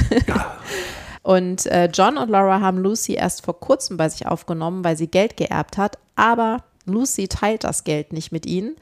Und 1.27 1.65
äh, 1.65 1.89
John 1.93 2.17
und 2.17 2.29
Laura 2.29 2.61
haben 2.61 2.77
Lucy 2.77 3.15
erst 3.15 3.43
vor 3.43 3.59
kurzem 3.59 3.97
bei 3.97 4.07
sich 4.07 4.27
aufgenommen, 4.27 4.85
weil 4.85 4.95
sie 4.95 5.09
Geld 5.09 5.35
geerbt 5.35 5.77
hat. 5.77 5.97
Aber 6.15 6.63
Lucy 6.85 7.27
teilt 7.27 7.65
das 7.65 7.83
Geld 7.83 8.13
nicht 8.13 8.31
mit 8.31 8.45
ihnen. 8.45 8.77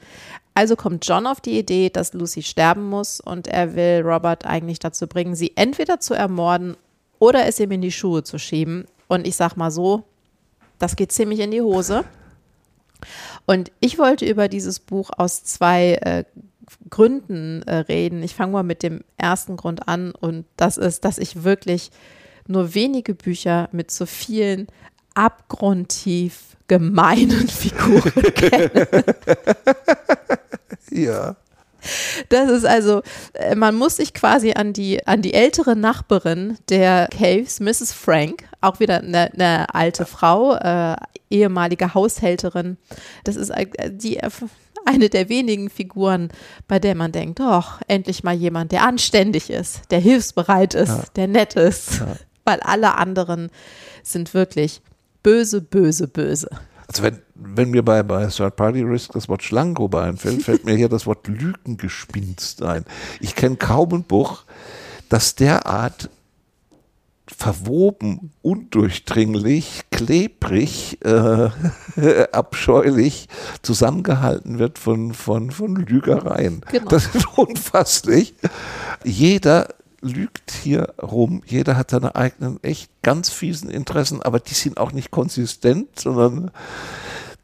Also 0.54 0.76
kommt 0.76 1.04
John 1.04 1.26
auf 1.26 1.40
die 1.40 1.58
Idee, 1.58 1.90
dass 1.90 2.12
Lucy 2.12 2.44
sterben 2.44 2.88
muss 2.88 3.20
und 3.20 3.48
er 3.48 3.74
will 3.74 4.00
Robert 4.04 4.46
eigentlich 4.46 4.78
dazu 4.78 5.08
bringen, 5.08 5.34
sie 5.34 5.54
entweder 5.56 5.98
zu 5.98 6.14
ermorden 6.14 6.76
oder 7.18 7.46
es 7.46 7.58
ihm 7.58 7.72
in 7.72 7.80
die 7.80 7.90
Schuhe 7.90 8.22
zu 8.22 8.38
schieben. 8.38 8.86
Und 9.08 9.26
ich 9.26 9.34
sag 9.34 9.56
mal 9.56 9.72
so, 9.72 10.04
das 10.78 10.96
geht 10.96 11.12
ziemlich 11.12 11.40
in 11.40 11.50
die 11.50 11.62
Hose. 11.62 12.04
Und 13.46 13.70
ich 13.80 13.98
wollte 13.98 14.26
über 14.26 14.48
dieses 14.48 14.80
Buch 14.80 15.10
aus 15.16 15.44
zwei 15.44 15.94
äh, 15.94 16.24
Gründen 16.90 17.62
äh, 17.62 17.76
reden. 17.76 18.22
Ich 18.22 18.34
fange 18.34 18.52
mal 18.52 18.62
mit 18.62 18.82
dem 18.82 19.02
ersten 19.16 19.56
Grund 19.56 19.88
an 19.88 20.12
und 20.12 20.46
das 20.56 20.76
ist, 20.78 21.04
dass 21.04 21.18
ich 21.18 21.44
wirklich 21.44 21.90
nur 22.46 22.74
wenige 22.74 23.14
Bücher 23.14 23.68
mit 23.72 23.90
so 23.90 24.06
vielen 24.06 24.66
abgrundtief 25.14 26.56
gemeinen 26.68 27.48
Figuren 27.48 28.34
kenne. 28.34 28.88
ja. 30.90 31.36
Das 32.30 32.50
ist 32.50 32.66
also, 32.66 33.02
äh, 33.34 33.54
man 33.54 33.76
muss 33.76 33.96
sich 33.96 34.12
quasi 34.12 34.52
an 34.52 34.72
die, 34.72 35.06
an 35.06 35.22
die 35.22 35.34
ältere 35.34 35.76
Nachbarin 35.76 36.58
der 36.68 37.08
Caves, 37.16 37.60
Mrs. 37.60 37.92
Frank, 37.92 38.44
auch 38.66 38.80
wieder 38.80 38.98
eine, 38.98 39.32
eine 39.32 39.74
alte 39.74 40.04
Frau, 40.06 40.54
äh, 40.54 40.96
ehemalige 41.30 41.94
Haushälterin. 41.94 42.76
Das 43.24 43.36
ist 43.36 43.50
äh, 43.50 43.66
die 43.90 44.20
eine 44.84 45.08
der 45.08 45.28
wenigen 45.28 45.68
Figuren, 45.68 46.30
bei 46.68 46.78
der 46.78 46.94
man 46.94 47.12
denkt, 47.12 47.40
doch, 47.40 47.80
endlich 47.88 48.22
mal 48.24 48.34
jemand, 48.34 48.72
der 48.72 48.84
anständig 48.84 49.50
ist, 49.50 49.82
der 49.90 49.98
hilfsbereit 49.98 50.74
ist, 50.74 50.88
ja. 50.88 51.04
der 51.16 51.28
nett 51.28 51.54
ist. 51.54 52.00
Ja. 52.00 52.16
Weil 52.44 52.60
alle 52.60 52.94
anderen 52.94 53.50
sind 54.04 54.32
wirklich 54.32 54.80
böse, 55.22 55.60
böse, 55.60 56.06
böse. 56.06 56.48
Also 56.86 57.02
wenn, 57.02 57.18
wenn 57.34 57.70
mir 57.70 57.84
bei, 57.84 58.04
bei 58.04 58.26
Third 58.26 58.54
Party 58.54 58.82
Risk 58.82 59.12
das 59.12 59.28
Wort 59.28 59.42
Schlangengrube 59.42 60.00
einfällt, 60.00 60.44
fällt 60.44 60.64
mir 60.64 60.76
hier 60.76 60.88
das 60.88 61.06
Wort 61.06 61.26
Lügengespinst 61.26 62.62
ein. 62.62 62.84
Ich 63.20 63.34
kenne 63.34 63.56
kaum 63.56 63.92
ein 63.92 64.04
Buch, 64.04 64.44
das 65.08 65.34
derart 65.34 66.10
verwoben, 67.36 68.32
undurchdringlich, 68.42 69.82
klebrig, 69.90 70.98
äh, 71.04 71.50
abscheulich 72.32 73.28
zusammengehalten 73.62 74.58
wird 74.58 74.78
von, 74.78 75.12
von, 75.12 75.50
von 75.50 75.76
Lügereien. 75.76 76.62
Genau. 76.70 76.88
Das 76.88 77.14
ist 77.14 77.26
unfasslich. 77.36 78.34
Jeder 79.04 79.68
lügt 80.00 80.50
hier 80.50 80.94
rum. 81.02 81.42
Jeder 81.46 81.76
hat 81.76 81.90
seine 81.90 82.16
eigenen 82.16 82.62
echt 82.62 82.90
ganz 83.02 83.30
fiesen 83.30 83.68
Interessen, 83.68 84.22
aber 84.22 84.40
die 84.40 84.54
sind 84.54 84.78
auch 84.78 84.92
nicht 84.92 85.10
konsistent, 85.10 85.98
sondern 85.98 86.50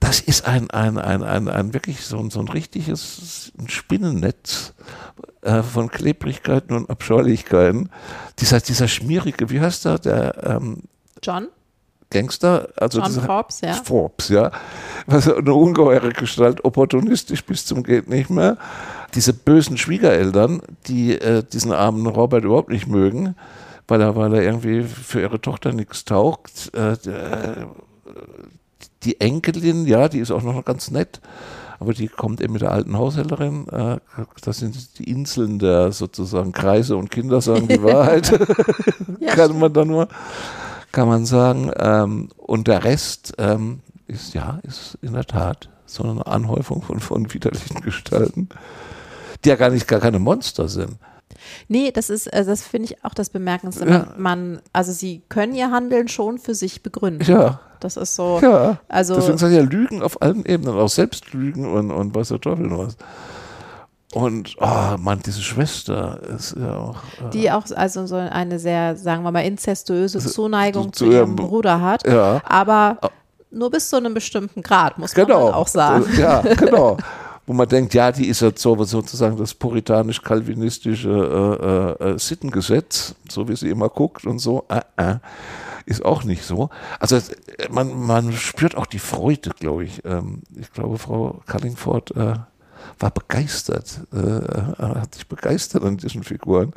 das 0.03 0.21
ist 0.21 0.47
ein, 0.47 0.69
ein, 0.71 0.99
ein, 0.99 1.23
ein, 1.23 1.49
ein 1.49 1.75
wirklich 1.75 2.05
so, 2.05 2.19
ein, 2.19 2.31
so 2.31 2.41
ein 2.41 2.49
richtiges 2.49 3.53
Spinnennetz 3.67 4.75
äh, 5.43 5.63
von 5.63 5.89
Klebrigkeiten 5.89 6.75
und 6.75 6.91
Abscheulichkeiten. 6.91 7.89
Dieser, 8.41 8.61
dieser 8.61 8.89
schmierige, 8.89 9.49
wie 9.49 9.61
heißt 9.61 9.85
der? 9.85 9.99
Der 10.01 10.45
ähm, 10.45 10.83
John? 11.23 11.49
Gangster, 12.11 12.69
also 12.77 13.01
John 13.01 13.13
Forbes, 13.13 13.61
ja. 13.63 13.73
Forbes, 13.73 14.29
ja. 14.29 14.51
Was 15.07 15.33
eine 15.33 15.55
ungeheure 15.55 16.11
Gestalt, 16.11 16.63
opportunistisch 16.65 17.43
bis 17.45 17.65
zum 17.65 17.83
geht 17.83 18.09
nicht 18.09 18.29
mehr 18.29 18.59
diese 19.15 19.33
bösen 19.33 19.79
Schwiegereltern, 19.79 20.63
die 20.87 21.15
äh, 21.15 21.43
diesen 21.43 21.73
armen 21.73 22.07
Robert 22.07 22.45
überhaupt 22.45 22.71
nicht 22.71 22.87
mögen, 22.87 23.37
weil 23.87 24.01
er, 24.01 24.17
weil 24.17 24.35
er 24.35 24.43
irgendwie 24.43 24.83
für 24.83 25.21
ihre 25.21 25.41
Tochter 25.41 25.73
nichts 25.73 26.05
taugt. 26.05 26.73
Äh, 26.75 26.97
die 29.05 29.21
Enkelin, 29.21 29.87
ja, 29.87 30.09
die 30.09 30.19
ist 30.19 30.31
auch 30.31 30.43
noch 30.43 30.65
ganz 30.65 30.91
nett, 30.91 31.21
aber 31.81 31.93
die 31.95 32.09
kommt 32.09 32.41
eben 32.41 32.53
mit 32.53 32.63
der 32.63 32.73
alten 32.73 32.97
Haushälterin. 32.97 33.67
Äh, 33.69 33.99
das 34.43 34.59
sind 34.59 34.99
die 34.99 35.11
Inseln 35.11 35.59
der 35.59 35.93
sozusagen 35.93 36.53
Kreise 36.53 36.97
und 36.97 37.11
Kinder 37.11 37.41
sagen 37.41 37.69
die 37.69 37.83
Wahrheit. 37.83 38.31
ja, 39.21 39.35
kann 39.35 39.59
man 39.59 39.73
da 39.73 39.85
nur, 39.85 40.09
kann 40.93 41.09
man 41.09 41.27
sagen. 41.27 41.71
Ähm, 41.77 42.29
und 42.37 42.69
der 42.69 42.85
Rest, 42.85 43.35
ähm, 43.39 43.81
ist 44.07 44.35
ja, 44.35 44.61
ist 44.63 44.99
in 45.03 45.15
der 45.15 45.25
Tat 45.25 45.69
so 45.87 46.05
eine 46.05 46.27
Anhäufung 46.27 46.83
von, 46.83 47.01
von 47.01 47.33
widerlichen 47.33 47.81
Gestalten, 47.81 48.49
die 49.45 49.49
ja 49.49 49.57
gar 49.57 49.71
nicht 49.71 49.89
gar 49.89 50.01
keine 50.01 50.19
Monster 50.19 50.69
sind. 50.69 50.97
Nee, 51.69 51.91
das 51.91 52.11
ist, 52.11 52.27
äh, 52.29 52.45
das 52.45 52.63
finde 52.63 52.93
ich 52.93 53.05
auch 53.05 53.15
das 53.15 53.31
Bemerkenswerte. 53.31 53.93
Ja. 53.93 54.15
Man, 54.17 54.61
also 54.73 54.93
sie 54.93 55.23
können 55.29 55.55
ihr 55.55 55.71
Handeln 55.71 56.09
schon 56.09 56.39
für 56.39 56.55
sich 56.55 56.83
begründen. 56.83 57.25
Ja. 57.31 57.61
Das 57.83 57.97
ist 57.97 58.15
so. 58.15 58.39
Ja. 58.41 58.79
Also, 58.89 59.17
Deswegen 59.17 59.39
sind 59.39 59.53
ja 59.53 59.63
Lügen 59.63 60.03
auf 60.03 60.23
allen 60.23 60.47
Ebenen, 60.47 60.79
auch 60.79 60.89
Selbstlügen 60.89 61.71
und, 61.71 61.91
und 61.91 62.15
was 62.15 62.29
der 62.29 62.41
Teufel 62.41 62.67
noch 62.67 62.79
was. 62.79 62.97
Und 64.15 64.57
oh 64.61 64.97
Mann, 64.99 65.21
diese 65.25 65.41
Schwester 65.41 66.21
ist 66.37 66.55
ja 66.57 66.77
auch. 66.77 66.97
Äh, 67.27 67.31
die 67.33 67.51
auch 67.51 67.65
also 67.75 68.07
so 68.07 68.17
eine 68.17 68.59
sehr, 68.59 68.97
sagen 68.97 69.25
wir 69.25 69.33
mal, 69.33 69.41
inzestuöse 69.41 70.21
Zuneigung 70.21 70.93
zu, 70.93 71.07
zu 71.07 71.11
ihrem 71.11 71.35
Bruder 71.35 71.81
hat. 71.81 72.07
Ja. 72.07 72.41
Aber 72.45 72.99
nur 73.51 73.71
bis 73.71 73.89
zu 73.89 73.97
einem 73.97 74.15
bestimmten 74.15 74.63
Grad, 74.63 74.99
muss 74.99 75.13
genau. 75.13 75.47
man 75.47 75.55
auch 75.55 75.69
sagen. 75.69 76.07
Ja, 76.19 76.41
genau. 76.57 76.99
Wo 77.47 77.53
man 77.53 77.69
denkt, 77.69 77.95
ja, 77.95 78.13
die 78.13 78.29
ist 78.29 78.41
jetzt 78.41 78.63
so, 78.63 78.81
sozusagen 78.85 79.37
das 79.37 79.55
puritanisch-kalvinistische 79.55 81.97
äh, 82.01 82.11
äh, 82.11 82.19
Sittengesetz, 82.19 83.15
so 83.29 83.49
wie 83.49 83.57
sie 83.57 83.71
immer 83.71 83.89
guckt 83.89 84.27
und 84.27 84.39
so. 84.39 84.65
Äh, 84.69 84.81
äh, 84.97 85.17
ist 85.87 86.05
auch 86.05 86.25
nicht 86.25 86.45
so. 86.45 86.71
Also 86.99 87.19
man, 87.71 87.99
man 87.99 88.33
spürt 88.33 88.77
auch 88.77 88.87
die 88.87 88.99
Freude, 88.99 89.51
glaube 89.51 89.85
ich. 89.85 90.05
Ähm, 90.05 90.43
ich 90.57 90.73
glaube, 90.73 90.99
Frau 90.99 91.41
Cullingford 91.47 92.17
äh, 92.17 92.35
war 92.99 93.11
begeistert, 93.11 94.01
äh, 94.13 94.19
hat 94.79 95.15
sich 95.15 95.27
begeistert 95.27 95.85
an 95.85 95.97
diesen 95.97 96.23
Figuren. 96.23 96.73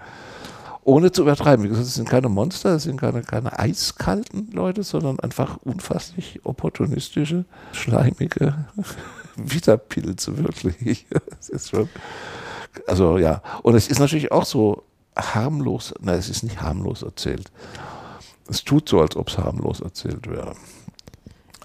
Ohne 0.83 1.11
zu 1.11 1.23
übertreiben. 1.23 1.65
Wie 1.65 1.69
gesagt, 1.69 1.87
es 1.87 1.95
sind 1.95 2.07
keine 2.07 2.29
Monster, 2.29 2.75
es 2.75 2.83
sind 2.83 3.01
keine, 3.01 3.23
keine 3.23 3.57
eiskalten 3.57 4.51
Leute, 4.51 4.83
sondern 4.83 5.19
einfach 5.19 5.57
unfasslich 5.63 6.41
opportunistische, 6.43 7.45
schleimige 7.71 8.65
Widerpilze, 9.35 10.37
wirklich. 10.37 11.07
Es 11.39 11.49
ist 11.49 11.69
schon, 11.69 11.89
also 12.87 13.17
ja. 13.17 13.41
Und 13.63 13.75
es 13.75 13.87
ist 13.87 13.99
natürlich 13.99 14.31
auch 14.31 14.45
so 14.45 14.83
harmlos, 15.15 15.93
nein, 16.01 16.19
es 16.19 16.29
ist 16.29 16.43
nicht 16.43 16.61
harmlos 16.61 17.01
erzählt. 17.01 17.51
Es 18.47 18.63
tut 18.63 18.89
so, 18.89 19.01
als 19.01 19.15
ob 19.15 19.29
es 19.29 19.37
harmlos 19.37 19.79
erzählt 19.81 20.29
wäre. 20.29 20.55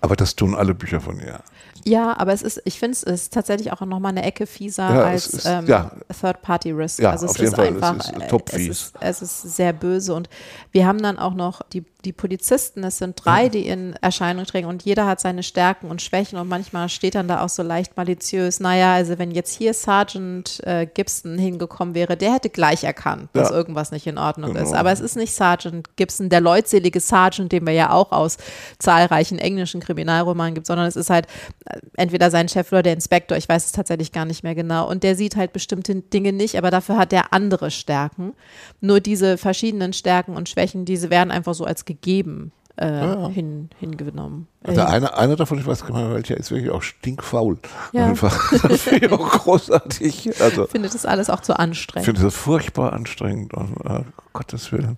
Aber 0.01 0.17
das 0.17 0.35
tun 0.35 0.55
alle 0.55 0.75
Bücher 0.75 1.01
von 1.01 1.19
ihr. 1.21 1.41
Ja, 1.85 2.17
aber 2.19 2.33
es 2.33 2.43
ist, 2.43 2.61
ich 2.65 2.79
finde 2.79 2.93
es 2.93 3.03
ist 3.03 3.33
tatsächlich 3.33 3.73
auch 3.73 3.81
nochmal 3.81 4.11
eine 4.11 4.23
Ecke 4.23 4.47
fieser 4.47 4.95
ja, 4.95 5.03
als 5.05 5.29
ist, 5.29 5.47
ähm, 5.47 5.67
ja. 5.67 5.93
Third-Party-Risk. 6.21 7.01
Ja, 7.01 7.11
also 7.11 7.27
es 7.27 7.33
auf 7.33 7.39
jeden 7.39 7.49
ist 7.49 7.57
Fall, 7.57 7.69
einfach, 7.69 7.97
es 7.99 8.11
ist 8.11 8.29
top 8.29 8.51
es 8.53 8.69
ist, 8.69 8.95
es 9.01 9.23
ist 9.23 9.57
sehr 9.57 9.73
böse 9.73 10.15
und 10.15 10.29
wir 10.73 10.87
haben 10.87 11.03
dann 11.03 11.19
auch 11.19 11.35
noch 11.35 11.63
die, 11.63 11.85
die 12.05 12.13
Polizisten, 12.13 12.83
es 12.85 12.99
sind 12.99 13.23
drei, 13.23 13.49
die 13.49 13.67
in 13.67 13.95
Erscheinung 14.01 14.47
treten 14.47 14.67
und 14.67 14.83
jeder 14.85 15.07
hat 15.07 15.21
seine 15.21 15.43
Stärken 15.43 15.91
und 15.91 16.01
Schwächen 16.01 16.39
und 16.39 16.49
manchmal 16.49 16.89
steht 16.89 17.15
dann 17.15 17.29
da 17.29 17.45
auch 17.45 17.49
so 17.49 17.63
leicht 17.63 17.97
maliziös, 17.97 18.61
naja, 18.61 18.95
also 18.95 19.19
wenn 19.19 19.31
jetzt 19.31 19.57
hier 19.57 19.75
Sergeant 19.75 20.61
äh, 20.65 20.87
Gibson 20.87 21.39
hingekommen 21.39 21.95
wäre, 21.95 22.17
der 22.17 22.35
hätte 22.35 22.49
gleich 22.49 22.85
erkannt, 22.85 23.29
dass 23.35 23.51
irgendwas 23.51 23.93
nicht 23.93 24.07
in 24.07 24.19
Ordnung 24.19 24.55
genau. 24.55 24.65
ist. 24.65 24.75
Aber 24.75 24.93
es 24.93 25.01
ist 25.01 25.17
nicht 25.17 25.35
Sergeant 25.35 25.97
Gibson, 25.97 26.29
der 26.29 26.41
leutselige 26.41 27.01
Sergeant, 27.01 27.53
den 27.53 27.67
wir 27.67 27.75
ja 27.75 27.93
auch 27.93 28.13
aus 28.13 28.39
zahlreichen 28.79 29.39
englischen 29.39 29.81
Kriminalromanen 29.81 30.55
gibt, 30.55 30.67
sondern 30.67 30.87
es 30.87 30.97
ist 30.97 31.11
halt 31.11 31.27
äh, 31.67 31.79
entweder 31.97 32.31
sein 32.31 32.49
Chef 32.49 32.73
oder 32.73 32.83
der 32.83 32.95
Inspektor, 32.95 33.37
ich 33.37 33.49
weiß 33.49 33.67
es 33.67 33.73
tatsächlich 33.73 34.13
gar 34.13 34.25
nicht 34.25 34.43
mehr 34.43 34.55
genau. 34.55 34.89
Und 34.89 35.03
der 35.03 35.17
sieht 35.17 35.37
halt 35.37 35.53
bestimmte 35.53 35.95
Dinge 35.97 36.33
nicht, 36.33 36.57
aber 36.57 36.71
dafür 36.71 36.97
hat 36.97 37.13
er 37.13 37.33
andere 37.33 37.71
Stärken. 37.71 38.33
Nur 38.81 39.01
diese 39.01 39.37
verschiedenen 39.37 39.93
Stärken 39.93 40.37
und 40.37 40.49
Schwächen, 40.49 40.85
diese 40.85 41.11
werden 41.11 41.31
einfach 41.31 41.55
so 41.55 41.65
als 41.65 41.85
gegeben 41.91 42.53
äh, 42.77 42.89
ja. 42.89 43.29
hin, 43.29 43.69
hingenommen. 43.79 44.49
Also 44.63 44.81
einer, 44.83 45.17
einer 45.19 45.37
davon, 45.37 45.59
ich 45.59 45.67
weiß 45.67 45.85
gar 45.85 45.99
nicht 45.99 46.15
welcher, 46.15 46.37
ist 46.37 46.51
wirklich 46.51 46.71
auch 46.71 46.83
stinkfaul. 46.83 47.59
Ja. 47.93 48.07
Einfach. 48.07 48.53
Das 48.63 48.83
finde 48.83 49.07
ich 49.07 49.13
auch 49.13 49.29
großartig. 49.45 50.41
Also, 50.41 50.67
finde 50.67 50.89
das 50.89 51.05
alles 51.05 51.31
auch 51.31 51.41
zu 51.41 51.59
anstrengend. 51.59 52.09
Ich 52.09 52.15
finde 52.15 52.23
das 52.23 52.35
furchtbar 52.35 52.93
anstrengend. 52.93 53.55
Und, 53.55 53.77
uh, 53.85 54.05
Gottes 54.33 54.71
Willen, 54.73 54.97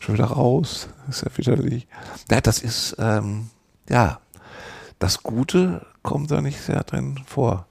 schon 0.00 0.14
wieder 0.14 0.26
raus. 0.26 0.88
Ist 1.08 1.22
ja 1.22 1.30
widerlich. 1.36 1.86
Ja, 2.30 2.40
das 2.40 2.58
ist, 2.58 2.96
ähm, 2.98 3.50
ja, 3.88 4.20
das 4.98 5.22
Gute 5.22 5.86
kommt 6.02 6.30
da 6.30 6.40
nicht 6.40 6.60
sehr 6.60 6.82
drin 6.82 7.20
vor. 7.26 7.66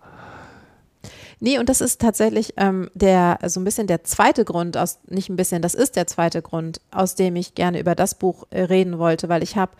Nee, 1.44 1.58
und 1.58 1.70
das 1.70 1.82
ist 1.82 2.00
tatsächlich 2.00 2.54
ähm, 2.58 2.92
der, 2.94 3.40
so 3.48 3.60
ein 3.60 3.64
bisschen 3.64 3.88
der 3.88 4.04
zweite 4.04 4.46
Grund, 4.46 4.78
aus, 4.78 5.00
nicht 5.08 5.28
ein 5.28 5.36
bisschen, 5.36 5.64
das 5.64 5.74
ist 5.74 5.96
der 5.96 6.06
zweite 6.06 6.44
Grund, 6.44 6.82
aus 6.92 7.16
dem 7.16 7.36
ich 7.36 7.56
gerne 7.56 7.80
über 7.80 7.96
das 7.96 8.14
Buch 8.14 8.46
äh, 8.52 8.62
reden 8.62 9.00
wollte, 9.00 9.28
weil 9.28 9.42
ich 9.42 9.58
habe 9.58 9.72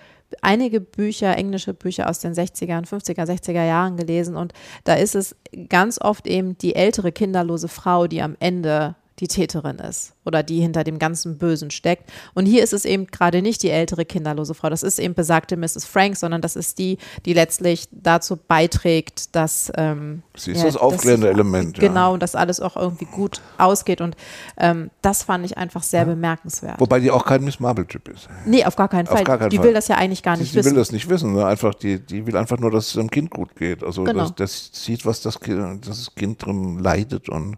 einige 0.42 0.82
Bücher, 0.82 1.38
englische 1.38 1.76
Bücher 1.76 2.10
aus 2.10 2.18
den 2.18 2.34
60er, 2.34 2.84
50er, 2.84 3.28
60er 3.28 3.64
Jahren 3.64 3.96
gelesen 3.96 4.38
und 4.38 4.54
da 4.86 4.96
ist 4.96 5.14
es 5.14 5.36
ganz 5.70 6.02
oft 6.02 6.26
eben 6.26 6.58
die 6.58 6.74
ältere 6.74 7.12
kinderlose 7.12 7.68
Frau, 7.68 8.08
die 8.08 8.24
am 8.24 8.36
Ende 8.40 8.96
die 9.20 9.28
Täterin 9.28 9.78
ist 9.78 10.14
oder 10.26 10.44
die 10.44 10.60
hinter 10.60 10.84
dem 10.84 11.00
ganzen 11.00 11.38
Bösen 11.38 11.72
steckt. 11.72 12.12
Und 12.34 12.46
hier 12.46 12.64
ist 12.64 12.74
es 12.74 12.86
eben 12.86 13.08
gerade 13.08 13.42
nicht 13.42 13.64
die 13.64 13.70
ältere 13.70 14.06
kinderlose 14.06 14.54
Frau, 14.54 14.70
das 14.70 14.84
ist 14.84 15.00
eben 15.00 15.14
besagte 15.14 15.58
Mrs. 15.58 15.86
Frank, 15.86 16.18
sondern 16.18 16.42
das 16.42 16.56
ist 16.56 16.78
die, 16.78 16.98
die 17.26 17.34
letztlich 17.34 17.88
dazu 17.92 18.38
beiträgt, 18.38 19.36
dass 19.36 19.72
ähm, 19.76 20.24
sie 20.36 20.52
ist 20.52 20.60
ja, 20.60 20.66
das 20.66 20.78
aufklärende 20.78 21.28
das, 21.28 21.34
Element. 21.34 21.80
Genau, 21.80 22.14
ja. 22.14 22.18
dass 22.18 22.36
alles 22.36 22.60
auch 22.60 22.76
irgendwie 22.76 23.06
gut 23.06 23.42
ausgeht. 23.58 24.02
Und 24.02 24.16
ähm, 24.58 24.92
das 25.02 25.24
fand 25.24 25.46
ich 25.46 25.58
einfach 25.58 25.84
sehr 25.84 26.02
ja. 26.02 26.06
bemerkenswert. 26.06 26.80
Wobei 26.80 27.00
die 27.00 27.12
auch 27.12 27.26
kein 27.26 27.44
Miss 27.44 27.60
Marble-Typ 27.60 28.08
ist. 28.10 28.30
Nee, 28.46 28.64
auf 28.66 28.76
gar 28.76 28.90
keinen 28.90 29.08
Fall. 29.08 29.24
Gar 29.24 29.40
keinen 29.40 29.50
die 29.50 29.58
Fall. 29.58 29.68
will 29.68 29.74
das 29.74 29.88
ja 29.88 29.96
eigentlich 29.96 30.24
gar 30.24 30.38
nicht 30.38 30.54
die, 30.54 30.58
wissen. 30.58 30.70
Die 30.70 30.76
will 30.76 30.82
das 30.82 30.92
nicht 30.92 31.10
wissen. 31.10 31.34
Ne? 31.34 31.46
Einfach, 31.46 31.74
die, 31.74 32.00
die 32.00 32.26
will 32.28 32.38
einfach 32.38 32.60
nur, 32.60 32.72
dass 32.72 32.88
es 32.88 32.94
dem 32.94 33.10
Kind 33.10 33.32
gut 33.32 33.56
geht. 33.56 33.84
Also 33.84 34.04
genau. 34.04 34.30
das, 34.30 34.36
das 34.36 34.70
sieht, 34.74 35.06
was 35.06 35.22
das 35.22 35.40
Kind, 35.40 35.88
das 35.88 36.14
Kind 36.16 36.46
drin 36.46 36.80
leidet 36.80 37.30
und 37.30 37.58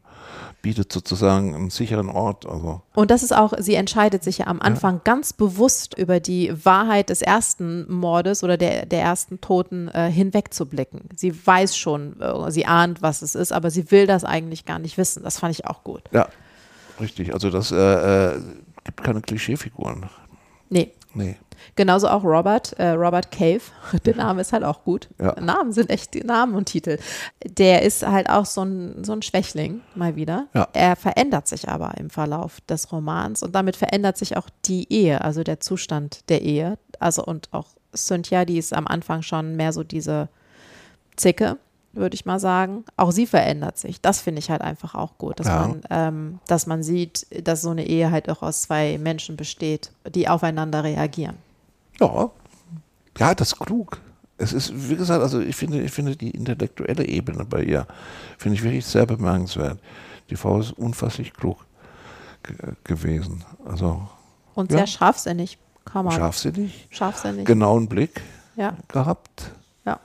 bietet 0.61 0.91
sozusagen 0.91 1.53
einen 1.53 1.69
sicheren 1.69 2.09
Ort. 2.09 2.45
Also. 2.53 2.81
Und 2.93 3.09
das 3.09 3.23
ist 3.23 3.35
auch, 3.35 3.53
sie 3.57 3.73
entscheidet 3.73 4.23
sich 4.23 4.37
ja 4.37 4.47
am 4.47 4.61
Anfang 4.61 4.95
ja. 4.95 5.01
ganz 5.03 5.33
bewusst 5.33 5.97
über 5.97 6.19
die 6.19 6.53
Wahrheit 6.63 7.09
des 7.09 7.23
ersten 7.23 7.91
Mordes 7.91 8.43
oder 8.43 8.57
der, 8.57 8.85
der 8.85 9.01
ersten 9.01 9.41
Toten 9.41 9.87
äh, 9.87 10.11
hinwegzublicken. 10.11 11.09
Sie 11.15 11.33
weiß 11.45 11.75
schon, 11.75 12.21
äh, 12.21 12.51
sie 12.51 12.67
ahnt, 12.67 13.01
was 13.01 13.23
es 13.23 13.33
ist, 13.33 13.51
aber 13.51 13.71
sie 13.71 13.89
will 13.89 14.05
das 14.05 14.23
eigentlich 14.23 14.65
gar 14.65 14.77
nicht 14.77 14.99
wissen. 14.99 15.23
Das 15.23 15.39
fand 15.39 15.55
ich 15.55 15.65
auch 15.65 15.83
gut. 15.83 16.03
Ja, 16.11 16.29
richtig. 16.99 17.33
Also 17.33 17.49
das 17.49 17.71
äh, 17.71 18.35
äh 18.35 18.41
gibt 18.83 19.03
keine 19.03 19.21
Klischeefiguren. 19.21 20.09
Nee. 20.69 20.91
Nee. 21.13 21.37
Genauso 21.75 22.07
auch 22.07 22.23
Robert, 22.23 22.73
äh, 22.73 22.89
Robert 22.89 23.31
Cave, 23.31 23.61
der 24.05 24.15
Name 24.15 24.41
ist 24.41 24.53
halt 24.53 24.63
auch 24.63 24.83
gut. 24.83 25.09
Ja. 25.19 25.39
Namen 25.39 25.71
sind 25.71 25.89
echt 25.89 26.15
Namen 26.23 26.55
und 26.55 26.65
Titel. 26.65 26.97
Der 27.45 27.81
ist 27.81 28.05
halt 28.05 28.29
auch 28.29 28.45
so 28.45 28.63
ein, 28.63 29.03
so 29.03 29.13
ein 29.13 29.21
Schwächling, 29.21 29.81
mal 29.95 30.15
wieder. 30.15 30.47
Ja. 30.53 30.67
Er 30.73 30.95
verändert 30.95 31.47
sich 31.47 31.69
aber 31.69 31.93
im 31.97 32.09
Verlauf 32.09 32.61
des 32.61 32.91
Romans 32.91 33.43
und 33.43 33.55
damit 33.55 33.75
verändert 33.75 34.17
sich 34.17 34.37
auch 34.37 34.49
die 34.65 34.91
Ehe, 34.91 35.21
also 35.21 35.43
der 35.43 35.59
Zustand 35.59 36.29
der 36.29 36.41
Ehe. 36.41 36.77
Also 36.99 37.23
und 37.23 37.49
auch 37.51 37.67
Cynthia, 37.95 38.45
die 38.45 38.57
ist 38.57 38.73
am 38.73 38.87
Anfang 38.87 39.21
schon 39.21 39.55
mehr 39.55 39.73
so 39.73 39.83
diese 39.83 40.29
Zicke, 41.15 41.57
würde 41.93 42.15
ich 42.15 42.25
mal 42.25 42.39
sagen. 42.39 42.85
Auch 42.97 43.11
sie 43.11 43.27
verändert 43.27 43.77
sich. 43.77 44.01
Das 44.01 44.19
finde 44.19 44.39
ich 44.39 44.49
halt 44.49 44.61
einfach 44.61 44.95
auch 44.95 45.17
gut, 45.17 45.39
dass, 45.39 45.47
ja. 45.47 45.67
man, 45.67 45.81
ähm, 45.89 46.39
dass 46.47 46.67
man 46.67 46.83
sieht, 46.83 47.27
dass 47.47 47.61
so 47.61 47.69
eine 47.69 47.85
Ehe 47.85 48.11
halt 48.11 48.29
auch 48.29 48.41
aus 48.41 48.63
zwei 48.63 48.97
Menschen 48.97 49.37
besteht, 49.37 49.91
die 50.13 50.27
aufeinander 50.27 50.83
reagieren. 50.83 51.37
Ja, 51.99 52.31
ja, 53.17 53.35
das 53.35 53.49
ist 53.49 53.59
klug. 53.59 53.99
Es 54.37 54.53
ist, 54.53 54.73
wie 54.89 54.95
gesagt, 54.95 55.21
also 55.21 55.39
ich 55.39 55.55
finde, 55.55 55.81
ich 55.81 55.91
finde 55.91 56.15
die 56.15 56.31
intellektuelle 56.31 57.05
Ebene 57.05 57.45
bei 57.45 57.63
ihr, 57.63 57.85
finde 58.37 58.57
ich 58.57 58.63
wirklich 58.63 58.85
sehr 58.85 59.05
bemerkenswert. 59.05 59.79
Die 60.29 60.35
Frau 60.35 60.59
ist 60.59 60.71
unfasslich 60.71 61.33
klug 61.33 61.57
gewesen. 62.83 63.43
Also, 63.65 64.07
Und 64.55 64.71
ja. 64.71 64.79
sehr 64.79 64.87
scharfsinnig, 64.87 65.57
kann 65.85 66.05
man. 66.05 66.13
Scharfsinnig. 66.13 66.87
Scharfsinnig. 66.89 67.45
Genauen 67.45 67.87
Blick 67.87 68.21
ja. 68.55 68.75
gehabt. 68.87 69.51
Ja. 69.85 69.99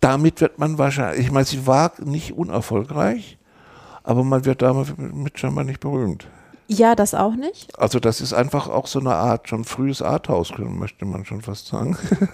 Damit 0.00 0.40
wird 0.40 0.58
man 0.58 0.78
wahrscheinlich, 0.78 1.26
ich 1.26 1.32
meine, 1.32 1.44
sie 1.44 1.66
war 1.66 1.92
nicht 1.98 2.32
unerfolgreich, 2.32 3.38
aber 4.04 4.22
man 4.24 4.44
wird 4.44 4.62
damit 4.62 5.38
scheinbar 5.38 5.64
nicht 5.64 5.80
berühmt. 5.80 6.28
Ja, 6.68 6.94
das 6.94 7.14
auch 7.14 7.34
nicht. 7.36 7.78
Also 7.78 8.00
das 8.00 8.20
ist 8.20 8.32
einfach 8.32 8.68
auch 8.68 8.86
so 8.86 8.98
eine 8.98 9.14
Art, 9.14 9.48
schon 9.48 9.64
frühes 9.64 10.02
Arthouse, 10.02 10.52
möchte 10.58 11.04
man 11.04 11.24
schon 11.24 11.42
fast 11.42 11.66
sagen. 11.66 11.96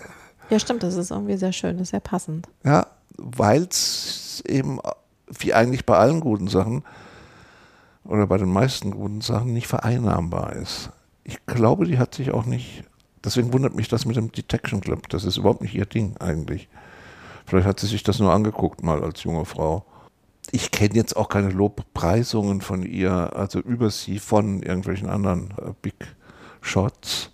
Ja, 0.51 0.59
stimmt, 0.59 0.83
das 0.83 0.97
ist 0.97 1.11
irgendwie 1.11 1.39
sehr 1.39 1.53
schön, 1.53 1.79
das 1.79 1.85
ist 1.85 1.91
sehr 1.93 2.01
passend. 2.01 2.47
Ja, 2.63 2.87
weil 3.17 3.63
es 3.63 4.43
eben, 4.47 4.81
wie 5.29 5.55
eigentlich 5.55 5.87
bei 5.87 5.97
allen 5.97 6.21
guten 6.21 6.47
Sachen, 6.47 6.85
oder 8.05 8.27
bei 8.27 8.37
den 8.37 8.53
meisten 8.53 8.91
guten 8.91 9.23
Sachen, 9.23 9.55
nicht 9.55 9.67
vereinnahmbar 9.67 10.53
ist. 10.55 10.91
Ich 11.25 11.47
glaube, 11.47 11.87
die 11.87 11.99
hat 11.99 12.15
sich 12.15 12.33
auch 12.33 12.45
nicht, 12.45 12.85
deswegen 13.25 13.55
wundert 13.55 13.75
mich 13.75 13.89
das 13.89 14.05
mit 14.05 14.17
dem 14.17 14.31
Detection 14.31 14.83
Club, 14.83 15.09
das 15.09 15.25
ist 15.25 15.39
überhaupt 15.39 15.63
nicht 15.63 15.75
ihr 15.75 15.87
Ding 15.87 16.17
eigentlich. 16.19 16.69
Vielleicht 17.47 17.67
hat 17.67 17.81
sie 17.81 17.87
sich 17.87 18.03
das 18.03 18.19
nur 18.19 18.33
angeguckt 18.33 18.83
mal 18.83 19.03
als 19.03 19.23
junge 19.23 19.47
Frau 19.47 19.87
ich 20.51 20.71
kenne 20.71 20.95
jetzt 20.95 21.17
auch 21.17 21.29
keine 21.29 21.51
Lobpreisungen 21.51 22.61
von 22.61 22.83
ihr, 22.83 23.35
also 23.37 23.61
über 23.61 23.91
sie 23.91 24.19
von 24.19 24.63
irgendwelchen 24.63 25.09
anderen 25.09 25.53
äh, 25.59 25.73
Big 25.81 25.95
Shots. 26.61 27.31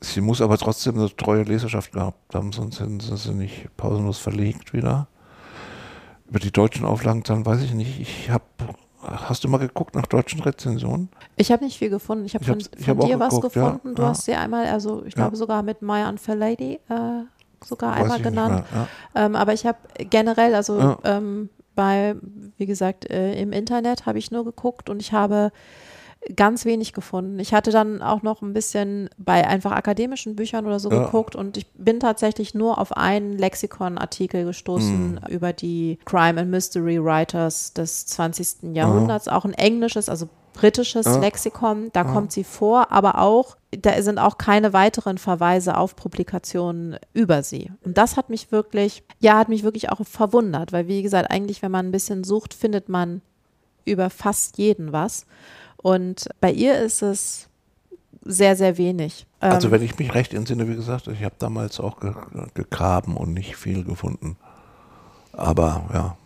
Sie 0.00 0.20
muss 0.20 0.40
aber 0.42 0.58
trotzdem 0.58 0.98
eine 0.98 1.14
treue 1.14 1.42
Leserschaft 1.44 1.92
gehabt 1.92 2.34
haben, 2.34 2.52
sonst 2.52 2.80
hätten 2.80 3.00
sie 3.00 3.16
sie 3.16 3.32
nicht 3.32 3.68
pausenlos 3.76 4.18
verlegt 4.18 4.72
wieder. 4.72 5.06
Über 6.28 6.40
die 6.40 6.52
deutschen 6.52 6.84
Auflagen 6.84 7.22
dann 7.22 7.46
weiß 7.46 7.62
ich 7.62 7.74
nicht. 7.74 8.00
Ich 8.00 8.30
habe 8.30 8.44
Hast 9.06 9.44
du 9.44 9.48
mal 9.48 9.58
geguckt 9.58 9.94
nach 9.94 10.06
deutschen 10.06 10.40
Rezensionen? 10.40 11.10
Ich 11.36 11.52
habe 11.52 11.62
nicht 11.62 11.76
viel 11.78 11.90
gefunden. 11.90 12.24
Ich 12.24 12.34
habe 12.34 12.44
von, 12.44 12.58
ich 12.58 12.86
von 12.86 12.98
hab 12.98 13.06
dir 13.06 13.20
was 13.20 13.34
geguckt, 13.34 13.54
ja. 13.56 13.64
gefunden. 13.72 13.94
Du 13.96 14.02
Ja. 14.02 14.08
hast 14.08 14.24
sie 14.24 14.32
einmal, 14.34 14.66
also 14.66 15.04
ich 15.04 15.12
Ja. 15.14 15.24
glaube 15.24 15.36
sogar 15.36 15.62
mit 15.62 15.82
My 15.82 16.04
Unfair 16.08 16.36
Lady 16.36 16.80
äh, 16.88 17.24
sogar 17.62 17.92
Weiß 17.96 18.00
einmal 18.02 18.22
genannt. 18.22 18.64
mehr, 18.72 18.88
ja. 19.14 19.26
Ähm, 19.26 19.36
aber 19.36 19.52
ich 19.52 19.66
habe 19.66 19.76
generell, 20.08 20.54
also 20.54 20.78
Ja. 20.78 20.98
ähm, 21.04 21.50
bei, 21.74 22.14
wie 22.56 22.66
gesagt, 22.66 23.10
äh, 23.10 23.34
im 23.40 23.52
Internet 23.52 24.06
habe 24.06 24.18
ich 24.18 24.30
nur 24.30 24.44
geguckt 24.44 24.88
und 24.90 25.00
ich 25.00 25.12
habe 25.12 25.50
ganz 26.36 26.64
wenig 26.64 26.94
gefunden. 26.94 27.38
Ich 27.38 27.52
hatte 27.52 27.70
dann 27.70 28.00
auch 28.00 28.22
noch 28.22 28.40
ein 28.40 28.54
bisschen 28.54 29.10
bei 29.18 29.46
einfach 29.46 29.72
akademischen 29.72 30.36
Büchern 30.36 30.64
oder 30.64 30.80
so 30.80 30.90
Ja. 30.90 31.04
geguckt 31.04 31.36
und 31.36 31.58
ich 31.58 31.66
bin 31.74 32.00
tatsächlich 32.00 32.54
nur 32.54 32.78
auf 32.78 32.96
einen 32.96 33.36
Lexikon-Artikel 33.36 34.44
gestoßen 34.46 35.20
Hm. 35.22 35.30
über 35.34 35.52
die 35.52 35.98
Crime 36.06 36.40
and 36.40 36.50
Mystery 36.50 37.02
Writers 37.04 37.74
des 37.74 38.06
20. 38.06 38.74
Jahrhunderts, 38.74 39.28
auch 39.28 39.44
ein 39.44 39.52
englisches, 39.52 40.08
also 40.08 40.28
britisches 40.54 41.04
Ja. 41.04 41.18
Lexikon, 41.18 41.90
da 41.92 42.04
kommt 42.04 42.32
sie 42.32 42.44
vor, 42.44 42.90
aber 42.90 43.18
auch, 43.20 43.56
da 43.78 44.00
sind 44.02 44.18
auch 44.18 44.38
keine 44.38 44.72
weiteren 44.72 45.18
Verweise 45.18 45.76
auf 45.76 45.96
Publikationen 45.96 46.98
über 47.12 47.42
sie. 47.42 47.70
Und 47.84 47.98
das 47.98 48.16
hat 48.16 48.30
mich 48.30 48.52
wirklich, 48.52 49.02
ja, 49.20 49.38
hat 49.38 49.48
mich 49.48 49.62
wirklich 49.62 49.90
auch 49.90 50.04
verwundert, 50.06 50.72
weil 50.72 50.88
wie 50.88 51.02
gesagt, 51.02 51.30
eigentlich, 51.30 51.62
wenn 51.62 51.70
man 51.70 51.86
ein 51.86 51.92
bisschen 51.92 52.24
sucht, 52.24 52.54
findet 52.54 52.88
man 52.88 53.22
über 53.84 54.10
fast 54.10 54.58
jeden 54.58 54.92
was. 54.92 55.26
Und 55.76 56.28
bei 56.40 56.50
ihr 56.50 56.78
ist 56.78 57.02
es 57.02 57.48
sehr, 58.24 58.56
sehr 58.56 58.78
wenig. 58.78 59.26
Also 59.40 59.68
Ähm, 59.68 59.72
wenn 59.72 59.82
ich 59.82 59.98
mich 59.98 60.14
recht 60.14 60.32
entsinne, 60.32 60.68
wie 60.68 60.76
gesagt, 60.76 61.08
ich 61.08 61.22
habe 61.22 61.34
damals 61.38 61.78
auch 61.80 62.00
ge 62.00 62.14
gegraben 62.54 63.16
und 63.16 63.34
nicht 63.34 63.56
viel 63.56 63.84
gefunden. 63.84 64.36
Aber 65.32 65.90
ja, 65.92 66.16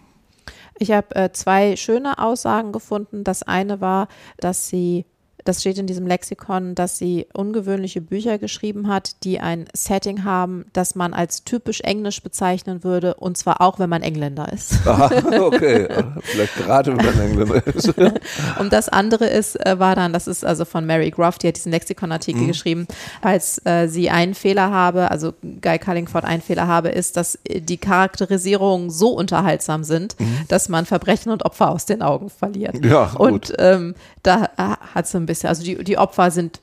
Ich 0.78 0.92
habe 0.92 1.14
äh, 1.16 1.32
zwei 1.32 1.74
schöne 1.76 2.18
Aussagen 2.18 2.70
gefunden. 2.70 3.24
Das 3.24 3.42
eine 3.42 3.80
war, 3.80 4.06
dass 4.36 4.68
sie, 4.68 5.06
das 5.48 5.60
steht 5.62 5.78
in 5.78 5.86
diesem 5.86 6.06
Lexikon, 6.06 6.74
dass 6.74 6.98
sie 6.98 7.26
ungewöhnliche 7.32 8.02
Bücher 8.02 8.36
geschrieben 8.36 8.86
hat, 8.86 9.24
die 9.24 9.40
ein 9.40 9.64
Setting 9.72 10.24
haben, 10.24 10.66
das 10.74 10.94
man 10.94 11.14
als 11.14 11.42
typisch 11.42 11.80
englisch 11.80 12.22
bezeichnen 12.22 12.84
würde, 12.84 13.14
und 13.14 13.38
zwar 13.38 13.62
auch, 13.62 13.78
wenn 13.78 13.88
man 13.88 14.02
Engländer 14.02 14.52
ist. 14.52 14.86
Aha, 14.86 15.10
okay, 15.40 15.88
vielleicht 16.20 16.54
gerade 16.56 16.94
wenn 16.94 17.02
man 17.02 17.18
Engländer 17.18 17.66
ist. 17.66 17.94
Und 18.58 18.72
das 18.72 18.90
andere 18.90 19.26
ist, 19.26 19.56
äh, 19.64 19.78
war 19.78 19.96
dann, 19.96 20.12
das 20.12 20.26
ist 20.26 20.44
also 20.44 20.66
von 20.66 20.84
Mary 20.84 21.10
Groff, 21.10 21.38
die 21.38 21.48
hat 21.48 21.56
diesen 21.56 21.72
Lexikonartikel 21.72 22.46
geschrieben, 22.46 22.86
als 23.22 23.64
äh, 23.64 23.88
sie 23.88 24.10
einen 24.10 24.34
Fehler 24.34 24.70
habe, 24.70 25.10
also 25.10 25.32
Guy 25.62 25.78
Cullingford 25.78 26.24
einen 26.24 26.42
Fehler 26.42 26.66
habe, 26.66 26.90
ist, 26.90 27.16
dass 27.16 27.38
äh, 27.44 27.60
die 27.62 27.78
Charakterisierungen 27.78 28.90
so 28.90 29.10
unterhaltsam 29.10 29.82
sind, 29.84 30.14
dass 30.48 30.68
man 30.68 30.84
Verbrechen 30.84 31.32
und 31.32 31.44
Opfer 31.44 31.70
aus 31.70 31.86
den 31.86 32.02
Augen 32.02 32.28
verliert. 32.28 32.84
Ja, 32.84 33.06
gut. 33.06 33.20
Und 33.20 33.52
ähm, 33.58 33.94
da 34.22 34.50
äh, 34.58 34.76
hat 34.94 35.06
sie 35.06 35.16
ein 35.16 35.26
bisschen, 35.26 35.37
also 35.44 35.62
die, 35.62 35.82
die 35.84 35.98
Opfer 35.98 36.30
sind 36.30 36.60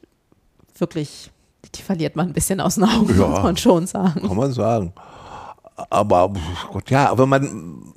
wirklich, 0.78 1.32
die 1.76 1.82
verliert 1.82 2.15
man 2.15 2.28
ein 2.28 2.34
bisschen 2.34 2.59
aus 2.61 2.76
den 2.76 2.84
Augen, 2.86 3.17
Ja. 3.19 3.28
muss 3.28 3.43
man 3.43 3.57
schon 3.57 3.88
sagen. 3.88 4.28
Kann 4.28 4.38
man 4.38 4.51
sagen. 4.51 4.93
Aber 5.89 6.32
Gott, 6.71 6.89
ja, 6.89 7.09
aber 7.09 7.26
man, 7.26 7.93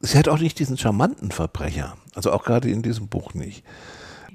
sie 0.00 0.18
hat 0.18 0.28
auch 0.28 0.38
nicht 0.38 0.58
diesen 0.58 0.76
charmanten 0.78 1.30
Verbrecher. 1.30 1.94
Also 2.14 2.32
auch 2.32 2.44
gerade 2.44 2.70
in 2.70 2.82
diesem 2.82 3.08
Buch 3.08 3.34
nicht. 3.34 3.64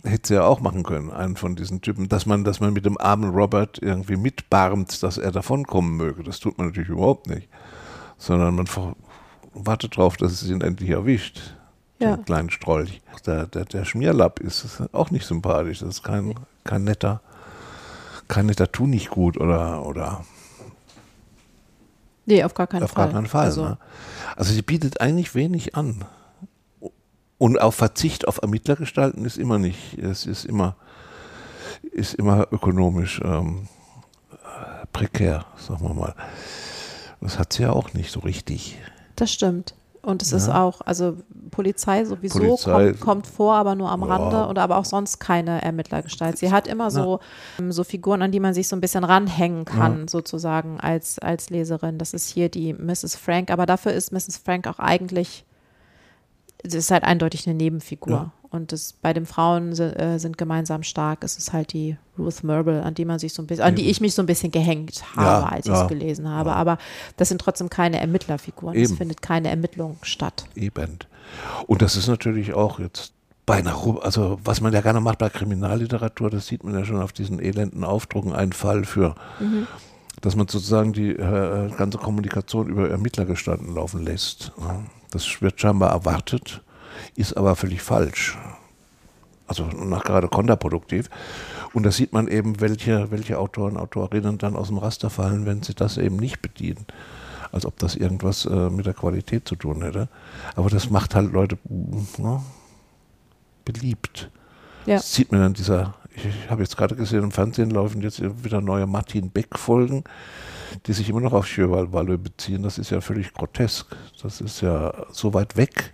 Hätte 0.05 0.27
sie 0.29 0.33
ja 0.33 0.43
auch 0.43 0.59
machen 0.59 0.83
können, 0.83 1.11
einen 1.11 1.37
von 1.37 1.55
diesen 1.55 1.79
Typen, 1.81 2.09
dass 2.09 2.25
man, 2.25 2.43
dass 2.43 2.59
man 2.59 2.73
mit 2.73 2.85
dem 2.85 2.97
armen 2.97 3.29
Robert 3.29 3.79
irgendwie 3.81 4.17
mitbarmt, 4.17 5.01
dass 5.01 5.17
er 5.17 5.31
davonkommen 5.31 5.95
möge. 5.95 6.23
Das 6.23 6.39
tut 6.41 6.57
man 6.57 6.67
natürlich 6.67 6.89
überhaupt 6.89 7.27
nicht. 7.27 7.47
Sondern 8.17 8.55
man 8.55 8.67
wartet 9.53 9.95
drauf, 9.95 10.17
dass 10.17 10.33
es 10.41 10.49
ihn 10.49 10.59
endlich 10.61 10.89
erwischt. 10.89 11.55
Ja. 12.03 12.15
Den 12.17 12.25
kleinen 12.25 12.49
Strolch. 12.49 13.01
Der, 13.25 13.47
der, 13.47 13.65
der 13.65 13.85
Schmierlapp 13.85 14.39
ist 14.39 14.83
auch 14.91 15.11
nicht 15.11 15.25
sympathisch. 15.25 15.79
Das 15.79 15.89
ist 15.89 16.03
kein, 16.03 16.35
kein 16.63 16.83
netter, 16.83 17.21
kein 18.27 18.45
netter 18.45 18.71
Tu 18.71 18.87
nicht 18.87 19.09
gut 19.09 19.37
oder, 19.37 19.85
oder 19.85 20.23
Nee, 22.25 22.43
auf 22.43 22.53
gar 22.53 22.67
keinen 22.67 22.83
auf 22.83 22.91
Fall. 22.91 23.05
gar 23.05 23.13
keinen 23.13 23.27
Fall. 23.27 23.45
Also, 23.45 23.63
ne? 23.65 23.77
also 24.35 24.53
sie 24.53 24.61
bietet 24.61 25.01
eigentlich 25.01 25.35
wenig 25.35 25.75
an. 25.75 26.05
Und 27.37 27.59
auf 27.59 27.75
Verzicht 27.75 28.27
auf 28.27 28.41
Ermittlergestalten 28.41 29.25
ist 29.25 29.37
immer 29.37 29.59
nicht, 29.59 29.97
es 29.97 30.25
ist 30.25 30.45
immer, 30.45 30.77
ist 31.91 32.13
immer 32.13 32.47
ökonomisch 32.51 33.19
ähm, 33.23 33.67
äh, 34.31 34.85
prekär, 34.93 35.45
sagen 35.57 35.85
wir 35.85 35.93
mal. 35.93 36.15
Das 37.19 37.37
hat 37.37 37.51
sie 37.51 37.63
ja 37.63 37.71
auch 37.71 37.93
nicht 37.93 38.11
so 38.11 38.21
richtig. 38.21 38.77
Das 39.15 39.31
stimmt. 39.31 39.73
Und 40.05 40.21
es 40.21 40.33
ist 40.33 40.47
Ja. 40.47 40.61
auch, 40.63 40.81
also 40.81 41.15
Polizei 41.49 42.03
sowieso 42.03 42.39
Polizei- 42.39 42.87
kommt, 42.91 42.99
kommt 42.99 43.27
vor, 43.27 43.55
aber 43.55 43.73
nur 43.73 43.89
am 43.89 44.01
Ja. 44.01 44.07
Rande 44.07 44.47
und 44.47 44.59
aber 44.59 44.77
auch 44.77 44.83
sonst 44.85 45.19
keine 45.19 45.61
Ermittlergestalt. 45.61 46.37
Sie 46.37 46.51
hat 46.51 46.67
immer 46.67 46.91
so, 46.91 47.19
ähm, 47.57 47.71
so 47.71 47.85
Figuren, 47.85 48.21
an 48.21 48.31
die 48.31 48.41
man 48.41 48.53
sich 48.53 48.67
so 48.67 48.75
ein 48.75 48.81
bisschen 48.81 49.05
ranhängen 49.05 49.63
kann, 49.63 50.09
sozusagen 50.09 50.79
als, 50.81 51.19
als 51.19 51.49
Leserin. 51.49 51.97
Das 51.99 52.13
ist 52.13 52.27
hier 52.29 52.49
die 52.49 52.73
Mrs. 52.73 53.15
Frank, 53.15 53.49
aber 53.49 53.65
dafür 53.65 53.93
ist 53.93 54.11
Mrs. 54.11 54.41
Frank 54.43 54.67
auch 54.67 54.79
eigentlich, 54.79 55.45
sie 56.63 56.77
ist 56.77 56.91
halt 56.91 57.03
eindeutig 57.03 57.47
eine 57.47 57.55
Nebenfigur. 57.55 58.11
Ja. 58.11 58.31
Und 58.49 58.71
das, 58.71 58.93
bei 58.93 59.13
den 59.13 59.25
Frauen 59.25 59.71
äh, 59.79 60.19
sind 60.19 60.37
gemeinsam 60.37 60.83
stark. 60.83 61.23
Es 61.23 61.37
ist 61.39 61.53
halt 61.53 61.73
die 61.73 61.97
Ruth 62.19 62.43
Merble, 62.43 62.83
an 62.83 62.93
die 62.93 63.03
man 63.05 63.17
sich 63.17 63.33
so 63.33 63.41
ein 63.41 63.47
bisschen, 63.47 63.65
an 63.65 63.73
die 63.75 63.89
ich 63.89 63.99
mich 63.99 64.13
so 64.13 64.21
ein 64.21 64.27
bisschen 64.27 64.51
gehängt 64.51 65.03
habe, 65.15 65.25
Ja, 65.27 65.43
als 65.55 65.65
ich 65.65 65.71
ja. 65.71 65.81
es 65.81 65.87
gelesen 65.89 66.29
habe. 66.29 66.53
Aber 66.53 66.77
das 67.17 67.29
sind 67.29 67.41
trotzdem 67.41 67.71
keine 67.71 67.99
Ermittlerfiguren. 67.99 68.75
Es 68.77 68.89
Eben. 68.89 68.97
findet 68.97 69.23
keine 69.23 69.49
Ermittlung 69.49 69.97
statt. 70.03 70.45
Eben. 70.53 70.99
Und 71.65 71.81
das 71.81 71.95
ist 71.95 72.07
natürlich 72.07 72.53
auch 72.53 72.77
jetzt 72.79 73.13
bei 73.47 73.55
einer, 73.55 73.73
Ru- 73.73 73.99
also 73.99 74.39
was 74.43 74.61
man 74.61 74.71
ja 74.71 74.81
gerne 74.81 74.99
macht 75.01 75.17
bei 75.17 75.29
Kriminalliteratur, 75.29 76.29
das 76.29 76.45
sieht 76.45 76.63
man 76.63 76.75
ja 76.75 76.85
schon 76.85 77.01
auf 77.01 77.11
diesen 77.11 77.39
elenden 77.39 77.83
Aufdrucken, 77.83 78.33
ein 78.33 78.53
Fall 78.53 78.85
für, 78.85 79.15
dass 80.21 80.35
man 80.35 80.47
sozusagen 80.47 80.93
die 80.93 81.09
äh, 81.09 81.69
ganze 81.75 81.97
Kommunikation 81.97 82.67
über 82.69 82.87
Ermittlergestalten 82.89 83.73
laufen 83.73 84.03
lässt. 84.03 84.51
Ja. 84.59 84.79
Das 85.13 85.41
wird 85.41 85.61
scheinbar 85.61 85.91
erwartet, 85.91 86.61
ist 87.15 87.37
aber 87.37 87.55
völlig 87.55 87.81
falsch. 87.81 88.37
Also 89.45 89.65
nach 89.65 90.03
gerade 90.03 90.27
kontraproduktiv. 90.27 91.09
Und 91.73 91.83
da 91.83 91.91
sieht 91.91 92.13
man 92.13 92.27
eben, 92.27 92.59
welche, 92.61 93.11
welche 93.11 93.37
Autoren, 93.37 93.77
Autorinnen 93.77 94.39
dann 94.39 94.55
aus 94.55 94.69
dem 94.69 94.79
Raster 94.79 95.09
fallen, 95.09 95.45
wenn 95.45 95.61
sie 95.61 95.75
das 95.75 95.97
eben 95.97 96.15
nicht 96.15 96.41
bedienen. 96.41 96.85
Als 97.51 97.65
ob 97.67 97.77
das 97.77 97.95
irgendwas 97.95 98.45
äh, 98.45 98.69
mit 98.71 98.87
der 98.87 98.95
Qualität 98.95 99.47
zu 99.47 99.55
tun 99.55 99.83
hätte. 99.83 100.07
Aber 100.55 100.71
das 100.71 100.89
macht 100.89 101.13
halt 101.13 101.31
Leute 101.31 101.59
ja, 102.17 102.41
beliebt. 103.63 104.31
Ja. 104.87 104.95
Das 104.95 105.13
sieht 105.13 105.31
man 105.31 105.41
an 105.41 105.53
dieser, 105.53 105.93
ich, 106.15 106.25
ich 106.25 106.49
habe 106.49 106.63
jetzt 106.63 106.75
gerade 106.75 106.95
gesehen, 106.95 107.23
im 107.23 107.31
Fernsehen 107.31 107.69
laufen 107.69 108.01
jetzt 108.01 108.21
wieder 108.43 108.61
neue 108.61 108.87
Martin 108.87 109.29
Beck-Folgen, 109.29 110.03
die 110.85 110.93
sich 110.93 111.09
immer 111.09 111.21
noch 111.21 111.33
auf 111.33 111.45
Cheval 111.47 111.91
Valley 111.91 112.17
beziehen. 112.17 112.63
Das 112.63 112.77
ist 112.77 112.89
ja 112.91 113.01
völlig 113.01 113.33
grotesk. 113.33 113.95
Das 114.21 114.41
ist 114.41 114.61
ja 114.61 114.93
so 115.11 115.33
weit 115.33 115.55
weg. 115.57 115.93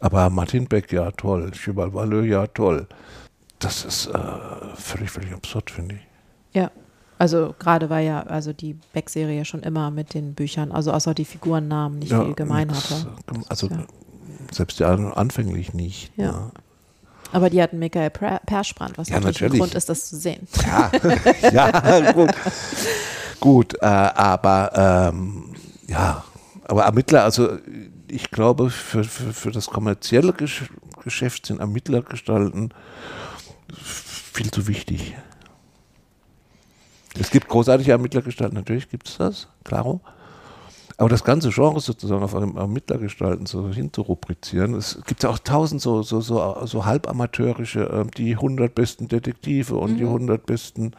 Aber 0.00 0.28
Martin 0.30 0.66
Beck, 0.66 0.92
ja 0.92 1.10
toll. 1.12 1.50
Cheval 1.52 1.92
Valley, 1.94 2.28
ja 2.30 2.46
toll. 2.48 2.86
Das 3.58 3.84
ist 3.84 4.06
äh, 4.08 4.18
völlig, 4.74 5.10
völlig 5.10 5.32
absurd, 5.32 5.70
finde 5.70 5.94
ich. 5.96 6.00
Ja. 6.52 6.70
Also 7.16 7.54
gerade 7.58 7.88
war 7.90 8.00
ja 8.00 8.22
also 8.24 8.52
die 8.52 8.74
Beck-Serie 8.92 9.44
schon 9.44 9.62
immer 9.62 9.90
mit 9.92 10.14
den 10.14 10.34
Büchern, 10.34 10.72
also 10.72 10.90
außer 10.92 11.14
die 11.14 11.24
Figurennamen 11.24 12.00
nicht 12.00 12.12
viel 12.12 12.34
gemein 12.34 12.66
nix, 12.66 12.90
hatte. 12.90 13.06
gem- 13.32 13.44
Also 13.48 13.68
Ja. 13.68 13.84
selbst 14.52 14.80
die 14.80 14.84
an, 14.84 15.12
anfänglich 15.12 15.72
nicht. 15.74 16.10
Ja. 16.16 16.32
ne? 16.32 16.50
Aber 17.32 17.50
die 17.50 17.62
hatten 17.62 17.78
Michael 17.78 18.10
Per- 18.10 18.40
Perschbrand, 18.46 18.98
was 18.98 19.08
Ja, 19.08 19.16
natürlich, 19.20 19.40
ein 19.40 19.44
natürlich. 19.44 19.60
Grund 19.60 19.74
ist, 19.76 19.88
das 19.88 20.08
zu 20.08 20.16
sehen. 20.16 20.46
Ja, 20.66 20.90
ja 21.52 22.12
gut. 22.12 22.30
Gut, 23.40 23.74
äh, 23.80 23.86
aber 23.86 25.10
ähm, 25.12 25.54
ja, 25.88 26.24
aber 26.66 26.84
Ermittler, 26.84 27.24
also 27.24 27.58
ich 28.08 28.30
glaube, 28.30 28.70
für, 28.70 29.04
für, 29.04 29.32
für 29.32 29.50
das 29.50 29.66
kommerzielle 29.66 30.32
Gesch 30.32 30.64
Geschäft 31.02 31.44
sind 31.46 31.60
Ermittlergestalten 31.60 32.72
viel 33.74 34.50
zu 34.50 34.66
wichtig. 34.66 35.14
Es 37.18 37.30
gibt 37.30 37.46
großartige 37.46 37.92
Ermittlergestalten, 37.92 38.56
natürlich 38.56 38.88
gibt 38.88 39.08
es 39.08 39.18
das, 39.18 39.48
klaro. 39.64 40.00
Aber 40.96 41.08
das 41.08 41.24
ganze 41.24 41.50
Genre 41.50 41.80
sozusagen 41.80 42.22
auf 42.22 42.34
einem 42.34 42.56
Ermittlergestalten 42.56 43.46
so 43.46 43.68
hinzurubrizieren, 43.68 44.74
es 44.74 44.98
gibt 45.06 45.24
ja 45.24 45.30
auch 45.30 45.38
tausend 45.38 45.80
so, 45.80 46.02
so, 46.02 46.20
so, 46.20 46.56
so 46.64 46.84
halbamateurische, 46.84 47.90
ähm, 47.92 48.10
die 48.12 48.32
100 48.32 48.74
besten 48.74 49.08
Detektive 49.08 49.74
und 49.74 49.96
die 49.96 50.04
100 50.04 50.46
besten 50.46 50.92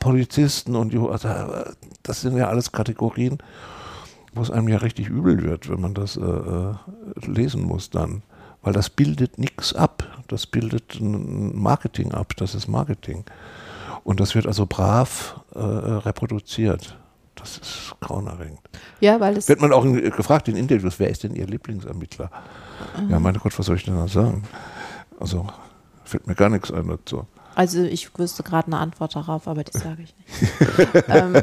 Polizisten 0.00 0.76
und 0.76 0.94
also, 0.94 1.28
äh, 1.28 1.72
das 2.02 2.20
sind 2.20 2.36
ja 2.36 2.48
alles 2.48 2.72
Kategorien, 2.72 3.38
wo 4.34 4.42
es 4.42 4.50
einem 4.50 4.68
ja 4.68 4.78
richtig 4.78 5.08
übel 5.08 5.42
wird, 5.42 5.68
wenn 5.68 5.80
man 5.80 5.94
das 5.94 6.16
äh, 6.16 6.20
äh, 6.20 6.74
lesen 7.26 7.62
muss 7.62 7.90
dann. 7.90 8.22
Weil 8.62 8.72
das 8.72 8.90
bildet 8.90 9.38
nichts 9.38 9.72
ab. 9.72 10.04
Das 10.26 10.46
bildet 10.46 11.00
ein 11.00 11.56
Marketing 11.56 12.12
ab. 12.12 12.34
Das 12.36 12.54
ist 12.54 12.68
Marketing. 12.68 13.24
Und 14.04 14.20
das 14.20 14.34
wird 14.34 14.46
also 14.46 14.66
brav 14.66 15.40
äh, 15.54 15.60
reproduziert. 15.60 16.98
Das 17.36 17.56
ist 17.58 17.94
grauenerregend. 18.00 18.60
Ja, 19.00 19.20
weil 19.20 19.36
es. 19.36 19.48
Wird 19.48 19.60
man 19.60 19.72
auch 19.72 19.84
in, 19.84 20.10
gefragt 20.10 20.48
in 20.48 20.56
Interviews, 20.56 20.98
wer 20.98 21.08
ist 21.08 21.22
denn 21.22 21.34
Ihr 21.34 21.46
Lieblingsermittler? 21.46 22.30
Mhm. 23.00 23.10
Ja, 23.10 23.20
meine 23.20 23.38
Gott, 23.38 23.56
was 23.58 23.66
soll 23.66 23.76
ich 23.76 23.84
denn 23.84 23.96
da 23.96 24.08
sagen? 24.08 24.42
Also, 25.20 25.46
fällt 26.04 26.26
mir 26.26 26.34
gar 26.34 26.48
nichts 26.48 26.72
ein 26.72 26.88
dazu. 26.88 27.26
Also 27.58 27.82
ich 27.82 28.16
wüsste 28.16 28.44
gerade 28.44 28.68
eine 28.68 28.78
Antwort 28.78 29.16
darauf, 29.16 29.48
aber 29.48 29.64
die 29.64 29.76
sage 29.76 30.04
ich 30.04 30.14
nicht. 30.16 31.04
ähm, 31.08 31.42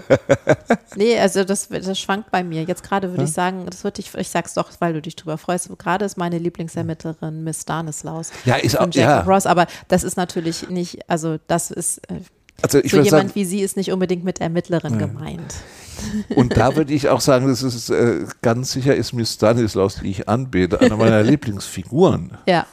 nee, 0.96 1.20
also 1.20 1.44
das, 1.44 1.68
das 1.68 2.00
schwankt 2.00 2.32
bei 2.32 2.42
mir. 2.42 2.64
Jetzt 2.64 2.84
gerade 2.84 3.10
würde 3.10 3.24
Ja. 3.24 3.28
ich 3.28 3.34
sagen, 3.34 3.66
das 3.70 3.84
würde 3.84 4.00
ich, 4.00 4.14
ich 4.16 4.30
sag's 4.30 4.54
doch, 4.54 4.72
weil 4.80 4.94
du 4.94 5.02
dich 5.02 5.18
drüber 5.18 5.38
freust. 5.38 5.70
Gerade 5.78 6.06
ist 6.06 6.16
meine 6.18 6.38
Lieblingsermittlerin 6.38 7.44
Miss 7.44 7.64
Stanislaus 7.64 8.32
Ja, 8.46 8.56
ist 8.56 8.78
von 8.78 8.92
auch, 8.92 8.94
ja. 8.94 9.18
Jacob 9.18 9.28
Ross, 9.28 9.46
aber 9.46 9.68
das 9.90 10.06
ist 10.06 10.16
natürlich 10.16 10.70
nicht, 10.70 11.00
also 11.10 11.36
das 11.48 11.70
ist, 11.70 11.98
äh, 12.10 12.22
Also 12.62 12.80
ich 12.80 12.92
so 12.92 13.02
jemand 13.02 13.10
sagen, 13.10 13.32
wie 13.34 13.44
sie 13.44 13.60
ist 13.60 13.76
nicht 13.76 13.92
unbedingt 13.92 14.24
mit 14.24 14.40
Ermittlerin 14.40 14.98
gemeint. 14.98 15.54
und 16.38 16.56
da 16.56 16.78
würde 16.78 16.94
ich 16.94 17.10
auch 17.10 17.20
sagen, 17.20 17.50
das 17.50 17.62
ist 17.62 17.90
äh, 17.90 18.26
ganz 18.42 18.72
sicher 18.72 18.96
ist 18.96 19.12
Miss 19.12 19.34
Stanislaus, 19.34 19.96
die 20.02 20.12
ich 20.12 20.30
anbete, 20.30 20.80
eine 20.80 20.96
meiner 20.96 21.24
Lieblingsfiguren. 21.66 22.38
Ja, 22.48 22.66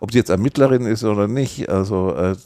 Ob 0.00 0.12
sie 0.12 0.18
jetzt 0.18 0.30
Ermittlerin 0.30 0.86
ist 0.86 1.04
oder 1.04 1.28
nicht, 1.28 1.68
also 1.68 2.14
äh, 2.14 2.36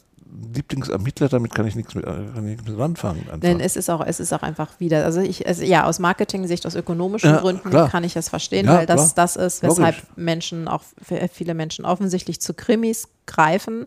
Lieblingsermittler, 0.55 1.29
damit 1.29 1.55
kann 1.55 1.67
ich 1.67 1.77
nichts 1.77 1.95
mit, 1.95 2.05
kann 2.07 2.33
ich 2.47 2.57
nichts 2.57 2.67
mit 2.67 2.81
anfangen. 2.81 3.21
Einfach. 3.25 3.41
denn 3.41 3.61
es 3.61 3.77
ist 3.77 3.91
auch, 3.91 4.03
es 4.05 4.19
ist 4.19 4.33
auch 4.33 4.43
einfach 4.43 4.69
wieder, 4.81 5.05
also 5.05 5.21
ich, 5.21 5.47
also 5.47 5.63
ja, 5.63 5.85
aus 5.85 5.99
Marketing-Sicht, 5.99 6.67
aus 6.67 6.75
ökonomischen 6.75 7.31
Ja, 7.31 7.41
Gründen 7.41 7.69
klar. 7.71 7.89
kann 7.91 8.03
ich 8.05 8.17
es 8.17 8.29
verstehen, 8.31 8.67
Ja, 8.67 8.79
weil 8.79 8.87
das 8.87 9.13
klar. 9.15 9.27
das 9.27 9.37
ist, 9.37 9.63
weshalb 9.63 9.97
Logisch. 9.97 10.11
Menschen 10.17 10.69
auch, 10.69 10.83
viele 11.33 11.55
Menschen 11.55 11.85
offensichtlich 11.85 12.41
zu 12.41 12.55
Krimis 12.55 13.09
greifen 13.27 13.87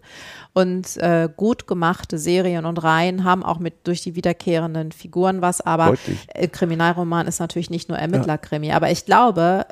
und 0.54 0.98
äh, 0.98 1.30
gut 1.36 1.66
gemachte 1.68 2.18
Serien 2.20 2.66
und 2.66 2.78
Reihen 2.84 3.24
haben 3.24 3.44
auch 3.44 3.58
mit 3.60 3.88
durch 3.88 4.02
die 4.02 4.16
wiederkehrenden 4.16 4.92
Figuren 4.92 5.42
was, 5.42 5.62
aber 5.62 5.88
Deutlich. 5.88 6.28
äh, 6.34 6.48
Kriminalroman 6.48 7.28
ist 7.28 7.40
natürlich 7.40 7.70
nicht 7.72 7.90
nur 7.90 7.98
Ermittlerkrimi, 7.98 8.72
aber 8.72 8.92
ich 8.92 9.06
glaube, 9.06 9.66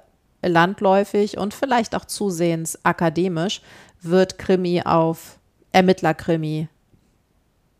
landläufig 0.43 1.37
und 1.37 1.53
vielleicht 1.53 1.95
auch 1.95 2.05
zusehends 2.05 2.77
akademisch 2.83 3.61
wird 4.01 4.37
Krimi 4.37 4.81
auf 4.83 5.37
Ermittlerkrimi 5.71 6.67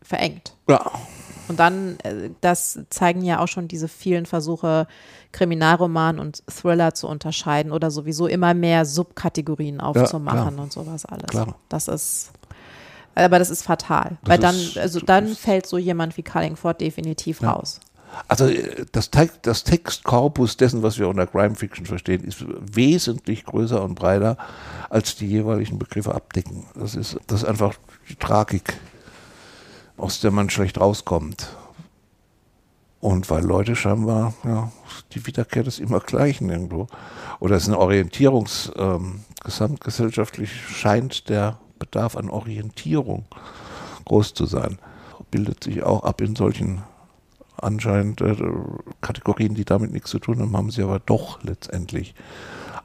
verengt. 0.02 0.54
Ja, 0.68 0.90
Und 1.48 1.60
dann, 1.60 1.98
äh, 2.02 2.30
das 2.40 2.78
zeigen 2.90 3.22
ja 3.22 3.40
auch 3.40 3.48
schon 3.48 3.68
diese 3.68 3.88
vielen 3.88 4.26
Versuche, 4.26 4.86
Kriminalroman 5.32 6.18
und 6.18 6.42
Thriller 6.48 6.94
zu 6.94 7.08
unterscheiden 7.08 7.72
oder 7.72 7.90
sowieso 7.90 8.26
immer 8.26 8.54
mehr 8.54 8.84
Subkategorien 8.86 9.80
aufzumachen 9.80 10.58
und 10.58 10.72
sowas 10.72 11.04
alles. 11.04 11.26
Klar. 11.28 11.54
Das 11.68 11.88
ist, 11.88 12.30
aber 13.14 13.38
das 13.38 13.50
ist 13.50 13.62
fatal. 13.62 14.16
Das 14.22 14.30
weil 14.30 14.38
dann, 14.38 14.56
also 14.80 15.00
dann 15.00 15.28
fällt 15.34 15.66
so 15.66 15.76
jemand 15.76 16.16
wie 16.16 16.22
Cullingford 16.22 16.80
definitiv 16.80 17.40
Ja. 17.42 17.52
raus. 17.52 17.80
Also 18.28 18.46
äh, 18.46 18.86
das, 18.92 19.10
das 19.42 19.64
Textkorpus 19.64 20.56
dessen, 20.56 20.82
was 20.82 20.98
wir 20.98 21.08
unter 21.08 21.26
Crime 21.26 21.54
Fiction 21.54 21.86
verstehen, 21.86 22.24
ist 22.24 22.44
wesentlich 22.46 23.44
größer 23.44 23.82
und 23.82 23.94
breiter, 23.94 24.36
als 24.90 25.16
die 25.16 25.26
jeweiligen 25.26 25.78
Begriffe 25.78 26.14
abdecken. 26.14 26.64
Das 26.74 26.94
ist, 26.94 27.18
das 27.26 27.42
ist 27.42 27.48
einfach 27.48 27.74
die 28.08 28.16
Tragik, 28.16 28.74
aus 29.96 30.20
der 30.20 30.30
man 30.30 30.50
schlecht 30.50 30.80
rauskommt. 30.80 31.56
Und 33.00 33.28
weil 33.28 33.44
Leute 33.44 33.76
scheinbar, 33.76 34.32
ja, 34.44 34.72
die 35.12 35.26
Wiederkehr 35.26 35.62
des 35.62 35.78
Immergleichen 35.78 36.48
irgendwo, 36.48 36.86
oder 37.38 37.56
es 37.56 37.64
ist 37.64 37.68
eine 37.68 37.78
Orientierungs, 37.78 38.72
ähm, 38.76 39.20
gesamtgesellschaftlich 39.44 40.50
scheint 40.50 41.28
der 41.28 41.58
Bedarf 41.78 42.16
an 42.16 42.30
Orientierung 42.30 43.26
groß 44.06 44.32
zu 44.32 44.46
sein. 44.46 44.78
Bildet 45.30 45.64
sich 45.64 45.82
auch 45.82 46.04
ab 46.04 46.20
in 46.20 46.34
solchen 46.34 46.82
anscheinend 47.56 48.20
äh, 48.20 48.36
Kategorien, 49.00 49.54
die 49.54 49.64
damit 49.64 49.92
nichts 49.92 50.10
zu 50.10 50.18
tun 50.18 50.40
haben, 50.40 50.56
haben 50.56 50.70
sie 50.70 50.82
aber 50.82 50.98
doch 50.98 51.42
letztendlich. 51.42 52.14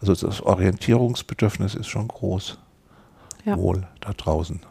Also 0.02 0.14
das 0.14 0.42
Orientierungsbedürfnis 0.42 1.76
ist 1.76 1.88
schon 1.88 2.08
groß. 2.08 2.58
Ja. 3.46 3.58
Wohl 3.58 3.88
da 4.02 4.14
draußen. 4.14 4.62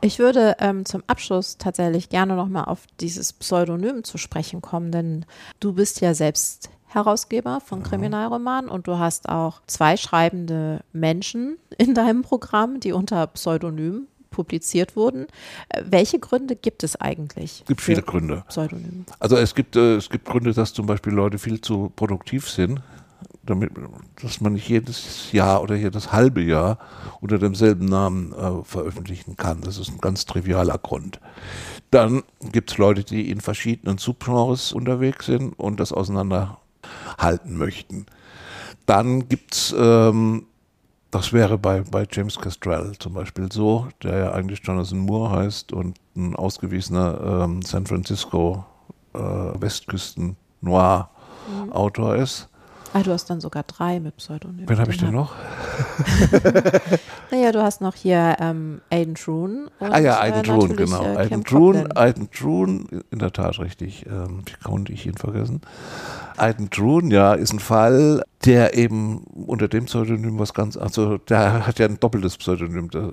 Ich 0.00 0.18
würde 0.18 0.56
ähm, 0.60 0.84
zum 0.86 1.02
Abschluss 1.06 1.58
tatsächlich 1.58 2.08
gerne 2.08 2.36
nochmal 2.36 2.64
auf 2.64 2.86
dieses 3.00 3.32
Pseudonym 3.34 4.02
zu 4.02 4.16
sprechen 4.16 4.62
kommen, 4.62 4.92
denn 4.92 5.26
du 5.60 5.74
bist 5.74 6.00
ja 6.00 6.14
selbst 6.14 6.70
Herausgeber 6.86 7.60
von 7.60 7.82
Kriminalromanen 7.82 8.70
und 8.70 8.86
du 8.86 8.98
hast 8.98 9.28
auch 9.28 9.60
zwei 9.66 9.98
schreibende 9.98 10.80
Menschen 10.92 11.58
in 11.76 11.94
deinem 11.94 12.22
Programm, 12.22 12.80
die 12.80 12.92
unter 12.92 13.26
Pseudonym 13.26 14.06
publiziert 14.30 14.96
wurden. 14.96 15.26
Äh, 15.68 15.82
welche 15.86 16.18
Gründe 16.18 16.56
gibt 16.56 16.84
es 16.84 16.96
eigentlich? 16.96 17.60
Es 17.62 17.66
gibt 17.66 17.80
viele 17.80 18.02
Gründe. 18.02 18.44
Pseudonyme. 18.48 19.04
Also 19.18 19.36
es 19.36 19.54
gibt, 19.54 19.76
äh, 19.76 19.96
es 19.96 20.08
gibt 20.10 20.24
Gründe, 20.24 20.52
dass 20.52 20.72
zum 20.72 20.86
Beispiel 20.86 21.12
Leute 21.12 21.38
viel 21.38 21.60
zu 21.60 21.92
produktiv 21.94 22.48
sind, 22.48 22.80
damit, 23.44 23.72
dass 24.22 24.40
man 24.40 24.52
nicht 24.54 24.68
jedes 24.68 25.32
Jahr 25.32 25.62
oder 25.62 25.74
jedes 25.74 26.12
halbe 26.12 26.42
Jahr 26.42 26.78
unter 27.20 27.38
demselben 27.38 27.86
Namen 27.86 28.32
äh, 28.32 28.62
veröffentlichen 28.64 29.36
kann. 29.36 29.60
Das 29.62 29.78
ist 29.78 29.90
ein 29.90 29.98
ganz 29.98 30.26
trivialer 30.26 30.78
Grund. 30.78 31.20
Dann 31.90 32.22
gibt 32.52 32.70
es 32.70 32.78
Leute, 32.78 33.04
die 33.04 33.30
in 33.30 33.40
verschiedenen 33.40 33.98
Subgenres 33.98 34.72
unterwegs 34.72 35.26
sind 35.26 35.58
und 35.58 35.80
das 35.80 35.92
auseinanderhalten 35.92 36.58
möchten. 37.56 38.06
Dann 38.86 39.28
gibt 39.28 39.54
es, 39.54 39.74
ähm, 39.78 40.46
das 41.10 41.32
wäre 41.32 41.56
bei, 41.56 41.80
bei 41.80 42.06
James 42.10 42.38
Castrell 42.38 42.92
zum 42.98 43.14
Beispiel 43.14 43.50
so, 43.50 43.88
der 44.02 44.18
ja 44.18 44.32
eigentlich 44.32 44.60
Jonathan 44.62 44.98
Moore 44.98 45.30
heißt 45.30 45.72
und 45.72 45.98
ein 46.16 46.36
ausgewiesener 46.36 47.44
ähm, 47.44 47.62
San 47.62 47.86
Francisco 47.86 48.64
äh, 49.14 49.18
Westküsten 49.18 50.36
Noir 50.60 51.10
Autor 51.70 52.16
ist. 52.16 52.48
Ah, 52.94 53.02
du 53.02 53.12
hast 53.12 53.28
dann 53.28 53.40
sogar 53.40 53.64
drei 53.64 54.00
mit 54.00 54.16
Pseudonym. 54.16 54.68
Wen 54.68 54.78
habe 54.78 54.90
ich 54.90 54.96
denn 54.96 55.08
Genau. 55.10 55.22
noch? 55.22 55.34
Naja, 57.30 57.52
du 57.52 57.62
hast 57.62 57.82
noch 57.82 57.94
hier 57.94 58.36
ähm, 58.40 58.80
Aiden 58.90 59.14
Troon. 59.14 59.70
Ah 59.80 59.98
ja, 59.98 60.14
äh, 60.14 60.30
Aiden 60.30 60.42
Troon, 60.44 60.70
natürlich, 60.70 60.90
genau. 60.90 61.02
äh, 61.04 61.16
Aiden 61.18 61.44
Troon, 61.44 61.72
Coughlin. 61.74 61.96
Aiden 61.96 62.30
Troon, 62.30 62.88
in 63.10 63.18
der 63.18 63.32
Tat 63.32 63.58
richtig. 63.58 64.06
Ähm, 64.06 64.42
wie 64.46 64.64
konnte 64.66 64.92
ich 64.92 65.04
ihn 65.06 65.14
vergessen? 65.16 65.60
Aiden 66.38 66.70
Troon, 66.70 67.10
ja, 67.10 67.34
ist 67.34 67.52
ein 67.52 67.58
Fall, 67.58 68.22
der 68.46 68.74
eben 68.74 69.18
unter 69.18 69.68
dem 69.68 69.84
Pseudonym 69.84 70.38
was 70.38 70.54
ganz, 70.54 70.76
also 70.78 71.18
der 71.18 71.66
hat 71.66 71.78
ja 71.78 71.86
ein 71.86 72.00
doppeltes 72.00 72.38
Pseudonym. 72.38 72.90
Der, 72.90 73.12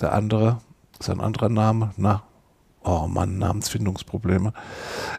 der 0.00 0.12
andere, 0.12 0.58
ist 1.00 1.08
ein 1.08 1.20
anderer 1.20 1.48
Name, 1.48 1.92
na, 1.96 2.22
oh 2.86 3.06
Mann, 3.08 3.38
Namensfindungsprobleme. 3.38 4.52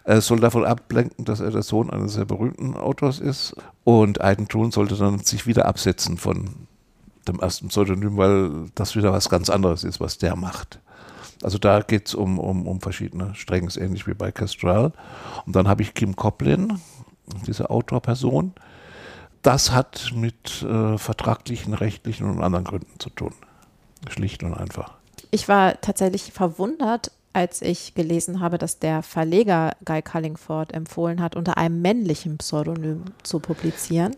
Es 0.04 0.28
soll 0.28 0.40
davon 0.40 0.66
ablenken, 0.66 1.26
dass 1.26 1.40
er 1.40 1.52
der 1.52 1.64
Sohn 1.64 1.90
eines 1.90 2.14
sehr 2.14 2.26
berühmten 2.26 2.76
Autors 2.76 3.20
ist. 3.20 3.56
Und 3.84 4.22
Aiden 4.22 4.48
sollte 4.72 4.96
dann 4.96 5.20
sich 5.20 5.46
wieder 5.46 5.66
absetzen 5.66 6.18
von 6.18 6.68
dem 7.28 7.40
ersten 7.40 7.68
Pseudonym, 7.68 8.18
weil 8.18 8.70
das 8.76 8.96
wieder 8.96 9.12
was 9.12 9.30
ganz 9.30 9.50
anderes 9.50 9.84
ist, 9.84 10.00
was 10.00 10.18
der 10.18 10.36
macht. 10.36 10.80
Also 11.44 11.58
da 11.58 11.82
geht 11.82 12.08
es 12.08 12.16
um, 12.16 12.40
um, 12.40 12.66
um 12.66 12.82
verschiedene 12.82 13.36
Stränge, 13.36 13.68
ist 13.68 13.78
ähnlich 13.78 14.08
wie 14.08 14.14
bei 14.14 14.32
Castral. 14.32 14.94
Und 15.46 15.56
dann 15.56 15.68
habe 15.68 15.82
ich 15.82 15.94
Kim 15.94 16.16
Coplin, 16.16 16.80
diese 17.46 17.70
Autorperson. 17.70 18.54
Das 19.44 19.72
hat 19.72 20.12
mit 20.16 20.64
äh, 20.64 20.98
vertraglichen, 20.98 21.74
rechtlichen 21.74 22.30
und 22.30 22.42
anderen 22.42 22.66
Gründen 22.66 23.00
zu 23.00 23.10
tun. 23.10 23.34
Schlicht 24.10 24.42
und 24.44 24.54
einfach. 24.54 24.94
Ich 25.32 25.48
war 25.48 25.80
tatsächlich 25.82 26.32
verwundert, 26.32 27.12
als 27.38 27.62
ich 27.62 27.94
gelesen 27.94 28.40
habe, 28.40 28.58
dass 28.58 28.80
der 28.80 29.04
Verleger 29.04 29.74
Guy 29.86 30.02
Cullingford 30.02 30.74
empfohlen 30.74 31.22
hat, 31.22 31.36
unter 31.36 31.56
einem 31.58 31.82
männlichen 31.84 32.38
Pseudonym 32.40 33.06
zu 33.22 33.40
publizieren. 33.40 34.16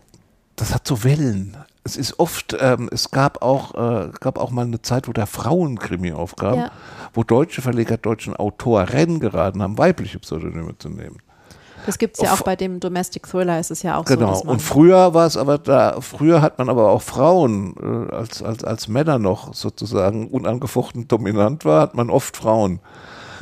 das 0.56 0.74
hat 0.74 0.86
so 0.86 1.04
Wellen. 1.04 1.56
Es 1.84 1.96
ist 1.96 2.18
oft, 2.18 2.54
ähm, 2.60 2.88
es 2.92 3.10
gab 3.10 3.40
auch, 3.42 3.74
äh, 3.74 4.10
gab 4.20 4.38
auch 4.38 4.50
mal 4.50 4.66
eine 4.66 4.82
Zeit, 4.82 5.08
wo 5.08 5.12
der 5.12 5.26
Frauenkrimi 5.26 6.12
aufkam, 6.12 6.54
Ja. 6.58 6.70
wo 7.14 7.22
deutsche 7.24 7.62
Verleger 7.62 7.96
deutschen 7.96 8.34
Autoren 8.36 9.20
geraten 9.20 9.62
haben, 9.62 9.78
weibliche 9.78 10.18
Pseudonyme 10.18 10.76
zu 10.78 10.88
nehmen. 10.90 11.18
Das 11.86 11.98
gibt 11.98 12.16
es 12.16 12.22
ja 12.22 12.32
auch 12.32 12.42
bei 12.42 12.56
dem 12.56 12.80
Domestic 12.80 13.26
Thriller, 13.26 13.58
ist 13.58 13.70
es 13.70 13.82
ja 13.82 13.96
auch 13.96 14.06
so. 14.06 14.14
Genau. 14.14 14.30
Dass 14.30 14.44
man, 14.44 14.54
Und 14.54 14.62
früher 14.62 15.14
war 15.14 15.26
es 15.26 15.36
aber 15.36 15.58
da, 15.58 16.00
früher 16.00 16.42
hat 16.42 16.58
man 16.58 16.68
aber 16.68 16.90
auch 16.90 17.02
Frauen, 17.02 17.74
äh, 17.80 18.14
als, 18.14 18.42
als, 18.42 18.64
als 18.64 18.88
Männer 18.88 19.18
noch 19.18 19.54
sozusagen 19.54 20.28
unangefochten 20.28 21.08
dominant 21.08 21.64
war, 21.64 21.82
hat 21.82 21.94
man 21.94 22.10
oft 22.10 22.36
Frauen 22.36 22.80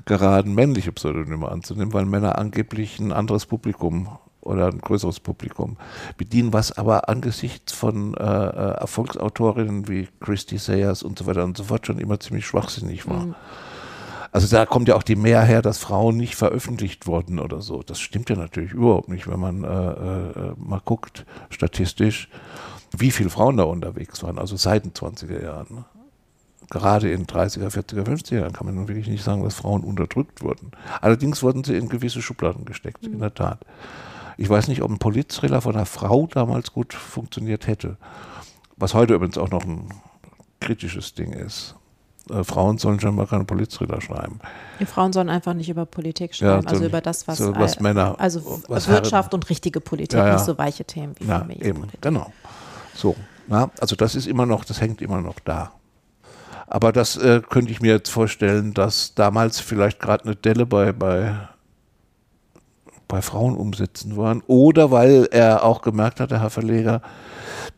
geraten, 0.04 0.54
männliche 0.54 0.92
Pseudonyme 0.92 1.48
anzunehmen, 1.48 1.92
weil 1.92 2.06
Männer 2.06 2.38
angeblich 2.38 2.98
ein 2.98 3.12
anderes 3.12 3.46
Publikum 3.46 4.08
oder 4.40 4.68
ein 4.68 4.78
größeres 4.78 5.20
Publikum 5.20 5.76
bedienen, 6.16 6.52
was 6.52 6.76
aber 6.76 7.08
angesichts 7.08 7.72
von 7.72 8.14
äh, 8.14 8.22
äh, 8.22 8.80
Erfolgsautorinnen 8.80 9.88
wie 9.88 10.08
Christy 10.20 10.58
Sayers 10.58 11.02
und 11.02 11.18
so 11.18 11.26
weiter 11.26 11.44
und 11.44 11.56
so 11.56 11.64
fort 11.64 11.86
schon 11.86 11.98
immer 11.98 12.18
ziemlich 12.18 12.46
schwachsinnig 12.46 13.08
war. 13.08 13.26
Mhm. 13.26 13.34
Also 14.30 14.46
da 14.48 14.66
kommt 14.66 14.88
ja 14.88 14.96
auch 14.96 15.02
die 15.02 15.16
Mehr 15.16 15.42
her, 15.42 15.62
dass 15.62 15.78
Frauen 15.78 16.16
nicht 16.16 16.36
veröffentlicht 16.36 17.06
wurden 17.06 17.38
oder 17.38 17.60
so. 17.60 17.82
Das 17.82 17.98
stimmt 17.98 18.30
ja 18.30 18.36
natürlich 18.36 18.72
überhaupt 18.72 19.08
nicht, 19.08 19.26
wenn 19.26 19.40
man 19.40 19.64
äh, 19.64 19.68
äh, 19.68 20.54
mal 20.56 20.80
guckt, 20.84 21.24
statistisch, 21.50 22.28
wie 22.96 23.10
viele 23.10 23.30
Frauen 23.30 23.56
da 23.56 23.64
unterwegs 23.64 24.22
waren, 24.22 24.38
also 24.38 24.56
seit 24.56 24.84
den 24.84 24.92
20er 24.92 25.42
Jahren. 25.42 25.84
Gerade 26.70 27.10
in 27.10 27.26
30er, 27.26 27.70
40er, 27.70 28.04
50er 28.04 28.40
Jahren 28.40 28.52
kann 28.52 28.66
man 28.66 28.88
wirklich 28.88 29.08
nicht 29.08 29.24
sagen, 29.24 29.42
dass 29.42 29.54
Frauen 29.54 29.82
unterdrückt 29.82 30.42
wurden. 30.42 30.72
Allerdings 31.00 31.42
wurden 31.42 31.64
sie 31.64 31.76
in 31.76 31.88
gewisse 31.88 32.20
Schubladen 32.20 32.66
gesteckt, 32.66 33.06
mhm. 33.06 33.14
in 33.14 33.20
der 33.20 33.32
Tat. 33.32 33.64
Ich 34.36 34.48
weiß 34.48 34.68
nicht, 34.68 34.82
ob 34.82 34.90
ein 34.90 34.98
Politthriller 34.98 35.62
von 35.62 35.74
einer 35.74 35.86
Frau 35.86 36.26
damals 36.26 36.72
gut 36.72 36.92
funktioniert 36.92 37.66
hätte. 37.66 37.96
Was 38.76 38.94
heute 38.94 39.14
übrigens 39.14 39.38
auch 39.38 39.50
noch 39.50 39.64
ein 39.64 39.88
kritisches 40.60 41.14
Ding 41.14 41.32
ist. 41.32 41.74
Äh, 42.30 42.44
Frauen 42.44 42.78
sollen 42.78 43.00
schon 43.00 43.14
mal 43.14 43.26
keine 43.26 43.44
Politthriller 43.44 44.00
schreiben. 44.00 44.40
Die 44.80 44.86
Frauen 44.86 45.12
sollen 45.12 45.28
einfach 45.28 45.54
nicht 45.54 45.68
über 45.68 45.86
Politik 45.86 46.34
schreiben, 46.34 46.62
ja, 46.62 46.62
so, 46.62 46.68
also 46.68 46.84
über 46.86 47.00
das, 47.00 47.28
was, 47.28 47.38
so, 47.38 47.54
was 47.56 47.80
Männer, 47.80 48.16
also 48.18 48.62
was 48.68 48.88
Wirtschaft 48.88 49.30
Herren, 49.30 49.34
und 49.34 49.50
richtige 49.50 49.80
Politik, 49.80 50.18
ja, 50.18 50.34
nicht 50.34 50.44
so 50.44 50.56
weiche 50.58 50.84
Themen 50.84 51.14
wie 51.18 51.26
ja, 51.26 51.46
eben, 51.60 51.84
Genau. 52.00 52.32
So, 52.94 53.16
na, 53.46 53.70
also 53.80 53.96
das 53.96 54.14
ist 54.14 54.26
immer 54.26 54.46
noch, 54.46 54.64
das 54.64 54.80
hängt 54.80 55.00
immer 55.02 55.20
noch 55.20 55.38
da. 55.40 55.72
Aber 56.66 56.92
das 56.92 57.16
äh, 57.16 57.40
könnte 57.48 57.72
ich 57.72 57.80
mir 57.80 57.92
jetzt 57.92 58.10
vorstellen, 58.10 58.74
dass 58.74 59.14
damals 59.14 59.58
vielleicht 59.58 60.00
gerade 60.00 60.24
eine 60.24 60.36
Delle 60.36 60.66
bei, 60.66 60.92
bei, 60.92 61.48
bei 63.08 63.22
Frauen 63.22 63.56
umsetzen 63.56 64.18
waren. 64.18 64.42
Oder 64.46 64.90
weil 64.90 65.28
er 65.30 65.64
auch 65.64 65.80
gemerkt 65.80 66.20
hat, 66.20 66.30
der 66.30 66.42
Herr 66.42 66.50
Verleger, 66.50 67.00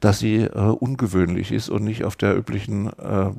dass 0.00 0.18
sie 0.18 0.38
äh, 0.42 0.58
ungewöhnlich 0.58 1.52
ist 1.52 1.68
und 1.68 1.84
nicht 1.84 2.04
auf 2.04 2.16
der 2.16 2.36
üblichen 2.36 2.88
äh, 2.98 3.30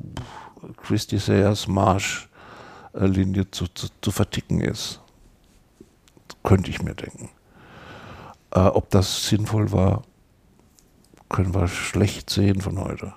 Christy 0.76 1.18
Sayers 1.18 1.68
Marsch-Linie 1.68 3.50
zu, 3.50 3.66
zu, 3.68 3.88
zu, 4.00 4.10
verticken 4.10 4.60
ist. 4.60 5.00
Könnte 6.42 6.70
ich 6.70 6.82
mir 6.82 6.94
denken. 6.94 7.30
Äh, 8.50 8.60
ob 8.60 8.90
das 8.90 9.26
sinnvoll 9.26 9.72
war, 9.72 10.02
können 11.28 11.54
wir 11.54 11.68
schlecht 11.68 12.30
sehen 12.30 12.60
von 12.60 12.78
heute. 12.78 13.14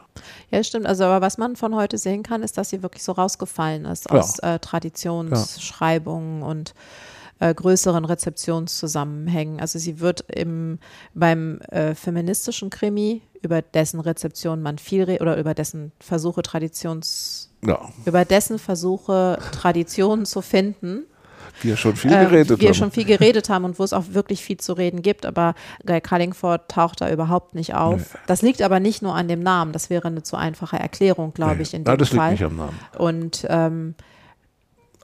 Ja, 0.49 0.63
stimmt. 0.63 0.85
Also, 0.85 1.03
aber 1.03 1.21
was 1.25 1.37
man 1.37 1.55
von 1.55 1.75
heute 1.75 1.97
sehen 1.97 2.23
kann, 2.23 2.43
ist, 2.43 2.57
dass 2.57 2.69
sie 2.69 2.81
wirklich 2.81 3.03
so 3.03 3.11
rausgefallen 3.11 3.85
ist 3.85 4.09
ja. 4.09 4.17
aus 4.17 4.39
äh, 4.39 4.59
Traditionsschreibungen 4.59 6.41
ja. 6.41 6.47
und 6.47 6.73
äh, 7.39 7.53
größeren 7.53 8.05
Rezeptionszusammenhängen. 8.05 9.59
Also 9.59 9.79
sie 9.79 9.99
wird 9.99 10.21
im, 10.31 10.79
beim 11.13 11.59
äh, 11.69 11.93
feministischen 11.93 12.69
Krimi, 12.69 13.21
über 13.45 13.61
dessen 13.61 13.99
Rezeption 13.99 14.61
man 14.61 14.77
viel 14.77 15.03
oder 15.21 15.37
über 15.37 15.53
dessen 15.53 15.91
Versuche 15.99 16.41
Traditions 16.41 17.51
ja. 17.65 17.79
über 18.05 18.25
dessen 18.25 18.59
Versuche 18.59 19.39
Traditionen 19.51 20.25
zu 20.25 20.41
finden, 20.41 21.03
wir 21.61 21.77
schon 21.77 21.95
viel 21.95 22.11
ähm, 22.11 22.29
geredet 22.29 22.57
äh, 22.57 22.61
wir 22.61 22.67
haben. 22.69 22.75
schon 22.75 22.91
viel 22.91 23.05
geredet 23.05 23.49
haben 23.49 23.65
und 23.65 23.79
wo 23.79 23.83
es 23.83 23.93
auch 23.93 24.03
wirklich 24.09 24.43
viel 24.43 24.57
zu 24.57 24.73
reden 24.73 25.01
gibt, 25.01 25.25
aber 25.25 25.55
Guy 25.85 26.01
Cullingford 26.01 26.69
taucht 26.69 27.01
da 27.01 27.09
überhaupt 27.09 27.55
nicht 27.55 27.73
auf. 27.73 27.99
Nee. 28.13 28.19
Das 28.27 28.41
liegt 28.41 28.61
aber 28.61 28.79
nicht 28.79 29.01
nur 29.01 29.15
an 29.15 29.27
dem 29.27 29.41
Namen, 29.41 29.71
das 29.71 29.89
wäre 29.89 30.07
eine 30.07 30.23
zu 30.23 30.35
einfache 30.35 30.77
Erklärung, 30.77 31.33
glaube 31.33 31.55
nee. 31.55 31.61
ich, 31.61 31.73
in 31.73 31.83
dem 31.83 31.91
Nein, 31.91 31.97
das 31.97 32.09
Fall. 32.09 32.31
liegt 32.31 32.41
nicht 32.41 32.49
am 32.49 32.57
Namen. 32.57 32.79
Und 32.97 33.45
ähm, 33.49 33.95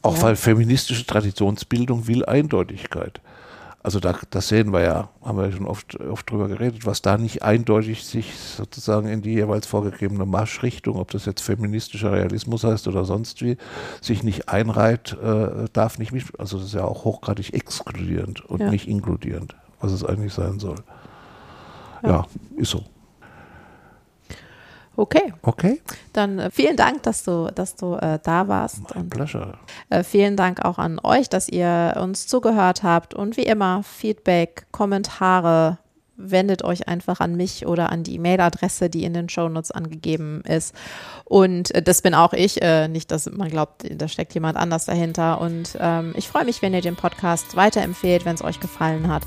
auch 0.02 0.18
ja. 0.18 0.24
weil 0.24 0.36
feministische 0.36 1.06
Traditionsbildung 1.06 2.08
will 2.08 2.26
Eindeutigkeit. 2.26 3.22
Also 3.84 4.00
da, 4.00 4.16
das 4.30 4.48
sehen 4.48 4.72
wir 4.74 4.82
ja, 4.82 5.10
haben 5.24 5.38
wir 5.40 5.46
ja 5.46 5.52
schon 5.52 5.66
oft, 5.66 6.00
oft 6.00 6.30
drüber 6.30 6.48
geredet, 6.48 6.86
was 6.86 7.02
da 7.02 7.18
nicht 7.18 7.42
eindeutig 7.42 8.06
sich 8.06 8.38
sozusagen 8.38 9.08
in 9.08 9.24
die 9.24 9.34
jeweils 9.34 9.66
vorgegebene 9.66 10.28
Marschrichtung, 10.28 10.98
ob 10.98 11.10
das 11.10 11.26
jetzt 11.26 11.42
feministischer 11.42 12.12
Realismus 12.12 12.64
heißt 12.64 12.88
oder 12.88 13.06
sonst 13.06 13.42
wie, 13.42 13.58
sich 14.00 14.22
nicht 14.22 14.50
einreiht, 14.50 15.18
äh, 15.22 15.66
darf 15.74 15.98
nicht 15.98 16.12
mich, 16.12 16.26
also 16.38 16.58
das 16.58 16.68
ist 16.68 16.74
ja 16.76 16.84
auch 16.84 17.06
hochgradig 17.06 17.56
exkludierend 17.56 18.46
und 18.46 18.60
ja. 18.60 18.70
nicht 18.70 18.88
inkludierend, 18.88 19.56
was 19.80 19.92
es 19.92 20.06
eigentlich 20.06 20.34
sein 20.34 20.60
soll. 20.60 20.78
ja, 22.04 22.10
ja 22.10 22.28
ist 22.58 22.70
so. 22.70 22.84
Okay. 25.02 25.34
Okay. 25.42 25.82
Dann 26.14 26.38
äh, 26.38 26.52
vielen 26.52 26.78
Dank, 26.78 27.02
dass 27.02 27.24
du, 27.24 27.52
dass 27.54 27.76
du 27.76 27.96
äh, 27.96 28.20
da 28.22 28.48
warst. 28.48 28.84
Mein 28.94 29.04
und, 29.04 29.10
pleasure. 29.10 29.58
Äh, 29.90 30.04
vielen 30.04 30.38
Dank 30.38 30.64
auch 30.64 30.78
an 30.78 31.00
euch, 31.02 31.28
dass 31.28 31.50
ihr 31.50 31.96
uns 32.00 32.28
zugehört 32.28 32.84
habt. 32.84 33.16
Und 33.16 33.36
wie 33.36 33.44
immer, 33.44 33.82
Feedback, 33.82 34.68
Kommentare, 34.72 35.80
wendet 36.18 36.64
euch 36.64 36.88
einfach 36.88 37.20
an 37.20 37.36
mich 37.36 37.66
oder 37.66 37.92
an 37.92 38.04
die 38.04 38.14
E-Mail-Adresse, 38.14 38.92
die 38.92 39.04
in 39.04 39.16
den 39.16 39.28
Shownotes 39.28 39.72
angegeben 39.72 40.42
ist. 40.42 40.76
Und 41.26 41.74
äh, 41.74 41.82
das 41.82 42.04
bin 42.04 42.14
auch 42.14 42.34
ich, 42.34 42.62
äh, 42.62 42.88
nicht, 42.88 43.10
dass 43.10 43.28
man 43.32 43.50
glaubt, 43.50 43.84
da 43.90 44.08
steckt 44.08 44.36
jemand 44.36 44.56
anders 44.56 44.86
dahinter. 44.86 45.42
Und 45.42 45.78
ähm, 45.80 46.14
ich 46.16 46.28
freue 46.28 46.46
mich, 46.46 46.62
wenn 46.62 46.76
ihr 46.76 46.82
den 46.82 46.96
Podcast 46.96 47.56
weiterempfehlt, 47.56 48.24
wenn 48.26 48.36
es 48.36 48.44
euch 48.44 48.60
gefallen 48.60 49.08
hat. 49.08 49.24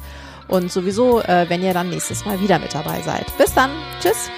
Und 0.47 0.71
sowieso, 0.71 1.21
äh, 1.21 1.47
wenn 1.49 1.65
ihr 1.65 1.75
dann 1.75 1.91
nächstes 1.91 2.25
Mal 2.25 2.41
wieder 2.41 2.61
mit 2.61 2.73
dabei 2.75 3.03
seid. 3.03 3.27
Bis 3.39 3.53
dann. 3.55 3.71
Tschüss. 4.01 4.31